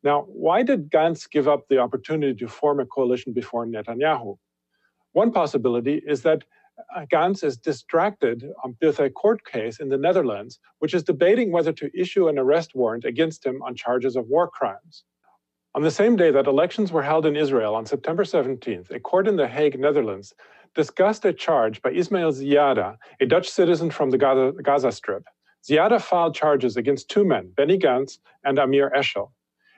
Now, 0.02 0.26
why 0.28 0.62
did 0.62 0.90
Gantz 0.90 1.28
give 1.28 1.48
up 1.48 1.66
the 1.68 1.78
opportunity 1.78 2.34
to 2.34 2.46
form 2.46 2.78
a 2.78 2.84
coalition 2.84 3.32
before 3.32 3.66
Netanyahu? 3.66 4.36
One 5.12 5.32
possibility 5.32 6.02
is 6.06 6.20
that 6.22 6.44
uh, 6.94 7.06
Gantz 7.10 7.42
is 7.42 7.56
distracted 7.56 8.44
with 8.82 9.00
a 9.00 9.08
court 9.08 9.46
case 9.46 9.80
in 9.80 9.88
the 9.88 9.96
Netherlands, 9.96 10.60
which 10.80 10.92
is 10.92 11.02
debating 11.02 11.52
whether 11.52 11.72
to 11.72 11.90
issue 11.98 12.28
an 12.28 12.38
arrest 12.38 12.74
warrant 12.74 13.06
against 13.06 13.46
him 13.46 13.62
on 13.62 13.74
charges 13.74 14.14
of 14.14 14.28
war 14.28 14.46
crimes. 14.46 15.04
On 15.74 15.82
the 15.82 15.90
same 15.90 16.16
day 16.16 16.30
that 16.32 16.46
elections 16.46 16.92
were 16.92 17.02
held 17.02 17.24
in 17.24 17.34
Israel 17.34 17.74
on 17.74 17.86
September 17.86 18.24
17th, 18.24 18.90
a 18.90 19.00
court 19.00 19.26
in 19.26 19.36
The 19.36 19.48
Hague, 19.48 19.80
Netherlands, 19.80 20.34
discussed 20.74 21.24
a 21.24 21.32
charge 21.32 21.82
by 21.82 21.90
Ismail 21.90 22.32
Ziada, 22.32 22.96
a 23.20 23.26
Dutch 23.26 23.48
citizen 23.48 23.90
from 23.90 24.10
the 24.10 24.18
Gaza, 24.18 24.52
Gaza 24.62 24.92
Strip. 24.92 25.24
Ziada 25.68 26.00
filed 26.00 26.34
charges 26.34 26.76
against 26.76 27.08
two 27.08 27.24
men, 27.24 27.52
Benny 27.56 27.78
Gantz 27.78 28.18
and 28.44 28.58
Amir 28.58 28.90
Eshel. 28.96 29.30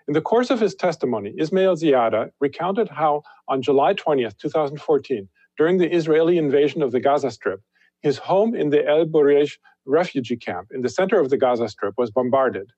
In 0.09 0.14
the 0.14 0.20
course 0.20 0.51
of 0.51 0.61
his 0.61 0.74
testimony, 0.74 1.34
Ismail 1.38 1.76
Ziada 1.76 2.30
recounted 2.41 2.88
how 2.88 3.22
on 3.49 3.62
July 3.62 3.95
20th, 3.95 4.36
2014, 4.38 5.28
during 5.57 5.78
the 5.78 5.93
Israeli 5.93 6.38
invasion 6.38 6.82
of 6.82 6.93
the 6.93 7.01
Gaza 7.01 7.30
Strip, 7.30 7.61
his 8.03 8.18
home 8.18 8.55
in 8.55 8.70
the 8.70 8.86
El 8.86 9.07
Bureij 9.07 9.57
refugee 9.86 10.36
camp 10.36 10.68
in 10.72 10.82
the 10.82 10.88
center 10.88 11.20
of 11.20 11.30
the 11.30 11.36
Gaza 11.36 11.68
Strip 11.68 11.95
was 11.99 12.11
bombarded. 12.11 12.72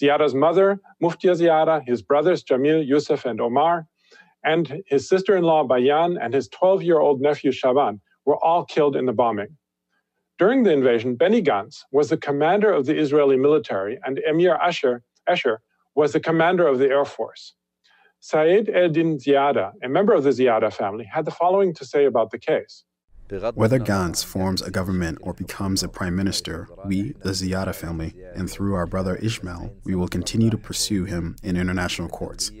Ziada's 0.00 0.34
mother, 0.34 0.80
Muftia 1.02 1.34
Ziada, 1.34 1.82
his 1.86 2.02
brothers 2.02 2.44
Jamil, 2.44 2.86
Yusuf, 2.86 3.24
and 3.24 3.40
Omar, 3.40 3.86
and 4.46 4.82
his 4.86 5.08
sister 5.08 5.36
in 5.36 5.42
law 5.42 5.64
Bayan 5.64 6.16
and 6.16 6.32
his 6.32 6.48
12 6.48 6.82
year 6.82 7.00
old 7.00 7.20
nephew 7.20 7.52
Shaban 7.52 8.00
were 8.24 8.42
all 8.42 8.64
killed 8.64 8.96
in 8.96 9.04
the 9.04 9.12
bombing. 9.12 9.56
During 10.38 10.62
the 10.62 10.72
invasion, 10.72 11.16
Benny 11.16 11.42
Gantz 11.42 11.84
was 11.92 12.08
the 12.08 12.16
commander 12.16 12.72
of 12.72 12.86
the 12.86 12.96
Israeli 12.96 13.36
military, 13.36 13.98
and 14.04 14.18
Emir 14.18 14.54
Asher, 14.54 15.02
Escher 15.28 15.58
was 15.94 16.12
the 16.12 16.20
commander 16.20 16.66
of 16.66 16.78
the 16.78 16.88
Air 16.88 17.04
Force. 17.04 17.54
Saeed 18.20 18.66
Eldin 18.68 19.18
Ziada, 19.22 19.72
a 19.82 19.88
member 19.88 20.12
of 20.12 20.24
the 20.24 20.30
Ziada 20.30 20.72
family, 20.72 21.04
had 21.04 21.24
the 21.24 21.30
following 21.30 21.74
to 21.74 21.84
say 21.84 22.04
about 22.04 22.30
the 22.30 22.38
case. 22.38 22.84
Whether 23.54 23.80
Gantz 23.80 24.24
forms 24.24 24.62
a 24.62 24.70
government 24.70 25.18
or 25.20 25.32
becomes 25.32 25.82
a 25.82 25.88
prime 25.88 26.14
minister, 26.14 26.68
we, 26.84 27.12
the 27.22 27.30
Ziada 27.30 27.74
family, 27.74 28.14
and 28.34 28.48
through 28.48 28.74
our 28.74 28.86
brother 28.86 29.16
Ishmael, 29.16 29.74
we 29.84 29.96
will 29.96 30.06
continue 30.06 30.48
to 30.50 30.58
pursue 30.58 31.04
him 31.06 31.34
in 31.42 31.56
international 31.56 32.08
courts. 32.08 32.52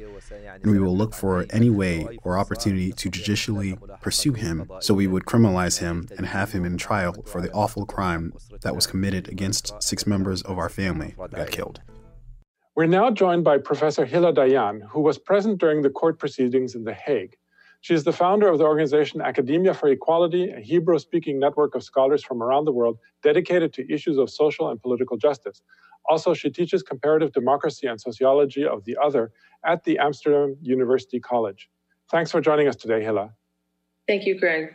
And 0.62 0.72
we 0.72 0.78
will 0.78 0.96
look 0.96 1.14
for 1.14 1.46
any 1.50 1.70
way 1.70 2.18
or 2.22 2.38
opportunity 2.38 2.92
to 2.92 3.10
judicially 3.10 3.78
pursue 4.00 4.32
him 4.32 4.70
so 4.80 4.94
we 4.94 5.06
would 5.06 5.24
criminalize 5.24 5.78
him 5.78 6.08
and 6.16 6.26
have 6.26 6.52
him 6.52 6.64
in 6.64 6.76
trial 6.76 7.14
for 7.26 7.40
the 7.40 7.50
awful 7.52 7.86
crime 7.86 8.32
that 8.62 8.74
was 8.74 8.86
committed 8.86 9.28
against 9.28 9.74
six 9.82 10.06
members 10.06 10.42
of 10.42 10.58
our 10.58 10.68
family 10.68 11.14
who 11.16 11.28
got 11.28 11.50
killed. 11.50 11.80
We're 12.74 12.86
now 12.86 13.10
joined 13.10 13.42
by 13.42 13.58
Professor 13.58 14.04
Hilla 14.04 14.34
Dayan, 14.34 14.82
who 14.90 15.00
was 15.00 15.16
present 15.16 15.58
during 15.58 15.80
the 15.80 15.88
court 15.88 16.18
proceedings 16.18 16.74
in 16.74 16.84
The 16.84 16.92
Hague. 16.92 17.34
She 17.80 17.94
is 17.94 18.04
the 18.04 18.12
founder 18.12 18.48
of 18.48 18.58
the 18.58 18.64
organization 18.64 19.20
Academia 19.20 19.74
for 19.74 19.88
Equality, 19.88 20.50
a 20.50 20.60
Hebrew 20.60 20.98
speaking 20.98 21.38
network 21.38 21.74
of 21.74 21.82
scholars 21.82 22.24
from 22.24 22.42
around 22.42 22.64
the 22.64 22.72
world 22.72 22.98
dedicated 23.22 23.72
to 23.74 23.92
issues 23.92 24.18
of 24.18 24.30
social 24.30 24.70
and 24.70 24.80
political 24.80 25.16
justice. 25.16 25.62
Also, 26.08 26.34
she 26.34 26.50
teaches 26.50 26.82
comparative 26.82 27.32
democracy 27.32 27.86
and 27.86 28.00
sociology 28.00 28.64
of 28.64 28.84
the 28.84 28.96
other 29.02 29.32
at 29.64 29.84
the 29.84 29.98
Amsterdam 29.98 30.56
University 30.62 31.20
College. 31.20 31.68
Thanks 32.10 32.30
for 32.30 32.40
joining 32.40 32.68
us 32.68 32.76
today, 32.76 33.02
Hilla. 33.02 33.34
Thank 34.06 34.26
you, 34.26 34.38
Greg. 34.38 34.74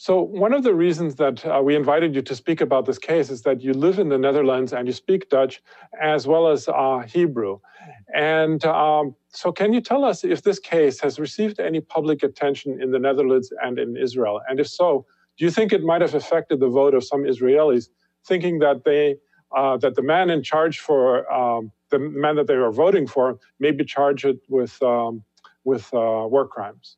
So, 0.00 0.22
one 0.22 0.52
of 0.52 0.62
the 0.62 0.76
reasons 0.76 1.16
that 1.16 1.44
uh, 1.44 1.60
we 1.60 1.74
invited 1.74 2.14
you 2.14 2.22
to 2.22 2.36
speak 2.36 2.60
about 2.60 2.86
this 2.86 2.98
case 2.98 3.30
is 3.30 3.42
that 3.42 3.62
you 3.62 3.72
live 3.72 3.98
in 3.98 4.10
the 4.10 4.16
Netherlands 4.16 4.72
and 4.72 4.86
you 4.86 4.92
speak 4.92 5.28
Dutch 5.28 5.60
as 6.00 6.24
well 6.24 6.46
as 6.46 6.68
uh, 6.68 7.00
Hebrew. 7.00 7.58
And 8.14 8.64
um, 8.64 9.16
so, 9.30 9.50
can 9.50 9.72
you 9.72 9.80
tell 9.80 10.04
us 10.04 10.22
if 10.22 10.42
this 10.42 10.60
case 10.60 11.00
has 11.00 11.18
received 11.18 11.58
any 11.58 11.80
public 11.80 12.22
attention 12.22 12.80
in 12.80 12.92
the 12.92 13.00
Netherlands 13.00 13.52
and 13.60 13.76
in 13.76 13.96
Israel? 13.96 14.40
And 14.48 14.60
if 14.60 14.68
so, 14.68 15.04
do 15.36 15.44
you 15.44 15.50
think 15.50 15.72
it 15.72 15.82
might 15.82 16.00
have 16.00 16.14
affected 16.14 16.60
the 16.60 16.68
vote 16.68 16.94
of 16.94 17.02
some 17.02 17.24
Israelis, 17.24 17.88
thinking 18.24 18.60
that 18.60 18.84
they 18.84 19.16
uh, 19.56 19.78
that 19.78 19.96
the 19.96 20.02
man 20.02 20.30
in 20.30 20.44
charge 20.44 20.78
for 20.78 21.28
um, 21.32 21.72
the 21.90 21.98
man 21.98 22.36
that 22.36 22.46
they 22.46 22.56
were 22.56 22.70
voting 22.70 23.08
for 23.08 23.40
may 23.58 23.72
be 23.72 23.84
charged 23.84 24.28
with 24.48 24.80
um, 24.80 25.24
with 25.64 25.92
uh, 25.92 26.24
war 26.30 26.46
crimes? 26.46 26.97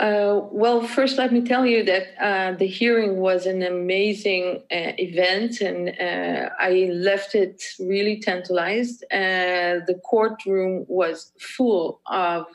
Uh, 0.00 0.40
well, 0.50 0.82
first, 0.82 1.18
let 1.18 1.32
me 1.32 1.40
tell 1.40 1.64
you 1.64 1.84
that 1.84 2.06
uh, 2.20 2.52
the 2.56 2.66
hearing 2.66 3.18
was 3.18 3.46
an 3.46 3.62
amazing 3.62 4.56
uh, 4.72 4.92
event, 4.98 5.60
and 5.60 5.90
uh, 5.90 6.50
I 6.58 6.90
left 6.92 7.36
it 7.36 7.62
really 7.78 8.20
tantalized. 8.20 9.04
Uh, 9.12 9.86
the 9.86 10.00
courtroom 10.04 10.84
was 10.88 11.30
full 11.38 12.00
of 12.10 12.46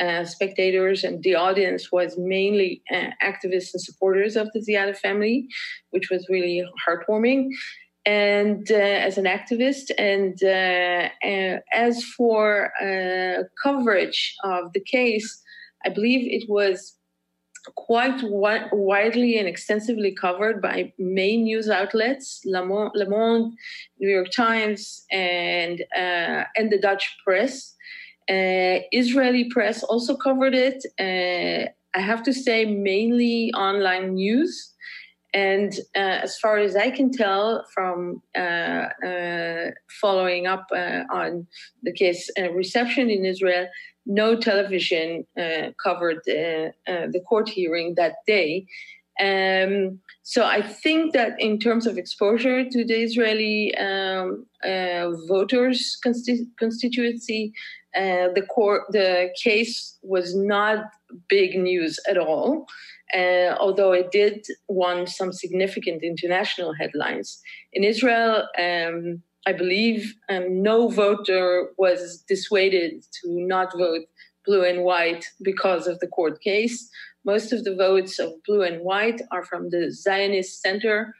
uh, 0.00 0.24
spectators, 0.24 1.04
and 1.04 1.22
the 1.22 1.36
audience 1.36 1.92
was 1.92 2.18
mainly 2.18 2.82
activists 3.22 3.72
and 3.72 3.80
supporters 3.80 4.34
of 4.34 4.50
the 4.52 4.58
Ziada 4.58 4.96
family, 4.96 5.46
which 5.90 6.10
was 6.10 6.26
really 6.28 6.64
heartwarming. 6.88 7.50
And 8.04 8.68
as 8.70 9.16
an 9.16 9.26
activist, 9.26 9.92
and 9.96 10.42
as 11.72 12.02
for 12.02 12.72
coverage 13.62 14.34
of 14.42 14.72
the 14.72 14.80
case, 14.80 15.40
I 15.84 15.88
believe 15.88 16.26
it 16.30 16.48
was 16.48 16.96
quite 17.76 18.20
wi- 18.22 18.68
widely 18.72 19.38
and 19.38 19.46
extensively 19.46 20.12
covered 20.14 20.62
by 20.62 20.92
main 20.98 21.44
news 21.44 21.68
outlets, 21.68 22.40
Le 22.44 22.64
Monde, 22.64 23.52
New 23.98 24.08
York 24.08 24.30
Times, 24.30 25.04
and 25.10 25.82
uh, 25.96 26.44
and 26.56 26.70
the 26.70 26.78
Dutch 26.78 27.16
press. 27.24 27.74
Uh, 28.28 28.86
Israeli 28.92 29.44
press 29.50 29.82
also 29.82 30.16
covered 30.16 30.54
it. 30.54 30.84
Uh, 30.98 31.68
I 31.96 32.00
have 32.00 32.22
to 32.24 32.32
say, 32.32 32.64
mainly 32.64 33.52
online 33.54 34.14
news. 34.14 34.72
And 35.32 35.72
uh, 35.94 36.22
as 36.26 36.38
far 36.38 36.58
as 36.58 36.74
I 36.74 36.90
can 36.90 37.12
tell 37.12 37.64
from 37.72 38.20
uh, 38.36 38.86
uh, 39.06 39.70
following 40.00 40.46
up 40.46 40.66
on 40.72 41.46
the 41.82 41.92
case 41.92 42.28
reception 42.52 43.10
in 43.10 43.24
Israel, 43.24 43.68
no 44.06 44.36
television 44.36 45.24
uh, 45.38 45.70
covered 45.82 46.20
uh, 46.28 46.70
uh, 46.90 47.06
the 47.12 47.22
court 47.28 47.48
hearing 47.48 47.94
that 47.96 48.16
day. 48.26 48.66
Um, 49.20 50.00
so 50.22 50.44
I 50.44 50.62
think 50.62 51.12
that 51.12 51.32
in 51.38 51.58
terms 51.58 51.86
of 51.86 51.98
exposure 51.98 52.68
to 52.68 52.84
the 52.84 53.02
Israeli 53.02 53.74
um, 53.76 54.46
uh, 54.64 55.10
voters 55.28 55.98
consti- 56.04 56.46
constituency, 56.58 57.52
uh, 57.94 58.28
the 58.34 58.46
court 58.48 58.82
the 58.90 59.30
case 59.42 59.98
was 60.02 60.34
not 60.34 60.84
big 61.28 61.58
news 61.58 61.98
at 62.08 62.16
all. 62.16 62.66
Uh, 63.12 63.56
although 63.58 63.92
it 63.92 64.12
did 64.12 64.46
won 64.68 65.04
some 65.06 65.32
significant 65.32 66.02
international 66.04 66.72
headlines 66.72 67.40
in 67.72 67.82
Israel. 67.82 68.46
Um, 68.56 69.22
I 69.46 69.52
believe 69.52 70.14
um, 70.28 70.62
no 70.62 70.88
voter 70.88 71.70
was 71.78 72.22
dissuaded 72.28 73.02
to 73.22 73.30
not 73.30 73.72
vote 73.76 74.02
blue 74.46 74.64
and 74.64 74.82
white 74.82 75.24
because 75.42 75.86
of 75.86 75.98
the 76.00 76.06
court 76.06 76.40
case. 76.40 76.90
Most 77.24 77.52
of 77.52 77.64
the 77.64 77.74
votes 77.74 78.18
of 78.18 78.32
blue 78.46 78.62
and 78.62 78.82
white 78.82 79.20
are 79.30 79.44
from 79.44 79.70
the 79.70 79.90
Zionist 79.90 80.62
Center. 80.62 81.14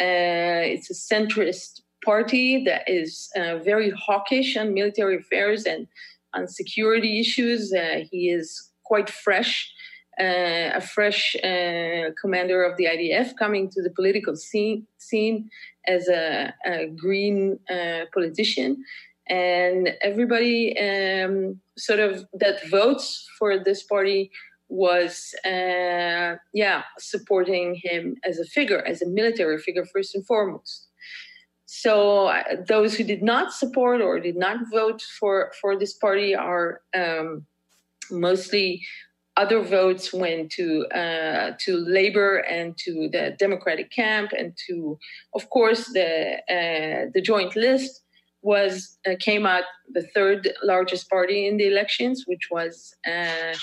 Uh, 0.00 0.62
it's 0.74 0.90
a 0.90 0.94
centrist 0.94 1.80
party 2.04 2.64
that 2.64 2.82
is 2.88 3.30
uh, 3.36 3.58
very 3.58 3.90
hawkish 3.90 4.56
on 4.56 4.74
military 4.74 5.16
affairs 5.16 5.64
and 5.64 5.86
on 6.34 6.48
security 6.48 7.20
issues. 7.20 7.72
Uh, 7.72 8.00
he 8.10 8.30
is 8.30 8.70
quite 8.84 9.08
fresh, 9.08 9.72
uh, 10.20 10.70
a 10.74 10.80
fresh 10.80 11.36
uh, 11.36 12.10
commander 12.20 12.62
of 12.62 12.76
the 12.76 12.84
IDF 12.84 13.36
coming 13.38 13.70
to 13.70 13.82
the 13.82 13.90
political 13.90 14.36
scene, 14.36 14.86
scene 14.98 15.48
as 15.86 16.08
a, 16.08 16.52
a 16.66 16.86
green 16.86 17.58
uh, 17.70 18.06
politician. 18.12 18.84
And 19.28 19.90
everybody 20.02 20.78
um, 20.78 21.60
sort 21.78 22.00
of 22.00 22.26
that 22.34 22.68
votes 22.68 23.26
for 23.38 23.58
this 23.58 23.82
party 23.82 24.30
was, 24.68 25.34
uh, 25.44 26.36
yeah, 26.52 26.82
supporting 26.98 27.80
him 27.82 28.16
as 28.24 28.38
a 28.38 28.44
figure, 28.44 28.82
as 28.84 29.02
a 29.02 29.08
military 29.08 29.58
figure, 29.58 29.84
first 29.86 30.14
and 30.14 30.26
foremost. 30.26 30.88
So 31.66 32.26
uh, 32.26 32.42
those 32.68 32.94
who 32.96 33.04
did 33.04 33.22
not 33.22 33.52
support 33.52 34.00
or 34.00 34.20
did 34.20 34.36
not 34.36 34.58
vote 34.70 35.02
for 35.18 35.52
for 35.60 35.78
this 35.78 35.94
party 35.94 36.34
are 36.34 36.80
um, 36.94 37.46
mostly 38.10 38.82
other 39.36 39.60
votes 39.62 40.12
went 40.12 40.50
to 40.52 40.86
uh, 40.88 41.52
to 41.58 41.76
Labor 41.76 42.38
and 42.38 42.76
to 42.78 43.08
the 43.10 43.36
Democratic 43.38 43.90
camp 43.90 44.30
and 44.38 44.56
to, 44.66 44.98
of 45.34 45.50
course, 45.50 45.86
the 45.92 46.36
uh, 46.48 47.10
the 47.12 47.20
joint 47.20 47.56
list 47.56 48.02
was 48.42 48.98
uh, 49.08 49.14
came 49.18 49.46
out 49.46 49.64
the 49.92 50.02
third 50.02 50.52
largest 50.62 51.08
party 51.08 51.46
in 51.48 51.56
the 51.56 51.66
elections, 51.66 52.24
which 52.26 52.48
was 52.50 52.94
uh, 53.06 53.54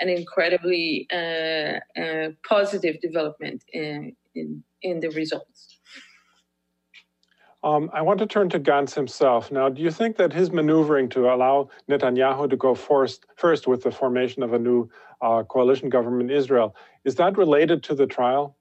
an 0.00 0.08
incredibly 0.08 1.06
uh, 1.12 1.80
uh, 2.00 2.30
positive 2.48 3.00
development 3.00 3.64
in, 3.72 4.14
in 4.34 4.62
in 4.82 5.00
the 5.00 5.10
results. 5.10 5.78
Um, 7.64 7.90
I 7.92 8.02
want 8.02 8.20
to 8.20 8.26
turn 8.26 8.48
to 8.50 8.60
Gantz 8.60 8.94
himself. 8.94 9.50
Now, 9.50 9.68
do 9.68 9.82
you 9.82 9.90
think 9.90 10.16
that 10.16 10.32
his 10.32 10.52
maneuvering 10.52 11.08
to 11.10 11.28
allow 11.34 11.68
Netanyahu 11.90 12.48
to 12.48 12.56
go 12.56 12.72
first, 12.74 13.26
first 13.34 13.66
with 13.66 13.82
the 13.82 13.90
formation 13.90 14.44
of 14.44 14.52
a 14.52 14.58
new 14.58 14.88
uh, 15.20 15.42
coalition 15.44 15.88
government 15.88 16.30
in 16.30 16.36
Israel, 16.36 16.74
is 17.04 17.16
that 17.16 17.36
related 17.36 17.82
to 17.84 17.94
the 17.94 18.06
trial? 18.06 18.56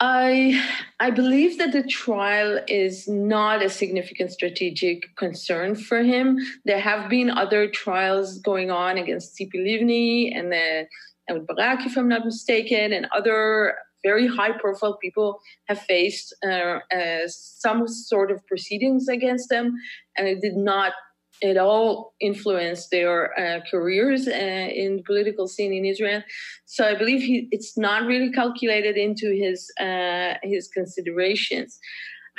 I 0.00 0.60
I 0.98 1.10
believe 1.10 1.58
that 1.58 1.72
the 1.72 1.84
trial 1.84 2.60
is 2.66 3.06
not 3.06 3.62
a 3.62 3.70
significant 3.70 4.32
strategic 4.32 5.14
concern 5.16 5.76
for 5.76 6.02
him. 6.02 6.38
There 6.64 6.80
have 6.80 7.08
been 7.08 7.30
other 7.30 7.68
trials 7.68 8.38
going 8.38 8.70
on 8.70 8.98
against 8.98 9.38
Tzipi 9.38 9.54
Livni 9.54 10.36
and 10.36 10.50
the 10.52 10.86
Ehud 11.30 11.46
Barak, 11.46 11.86
if 11.86 11.96
I'm 11.96 12.08
not 12.08 12.24
mistaken, 12.24 12.92
and 12.92 13.06
other 13.16 13.76
very 14.04 14.26
high 14.26 14.52
profile 14.58 14.98
people 14.98 15.40
have 15.68 15.80
faced 15.80 16.34
uh, 16.44 16.80
uh, 16.94 17.26
some 17.26 17.88
sort 17.88 18.30
of 18.30 18.44
proceedings 18.46 19.08
against 19.08 19.48
them, 19.48 19.74
and 20.16 20.28
it 20.28 20.40
did 20.42 20.56
not 20.56 20.92
it 21.50 21.58
all 21.58 22.14
influenced 22.20 22.90
their 22.90 23.38
uh, 23.38 23.60
careers 23.70 24.26
uh, 24.26 24.68
in 24.82 24.96
the 24.96 25.02
political 25.02 25.46
scene 25.46 25.72
in 25.74 25.84
Israel. 25.84 26.22
So 26.64 26.80
I 26.86 26.94
believe 26.94 27.20
he, 27.20 27.48
it's 27.50 27.76
not 27.76 28.06
really 28.06 28.30
calculated 28.32 28.96
into 28.96 29.28
his 29.42 29.58
uh, 29.78 30.34
his 30.42 30.68
considerations. 30.68 31.78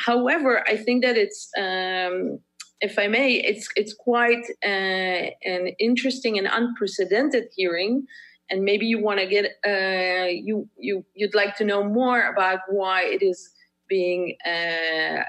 However, 0.10 0.52
I 0.68 0.76
think 0.86 1.04
that 1.06 1.18
it's, 1.26 1.50
um, 1.58 2.40
if 2.82 2.94
I 3.04 3.08
may, 3.08 3.30
it's 3.52 3.68
it's 3.76 3.94
quite 3.94 4.46
uh, 4.74 5.24
an 5.56 5.64
interesting 5.80 6.38
and 6.40 6.48
unprecedented 6.60 7.46
hearing. 7.56 7.94
And 8.50 8.64
maybe 8.70 8.86
you 8.86 9.00
want 9.08 9.20
to 9.20 9.28
get 9.36 9.46
uh, 9.74 10.30
you 10.48 10.56
you 10.88 11.06
you'd 11.14 11.40
like 11.42 11.54
to 11.58 11.66
know 11.70 11.84
more 11.84 12.22
about 12.34 12.60
why 12.70 13.00
it 13.16 13.22
is 13.32 13.40
being 13.88 14.36
uh, 14.54 15.22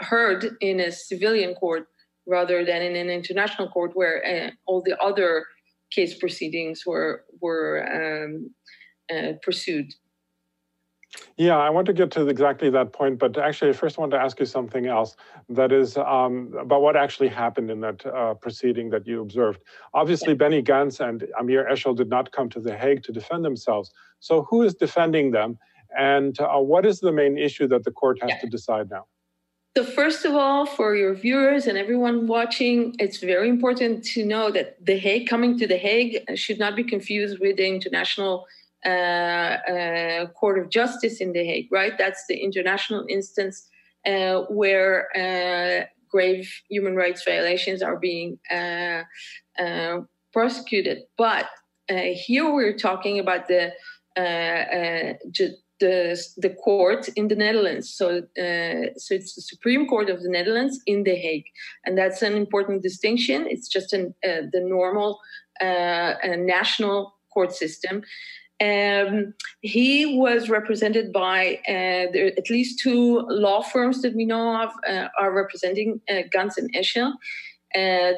heard 0.00 0.40
in 0.60 0.80
a 0.80 0.90
civilian 0.92 1.54
court 1.54 1.86
rather 2.26 2.64
than 2.64 2.82
in 2.82 2.96
an 2.96 3.10
international 3.10 3.68
court 3.68 3.92
where 3.94 4.24
uh, 4.24 4.50
all 4.66 4.82
the 4.82 5.00
other 5.00 5.46
case 5.90 6.18
proceedings 6.18 6.84
were 6.86 7.24
were 7.40 8.24
um, 8.24 8.50
uh, 9.14 9.32
pursued. 9.42 9.92
Yeah, 11.36 11.56
I 11.56 11.70
want 11.70 11.86
to 11.86 11.92
get 11.92 12.10
to 12.12 12.26
exactly 12.28 12.70
that 12.70 12.92
point, 12.92 13.18
but 13.18 13.38
actually, 13.38 13.70
I 13.70 13.74
first 13.74 13.96
want 13.96 14.10
to 14.12 14.18
ask 14.18 14.38
you 14.40 14.46
something 14.46 14.86
else. 14.86 15.16
That 15.48 15.72
is 15.72 15.96
um, 15.96 16.52
about 16.58 16.82
what 16.82 16.96
actually 16.96 17.28
happened 17.28 17.70
in 17.70 17.80
that 17.80 18.04
uh, 18.04 18.34
proceeding 18.34 18.90
that 18.90 19.06
you 19.06 19.22
observed. 19.22 19.62
Obviously, 19.94 20.34
Benny 20.34 20.62
Gantz 20.62 21.00
and 21.00 21.26
Amir 21.38 21.66
Eshel 21.70 21.96
did 21.96 22.08
not 22.08 22.32
come 22.32 22.48
to 22.50 22.60
The 22.60 22.76
Hague 22.76 23.02
to 23.04 23.12
defend 23.12 23.44
themselves. 23.44 23.92
So, 24.20 24.42
who 24.42 24.62
is 24.62 24.74
defending 24.74 25.30
them, 25.30 25.58
and 25.96 26.38
uh, 26.40 26.58
what 26.58 26.84
is 26.84 27.00
the 27.00 27.12
main 27.12 27.38
issue 27.38 27.66
that 27.68 27.84
the 27.84 27.92
court 27.92 28.18
has 28.22 28.30
yeah. 28.30 28.40
to 28.40 28.48
decide 28.48 28.90
now? 28.90 29.06
So, 29.76 29.84
first 29.84 30.24
of 30.24 30.34
all, 30.34 30.64
for 30.64 30.96
your 30.96 31.12
viewers 31.12 31.66
and 31.66 31.76
everyone 31.76 32.26
watching, 32.26 32.96
it's 32.98 33.18
very 33.18 33.50
important 33.50 34.02
to 34.14 34.24
know 34.24 34.50
that 34.50 34.82
The 34.82 34.96
Hague, 34.96 35.28
coming 35.28 35.58
to 35.58 35.66
The 35.66 35.76
Hague, 35.76 36.22
should 36.34 36.58
not 36.58 36.76
be 36.76 36.82
confused 36.82 37.40
with 37.40 37.58
the 37.58 37.66
International 37.66 38.46
uh, 38.86 38.88
uh, 38.88 40.26
Court 40.28 40.58
of 40.58 40.70
Justice 40.70 41.20
in 41.20 41.34
The 41.34 41.44
Hague, 41.44 41.68
right? 41.70 41.92
That's 41.98 42.24
the 42.26 42.38
international 42.38 43.04
instance 43.10 43.68
uh, 44.06 44.44
where 44.48 45.14
uh, 45.14 45.84
grave 46.08 46.50
human 46.70 46.96
rights 46.96 47.22
violations 47.22 47.82
are 47.82 47.96
being 47.98 48.38
uh, 48.50 49.02
uh, 49.58 50.00
prosecuted. 50.32 51.02
But 51.18 51.50
here 51.86 52.50
we're 52.50 52.78
talking 52.78 53.18
about 53.18 53.46
the 53.46 53.74
the 55.80 56.18
the 56.36 56.50
court 56.50 57.08
in 57.16 57.28
the 57.28 57.36
Netherlands. 57.36 57.92
So 57.92 58.18
uh, 58.18 58.94
so 58.96 59.14
it's 59.14 59.34
the 59.34 59.42
Supreme 59.42 59.86
Court 59.86 60.10
of 60.10 60.22
the 60.22 60.28
Netherlands 60.28 60.80
in 60.86 61.04
The 61.04 61.14
Hague, 61.14 61.46
and 61.84 61.96
that's 61.96 62.22
an 62.22 62.34
important 62.34 62.82
distinction. 62.82 63.46
It's 63.48 63.68
just 63.68 63.92
an, 63.92 64.14
uh, 64.24 64.42
the 64.52 64.60
normal 64.60 65.18
uh, 65.60 66.14
national 66.36 67.16
court 67.32 67.54
system. 67.54 68.02
Um, 68.58 69.34
he 69.60 70.18
was 70.18 70.48
represented 70.48 71.12
by 71.12 71.60
uh, 71.68 72.10
there, 72.12 72.32
at 72.38 72.48
least 72.48 72.80
two 72.80 73.20
law 73.28 73.60
firms 73.60 74.00
that 74.00 74.14
we 74.14 74.24
know 74.24 74.62
of 74.62 74.70
uh, 74.88 75.08
are 75.20 75.32
representing 75.32 76.00
uh, 76.08 76.22
Gantz 76.34 76.56
and 76.56 76.72
Eshel. 76.74 77.12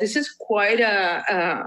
this 0.00 0.14
is 0.14 0.30
quite 0.30 0.80
a 0.80 1.66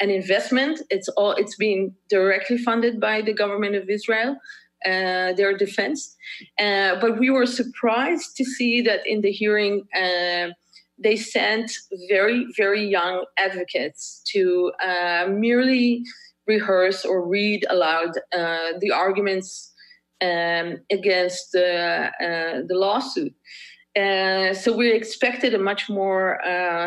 an 0.00 0.10
investment. 0.10 0.80
It's 0.90 1.08
all 1.10 1.32
it's 1.32 1.56
being 1.56 1.94
directly 2.08 2.58
funded 2.58 3.00
by 3.00 3.22
the 3.22 3.32
government 3.32 3.74
of 3.76 3.88
Israel 3.88 4.36
uh, 4.84 5.32
their 5.34 5.56
defense. 5.56 6.16
Uh, 6.58 6.96
but 7.00 7.18
we 7.18 7.30
were 7.30 7.46
surprised 7.46 8.36
to 8.36 8.44
see 8.44 8.80
that 8.82 9.06
in 9.06 9.20
the 9.20 9.30
hearing, 9.30 9.86
uh, 9.94 10.48
they 10.98 11.16
sent 11.16 11.72
very, 12.08 12.46
very 12.56 12.84
young 12.84 13.24
advocates 13.38 14.22
to 14.32 14.72
uh, 14.84 15.26
merely 15.28 16.02
rehearse 16.46 17.04
or 17.04 17.26
read 17.26 17.64
aloud 17.70 18.10
uh, 18.36 18.72
the 18.80 18.90
arguments 18.92 19.72
um, 20.20 20.78
against 20.90 21.52
the, 21.52 22.10
uh, 22.20 22.74
lawsuit. 22.74 23.34
so 23.96 24.76
we 24.76 24.92
expected 24.92 25.54
a 25.54 25.58
much 25.58 25.88
more 25.88 26.38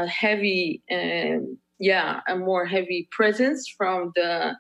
heavy, 0.08 0.82
um, 0.92 1.58
yeah, 1.80 2.22
a 2.28 2.36
more 2.36 2.66
heavy 2.66 3.08
presence 3.12 3.68
from 3.78 4.12
the 4.16 4.56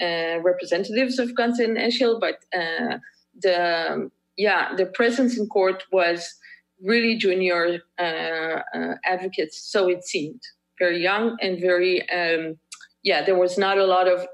representatives 0.00 1.18
of 1.18 1.30
Gantz 1.30 1.58
and 1.58 1.76
Eshel, 1.76 2.20
but 2.20 2.44
uh, 2.56 2.98
the 3.40 4.10
yeah 4.36 4.74
the 4.76 4.86
presence 4.86 5.38
in 5.38 5.46
court 5.46 5.84
was 5.92 6.34
really 6.82 7.16
junior 7.16 7.80
uh, 7.98 8.60
advocates, 9.04 9.60
so 9.60 9.88
it 9.88 10.04
seemed 10.04 10.40
very 10.78 11.02
young 11.02 11.36
and 11.40 11.60
very 11.60 12.08
um, 12.10 12.58
yeah. 13.02 13.24
There 13.24 13.38
was 13.38 13.58
not 13.58 13.78
a 13.78 13.86
lot 13.86 14.08
of 14.08 14.26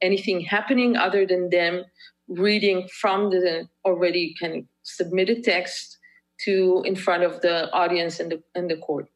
anything 0.00 0.40
happening 0.40 0.96
other 0.96 1.26
than 1.26 1.50
them 1.50 1.84
reading 2.28 2.88
from 3.00 3.30
the 3.30 3.66
already 3.84 4.34
kind 4.40 4.54
of 4.56 4.64
submitted 4.82 5.42
text 5.44 5.98
to 6.44 6.82
in 6.84 6.94
front 6.94 7.24
of 7.24 7.40
the 7.40 7.70
audience 7.72 8.20
and 8.20 8.32
the 8.32 8.42
and 8.54 8.70
the 8.70 8.76
court. 8.76 9.08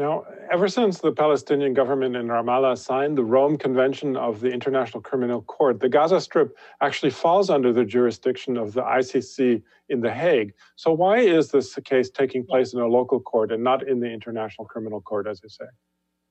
Now, 0.00 0.24
ever 0.50 0.66
since 0.66 1.00
the 1.00 1.12
Palestinian 1.12 1.74
government 1.74 2.16
in 2.16 2.28
Ramallah 2.28 2.78
signed 2.78 3.18
the 3.18 3.22
Rome 3.22 3.58
Convention 3.58 4.16
of 4.16 4.40
the 4.40 4.50
International 4.50 5.02
Criminal 5.02 5.42
Court, 5.42 5.78
the 5.78 5.90
Gaza 5.90 6.22
Strip 6.22 6.56
actually 6.80 7.10
falls 7.10 7.50
under 7.50 7.70
the 7.70 7.84
jurisdiction 7.84 8.56
of 8.56 8.72
the 8.72 8.80
ICC 8.80 9.62
in 9.90 10.00
The 10.00 10.10
Hague. 10.10 10.54
So, 10.76 10.90
why 10.90 11.18
is 11.18 11.50
this 11.50 11.74
case 11.84 12.08
taking 12.08 12.46
place 12.46 12.72
in 12.72 12.80
a 12.80 12.86
local 12.86 13.20
court 13.20 13.52
and 13.52 13.62
not 13.62 13.86
in 13.86 14.00
the 14.00 14.10
International 14.10 14.64
Criminal 14.64 15.02
Court, 15.02 15.26
as 15.26 15.38
you 15.42 15.50
say? 15.50 15.66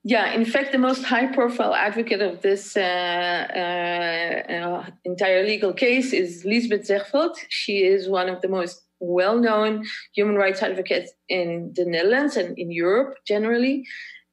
Yeah, 0.02 0.32
in 0.32 0.44
fact, 0.44 0.72
the 0.72 0.78
most 0.78 1.04
high 1.04 1.26
profile 1.26 1.72
advocate 1.72 2.22
of 2.22 2.42
this 2.42 2.76
uh, 2.76 2.80
uh, 2.80 4.52
uh, 4.52 4.86
entire 5.04 5.44
legal 5.44 5.72
case 5.72 6.12
is 6.12 6.42
Liesbeth 6.44 6.88
Zegveld. 6.88 7.36
She 7.48 7.84
is 7.84 8.08
one 8.08 8.28
of 8.28 8.40
the 8.40 8.48
most 8.48 8.82
well-known 9.00 9.84
human 10.14 10.36
rights 10.36 10.62
advocates 10.62 11.10
in 11.28 11.72
the 11.74 11.84
Netherlands 11.84 12.36
and 12.36 12.56
in 12.58 12.70
Europe 12.70 13.16
generally, 13.26 13.86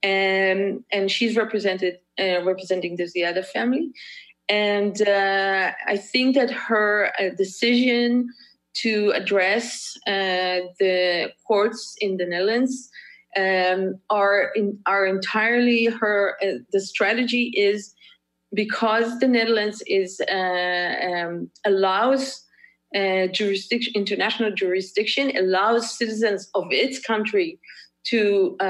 and 0.04 0.84
and 0.92 1.10
she's 1.10 1.36
represented 1.36 2.00
uh, 2.20 2.44
representing 2.44 2.96
the 2.96 3.06
Ziada 3.06 3.46
family, 3.46 3.92
and 4.50 5.02
uh, 5.08 5.72
I 5.86 5.98
think 5.98 6.36
that 6.36 6.52
her 6.52 7.12
uh, 7.20 7.30
decision 7.38 8.30
to 8.82 9.12
address 9.16 9.98
uh, 10.06 10.60
the 10.80 11.32
courts 11.48 11.96
in 12.00 12.18
the 12.18 12.26
Netherlands 12.26 12.90
um, 13.36 14.00
are 14.10 14.52
in, 14.56 14.78
are 14.86 15.06
entirely 15.06 15.86
her. 15.86 16.38
Uh, 16.42 16.60
the 16.72 16.80
strategy 16.80 17.54
is 17.56 17.94
because 18.54 19.20
the 19.20 19.28
Netherlands 19.28 19.84
is 19.88 20.22
uh, 20.32 20.96
um, 21.12 21.50
allows 21.66 22.44
uh, 22.96 23.28
jurisdiction, 23.28 23.94
international 23.96 24.52
jurisdiction 24.52 25.36
allows 25.36 25.98
citizens 25.98 26.50
of 26.56 26.66
its 26.72 27.00
country 27.00 27.60
to 28.06 28.56
uh, 28.62 28.64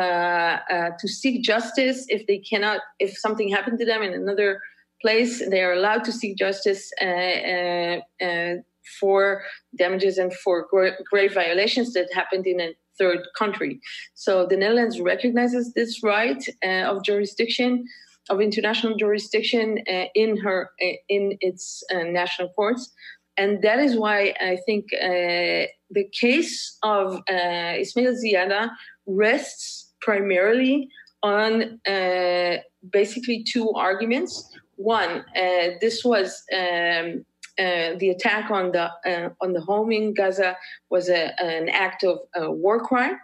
uh, 0.72 0.90
to 1.00 1.08
seek 1.08 1.44
justice 1.44 2.06
if 2.10 2.26
they 2.26 2.40
cannot, 2.40 2.82
if 3.00 3.18
something 3.18 3.50
happened 3.50 3.78
to 3.80 3.86
them 3.86 4.02
in 4.02 4.14
another 4.14 4.60
place, 5.02 5.48
they 5.50 5.62
are 5.62 5.74
allowed 5.74 6.04
to 6.04 6.12
seek 6.12 6.38
justice 6.38 6.92
uh, 7.00 8.00
uh, 8.26 8.56
for 9.00 9.44
damages 9.78 10.18
and 10.18 10.34
for 10.34 10.66
grave 11.12 11.34
violations 11.34 11.94
that 11.94 12.12
happened 12.14 12.48
in 12.48 12.60
a 12.60 12.74
third 12.98 13.20
country. 13.38 13.80
So 14.16 14.48
the 14.48 14.58
Netherlands 14.58 15.00
recognizes 15.00 15.74
this 15.74 16.02
right 16.02 16.44
of 16.64 17.04
jurisdiction 17.04 17.86
of 18.30 18.42
international 18.42 18.98
jurisdiction 18.98 19.78
in 20.16 20.38
her 20.38 20.72
in 21.08 21.38
its 21.42 21.84
national 21.92 22.50
courts 22.50 22.92
and 23.38 23.62
that 23.62 23.80
is 23.80 23.98
why 23.98 24.34
I 24.40 24.58
think 24.66 24.86
uh, 24.94 25.70
the 25.92 26.10
case 26.12 26.78
of 26.84 27.16
uh, 27.30 27.74
Ismail 27.78 28.14
Ziada 28.14 28.72
rests 29.06 29.94
primarily 30.02 30.90
on 31.24 31.80
uh, 31.88 32.58
basically 32.92 33.44
two 33.44 33.72
arguments. 33.72 34.50
One, 34.76 35.24
uh, 35.36 35.70
this 35.82 36.04
was 36.04 36.44
um, 36.54 37.26
uh, 37.60 37.98
the 37.98 38.10
attack 38.16 38.52
on 38.52 38.72
the 38.72 38.90
uh, 39.06 39.30
on 39.42 39.54
the 39.54 39.62
home 39.62 39.92
in 39.92 40.14
Gaza 40.14 40.56
was 40.90 41.10
a, 41.10 41.40
an 41.42 41.70
act 41.70 42.04
of 42.04 42.20
war 42.36 42.80
crime, 42.80 43.18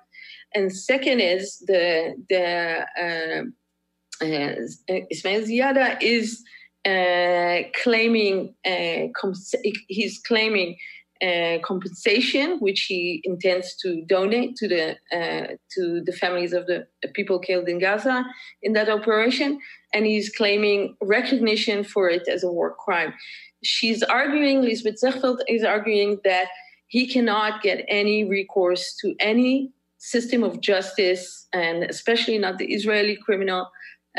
and 0.55 0.75
second 0.75 1.19
is 1.19 1.59
the 1.67 2.15
the 2.29 3.51
Ismail 4.21 5.41
Ziada 5.41 6.01
is 6.01 6.43
uh, 6.85 7.63
claiming 7.81 8.53
uh, 8.65 9.07
he's 9.87 10.19
claiming 10.27 10.77
uh, 11.21 11.57
compensation, 11.63 12.59
which 12.59 12.81
he 12.81 13.21
intends 13.23 13.75
to 13.77 14.03
donate 14.05 14.55
to 14.57 14.67
the 14.67 14.91
uh, 15.17 15.55
to 15.73 16.01
the 16.05 16.11
families 16.11 16.51
of 16.51 16.67
the 16.67 16.85
people 17.13 17.39
killed 17.39 17.69
in 17.69 17.79
Gaza 17.79 18.25
in 18.61 18.73
that 18.73 18.89
operation, 18.89 19.59
and 19.93 20.05
he's 20.05 20.29
claiming 20.29 20.95
recognition 21.01 21.83
for 21.83 22.09
it 22.09 22.27
as 22.27 22.43
a 22.43 22.51
war 22.51 22.75
crime. 22.75 23.13
She's 23.63 24.03
arguing, 24.03 24.61
Liesbeth 24.61 24.99
Zegveld 25.01 25.39
is 25.47 25.63
arguing 25.63 26.19
that 26.25 26.47
he 26.87 27.07
cannot 27.07 27.61
get 27.61 27.85
any 27.87 28.25
recourse 28.25 28.95
to 29.01 29.15
any 29.19 29.71
system 29.99 30.43
of 30.43 30.59
justice, 30.59 31.47
and 31.53 31.83
especially 31.83 32.37
not 32.37 32.57
the 32.57 32.73
Israeli 32.73 33.15
criminal, 33.15 33.69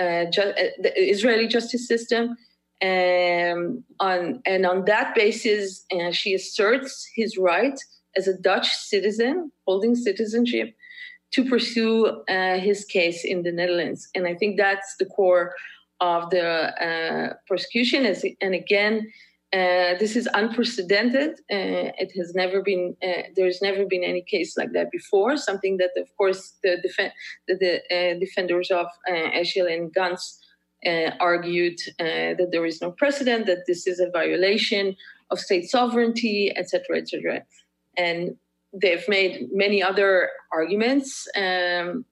uh, 0.00 0.24
ju- 0.30 0.54
uh, 0.62 0.72
the 0.80 0.92
Israeli 0.96 1.46
justice 1.46 1.86
system. 1.86 2.36
Um, 2.82 3.84
on 4.00 4.42
and 4.44 4.66
on 4.66 4.84
that 4.86 5.14
basis, 5.14 5.84
uh, 5.92 6.10
she 6.10 6.34
asserts 6.34 7.08
his 7.14 7.38
right 7.38 7.78
as 8.16 8.28
a 8.28 8.36
Dutch 8.36 8.74
citizen 8.74 9.50
holding 9.66 9.94
citizenship 9.94 10.74
to 11.32 11.44
pursue 11.44 12.06
uh, 12.28 12.58
his 12.58 12.84
case 12.84 13.24
in 13.24 13.42
the 13.42 13.52
Netherlands. 13.52 14.08
And 14.14 14.26
I 14.26 14.34
think 14.34 14.56
that's 14.56 14.96
the 14.98 15.06
core 15.06 15.54
of 16.00 16.30
the 16.30 16.44
uh, 16.44 17.34
prosecution. 17.48 18.06
And 18.40 18.54
again, 18.54 19.10
uh, 19.52 19.96
this 19.98 20.16
is 20.16 20.28
unprecedented. 20.34 21.30
Uh, 21.50 21.94
it 22.02 22.10
has 22.16 22.34
never 22.34 22.60
been. 22.60 22.96
Uh, 23.02 23.22
there's 23.36 23.62
never 23.62 23.84
been 23.86 24.02
any 24.02 24.22
case 24.22 24.56
like 24.56 24.72
that 24.72 24.90
before. 24.90 25.36
Something 25.36 25.76
that, 25.76 25.90
of 25.96 26.08
course, 26.16 26.54
the, 26.64 26.78
def- 26.82 27.12
the, 27.46 27.54
the 27.54 27.74
uh, 27.96 28.18
defenders 28.18 28.70
of 28.72 28.86
uh, 29.08 29.30
Eshel 29.40 29.72
and 29.72 29.92
Gantz 30.84 31.16
argued 31.20 31.78
that 31.98 32.48
there 32.50 32.66
is 32.66 32.80
no 32.80 32.90
precedent, 32.90 33.46
that 33.46 33.66
this 33.66 33.86
is 33.86 34.00
a 34.00 34.10
violation 34.10 34.96
of 35.30 35.38
state 35.38 35.70
sovereignty, 35.70 36.52
etc., 36.56 36.98
etc. 36.98 37.42
And 37.96 38.36
they've 38.72 39.08
made 39.08 39.48
many 39.52 39.82
other 39.82 40.30
arguments. 40.52 41.28
Um, 41.36 42.04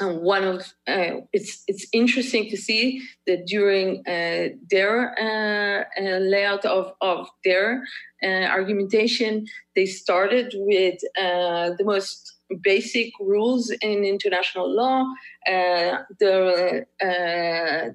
and 0.00 0.22
one 0.22 0.42
of 0.42 0.60
uh, 0.88 1.20
it's 1.32 1.62
it's 1.68 1.86
interesting 1.92 2.50
to 2.50 2.56
see 2.56 3.00
that 3.26 3.46
during 3.46 4.00
uh, 4.08 4.48
their 4.70 5.14
uh, 5.18 5.84
uh 6.00 6.18
layout 6.18 6.64
of 6.64 6.92
of 7.00 7.28
their 7.44 7.84
uh, 8.22 8.46
argumentation, 8.58 9.46
they 9.76 9.86
started 9.86 10.52
with 10.56 10.98
uh, 11.16 11.70
the 11.78 11.84
most 11.84 12.33
basic 12.62 13.12
rules 13.20 13.70
in 13.82 14.04
international 14.04 14.68
law, 14.70 15.04
the 15.46 16.84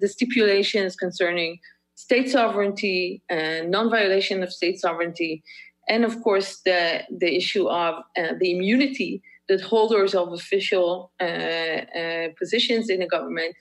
the 0.01 0.07
stipulations 0.07 0.95
concerning 0.95 1.59
state 1.95 2.29
sovereignty, 2.29 3.21
and 3.29 3.69
non-violation 3.71 4.41
of 4.43 4.51
state 4.53 4.79
sovereignty, 4.79 5.43
and 5.87 6.05
of 6.05 6.21
course 6.23 6.61
the 6.65 7.03
the 7.19 7.35
issue 7.35 7.67
of 7.67 7.95
uh, 8.17 8.33
the 8.39 8.51
immunity 8.55 9.21
that 9.49 9.61
holders 9.61 10.13
of 10.15 10.31
official 10.31 11.11
uh, 11.19 11.23
uh, 11.23 12.27
positions 12.37 12.89
in 12.89 12.99
the 12.99 13.07
government 13.07 13.55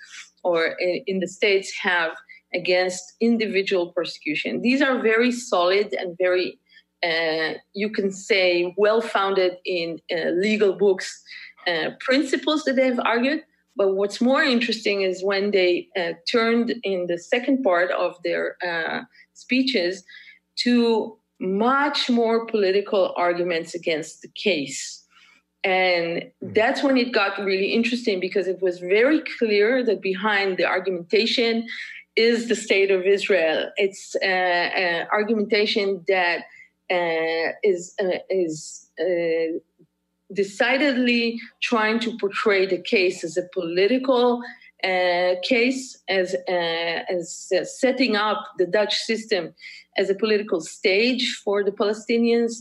or 0.45 0.77
in, 1.07 1.19
the 1.19 1.27
states 1.27 1.73
have 1.83 2.13
against 2.55 3.03
individual 3.21 3.93
persecution. 3.93 4.63
These 4.63 4.81
are 4.83 5.03
very 5.03 5.33
solid 5.33 5.93
and 5.93 6.17
very, 6.19 6.49
uh, 6.51 6.68
you 7.75 7.91
can 7.91 8.11
say, 8.11 8.75
well 8.77 9.01
founded 9.01 9.59
in 9.65 10.01
uh, 10.13 10.31
legal 10.31 10.73
books 10.73 11.23
uh, 11.67 11.91
principles 12.01 12.65
that 12.65 12.77
they've 12.77 13.01
argued. 13.01 13.43
But 13.77 13.95
what's 13.95 14.21
more 14.21 14.43
interesting 14.43 15.03
is 15.03 15.23
when 15.23 15.53
they 15.53 15.89
turned 16.31 16.75
in 16.83 17.07
the 17.07 17.19
second 17.19 17.63
part 17.63 17.93
of 17.93 18.17
their 18.25 18.57
speeches 19.35 20.03
to 20.57 21.17
much 21.41 22.11
more 22.11 22.47
political 22.47 23.15
arguments 23.17 23.75
against 23.75 24.23
the 24.23 24.29
case. 24.29 25.05
And 25.65 26.31
hmm. 26.41 26.53
that's 26.53 26.83
when 26.83 26.97
it 26.97 27.13
got 27.13 27.39
really 27.39 27.73
interesting 27.73 28.21
because 28.21 28.47
it 28.47 28.63
was 28.63 28.79
very 28.79 29.23
clear 29.39 29.85
that 29.85 30.01
behind 30.01 30.57
the 30.57 30.65
argumentation 30.65 31.67
is 32.17 32.49
the 32.49 32.57
state 32.57 32.91
of 32.91 33.03
Israel. 33.03 33.71
It's 33.77 34.17
uh, 34.23 34.27
uh, 34.27 35.05
argumentation 35.13 36.05
that 36.09 36.45
uh, 36.91 37.53
is 37.63 37.95
uh, 38.03 38.19
is 38.31 38.91
uh, 39.01 39.59
decidedly 40.33 41.41
trying 41.63 41.99
to 42.01 42.17
portray 42.19 42.67
the 42.67 42.83
case 42.83 43.25
as 43.25 43.37
a 43.37 43.49
political 43.53 44.43
uh, 44.85 45.35
case, 45.43 45.99
as 46.09 46.35
as 46.49 47.51
setting 47.65 48.17
up 48.17 48.45
the 48.59 48.67
Dutch 48.67 48.95
system 48.95 49.55
as 49.97 50.11
a 50.11 50.15
political 50.15 50.61
stage 50.61 51.41
for 51.45 51.65
the 51.65 51.73
Palestinians. 51.73 52.53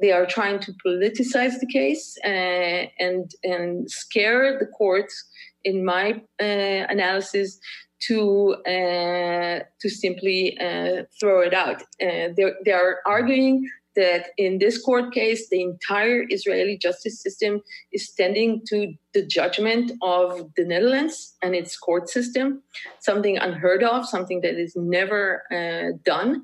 They 0.00 0.12
are 0.12 0.26
trying 0.26 0.60
to 0.60 0.72
politicize 0.86 1.58
the 1.58 1.66
case 1.66 2.16
uh, 2.24 2.86
and 2.98 3.30
and 3.42 3.90
scare 3.90 4.56
the 4.58 4.66
courts, 4.66 5.24
in 5.64 5.84
my 5.84 6.12
uh, 6.40 6.84
analysis, 6.94 7.58
to 8.00 8.54
uh, 8.66 9.60
to 9.80 9.88
simply 9.88 10.58
uh, 10.58 11.04
throw 11.18 11.40
it 11.40 11.54
out. 11.54 11.82
Uh, 12.02 12.28
they 12.64 12.72
are 12.72 12.98
arguing 13.06 13.68
that 13.96 14.26
in 14.36 14.58
this 14.58 14.80
court 14.80 15.12
case, 15.12 15.48
the 15.48 15.60
entire 15.60 16.24
Israeli 16.30 16.78
justice 16.78 17.20
system 17.20 17.60
is 17.92 18.06
standing 18.06 18.62
to 18.68 18.94
the 19.12 19.26
judgment 19.26 19.90
of 20.02 20.50
the 20.56 20.64
Netherlands 20.64 21.34
and 21.42 21.54
its 21.54 21.76
court 21.76 22.08
system, 22.08 22.62
something 23.00 23.36
unheard 23.38 23.82
of, 23.82 24.06
something 24.06 24.40
that 24.42 24.54
is 24.54 24.76
never 24.76 25.42
uh, 25.50 25.98
done 26.04 26.42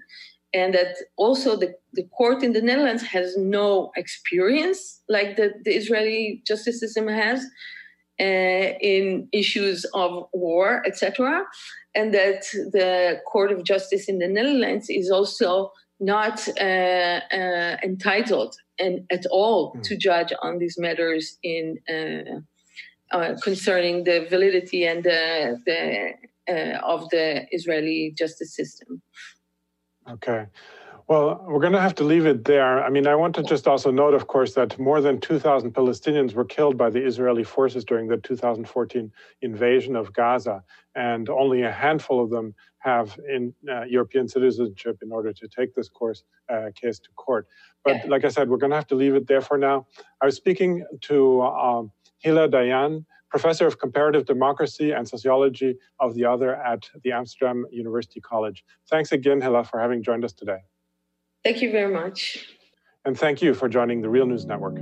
and 0.55 0.73
that 0.73 0.97
also 1.17 1.57
the, 1.57 1.75
the 1.93 2.05
court 2.17 2.43
in 2.43 2.53
the 2.53 2.63
Netherlands 2.63 3.03
has 3.03 3.37
no 3.37 3.91
experience 3.97 5.01
like 5.09 5.37
the, 5.37 5.53
the 5.65 5.73
Israeli 5.73 6.43
justice 6.47 6.79
system 6.79 7.09
has 7.09 7.45
uh, 8.21 8.25
in 8.81 9.29
issues 9.33 9.85
of 9.95 10.27
war, 10.33 10.83
etc., 10.87 11.45
and 11.95 12.12
that 12.12 12.43
the 12.73 13.21
Court 13.27 13.53
of 13.53 13.65
Justice 13.65 14.09
in 14.09 14.19
the 14.19 14.29
Netherlands 14.29 14.87
is 14.89 15.11
also 15.11 15.73
not 16.01 16.47
uh, 16.61 17.21
uh, 17.33 17.77
entitled 17.83 18.57
and 18.79 19.07
at 19.11 19.25
all 19.31 19.75
mm. 19.75 19.83
to 19.85 19.97
judge 19.97 20.33
on 20.43 20.59
these 20.59 20.77
matters 20.79 21.39
in 21.43 21.79
uh, 21.89 23.17
uh, 23.17 23.37
concerning 23.43 24.05
the 24.05 24.27
validity 24.29 24.85
and 24.85 25.05
the, 25.05 25.61
the 25.67 26.15
uh, 26.49 26.79
of 26.85 27.09
the 27.11 27.47
Israeli 27.53 28.12
justice 28.17 28.55
system. 28.55 29.03
Okay. 30.11 30.47
Well, 31.07 31.45
we're 31.47 31.61
going 31.61 31.75
to 31.75 31.81
have 31.81 31.95
to 31.97 32.05
leave 32.05 32.25
it 32.25 32.47
there. 32.47 32.83
I 32.83 32.89
mean, 32.89 33.07
I 33.07 33.15
want 33.15 33.35
to 33.35 33.43
just 33.43 33.69
also 33.69 33.91
note, 33.91 34.15
of 34.15 34.27
course, 34.27 34.55
that 34.55 34.79
more 34.79 35.03
than 35.03 35.21
2,000 35.21 35.75
Palestinians 35.75 36.33
were 36.33 36.47
killed 36.47 36.79
by 36.79 36.89
the 36.89 37.05
Israeli 37.05 37.45
forces 37.45 37.85
during 37.85 38.09
the 38.09 38.17
2014 38.17 39.13
invasion 39.43 39.97
of 39.97 40.15
Gaza, 40.15 40.65
and 40.95 41.29
only 41.29 41.61
a 41.61 41.71
handful 41.71 42.25
of 42.25 42.31
them 42.31 42.55
have 42.79 43.19
in 43.29 43.53
uh, 43.71 43.83
European 43.83 44.29
citizenship 44.29 44.97
in 45.03 45.13
order 45.13 45.35
to 45.35 45.47
take 45.47 45.75
this 45.75 45.91
course, 45.91 46.25
uh, 46.51 46.71
case 46.75 46.99
to 47.01 47.11
court. 47.17 47.49
But 47.85 48.09
like 48.09 48.25
I 48.25 48.29
said, 48.29 48.49
we're 48.49 48.57
going 48.57 48.71
to 48.71 48.77
have 48.77 48.87
to 48.87 48.95
leave 48.95 49.15
it 49.15 49.27
there 49.27 49.43
for 49.43 49.59
now. 49.59 49.87
I 50.23 50.25
was 50.25 50.37
speaking 50.37 50.87
to 51.03 51.43
um, 51.43 51.93
Hilla 52.21 52.49
Dayan, 52.49 53.05
professor 53.29 53.67
of 53.67 53.79
comparative 53.79 54.25
democracy 54.25 54.93
and 54.93 55.07
sociology 55.07 55.77
of 56.01 56.15
the 56.15 56.25
other 56.25 56.55
at 56.55 56.89
the 57.03 57.13
Amsterdam 57.13 57.67
University 57.71 58.23
College. 58.23 58.65
Thanks 58.89 59.13
again, 59.13 59.43
Hilla, 59.43 59.65
for 59.65 59.79
having 59.79 60.03
joined 60.03 60.25
us 60.25 60.33
today. 60.33 60.61
Thank 61.45 61.61
you 61.61 61.70
very 61.70 61.92
much. 61.92 62.47
And 63.05 63.18
thank 63.18 63.42
you 63.42 63.53
for 63.53 63.68
joining 63.68 64.01
the 64.01 64.09
Real 64.09 64.26
News 64.26 64.47
Network. 64.47 64.76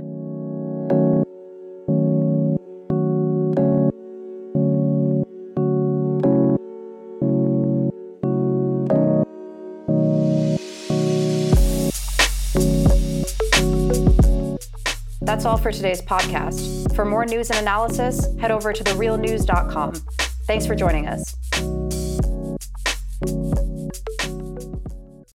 That's 15.21 15.45
all 15.45 15.57
for 15.57 15.71
today's 15.71 16.01
podcast. 16.01 16.95
For 16.95 17.03
more 17.03 17.25
news 17.25 17.49
and 17.49 17.59
analysis, 17.59 18.27
head 18.39 18.51
over 18.51 18.71
to 18.71 18.83
therealnews.com. 18.83 19.95
Thanks 20.47 20.65
for 20.65 20.75
joining 20.75 21.07
us. 21.07 21.35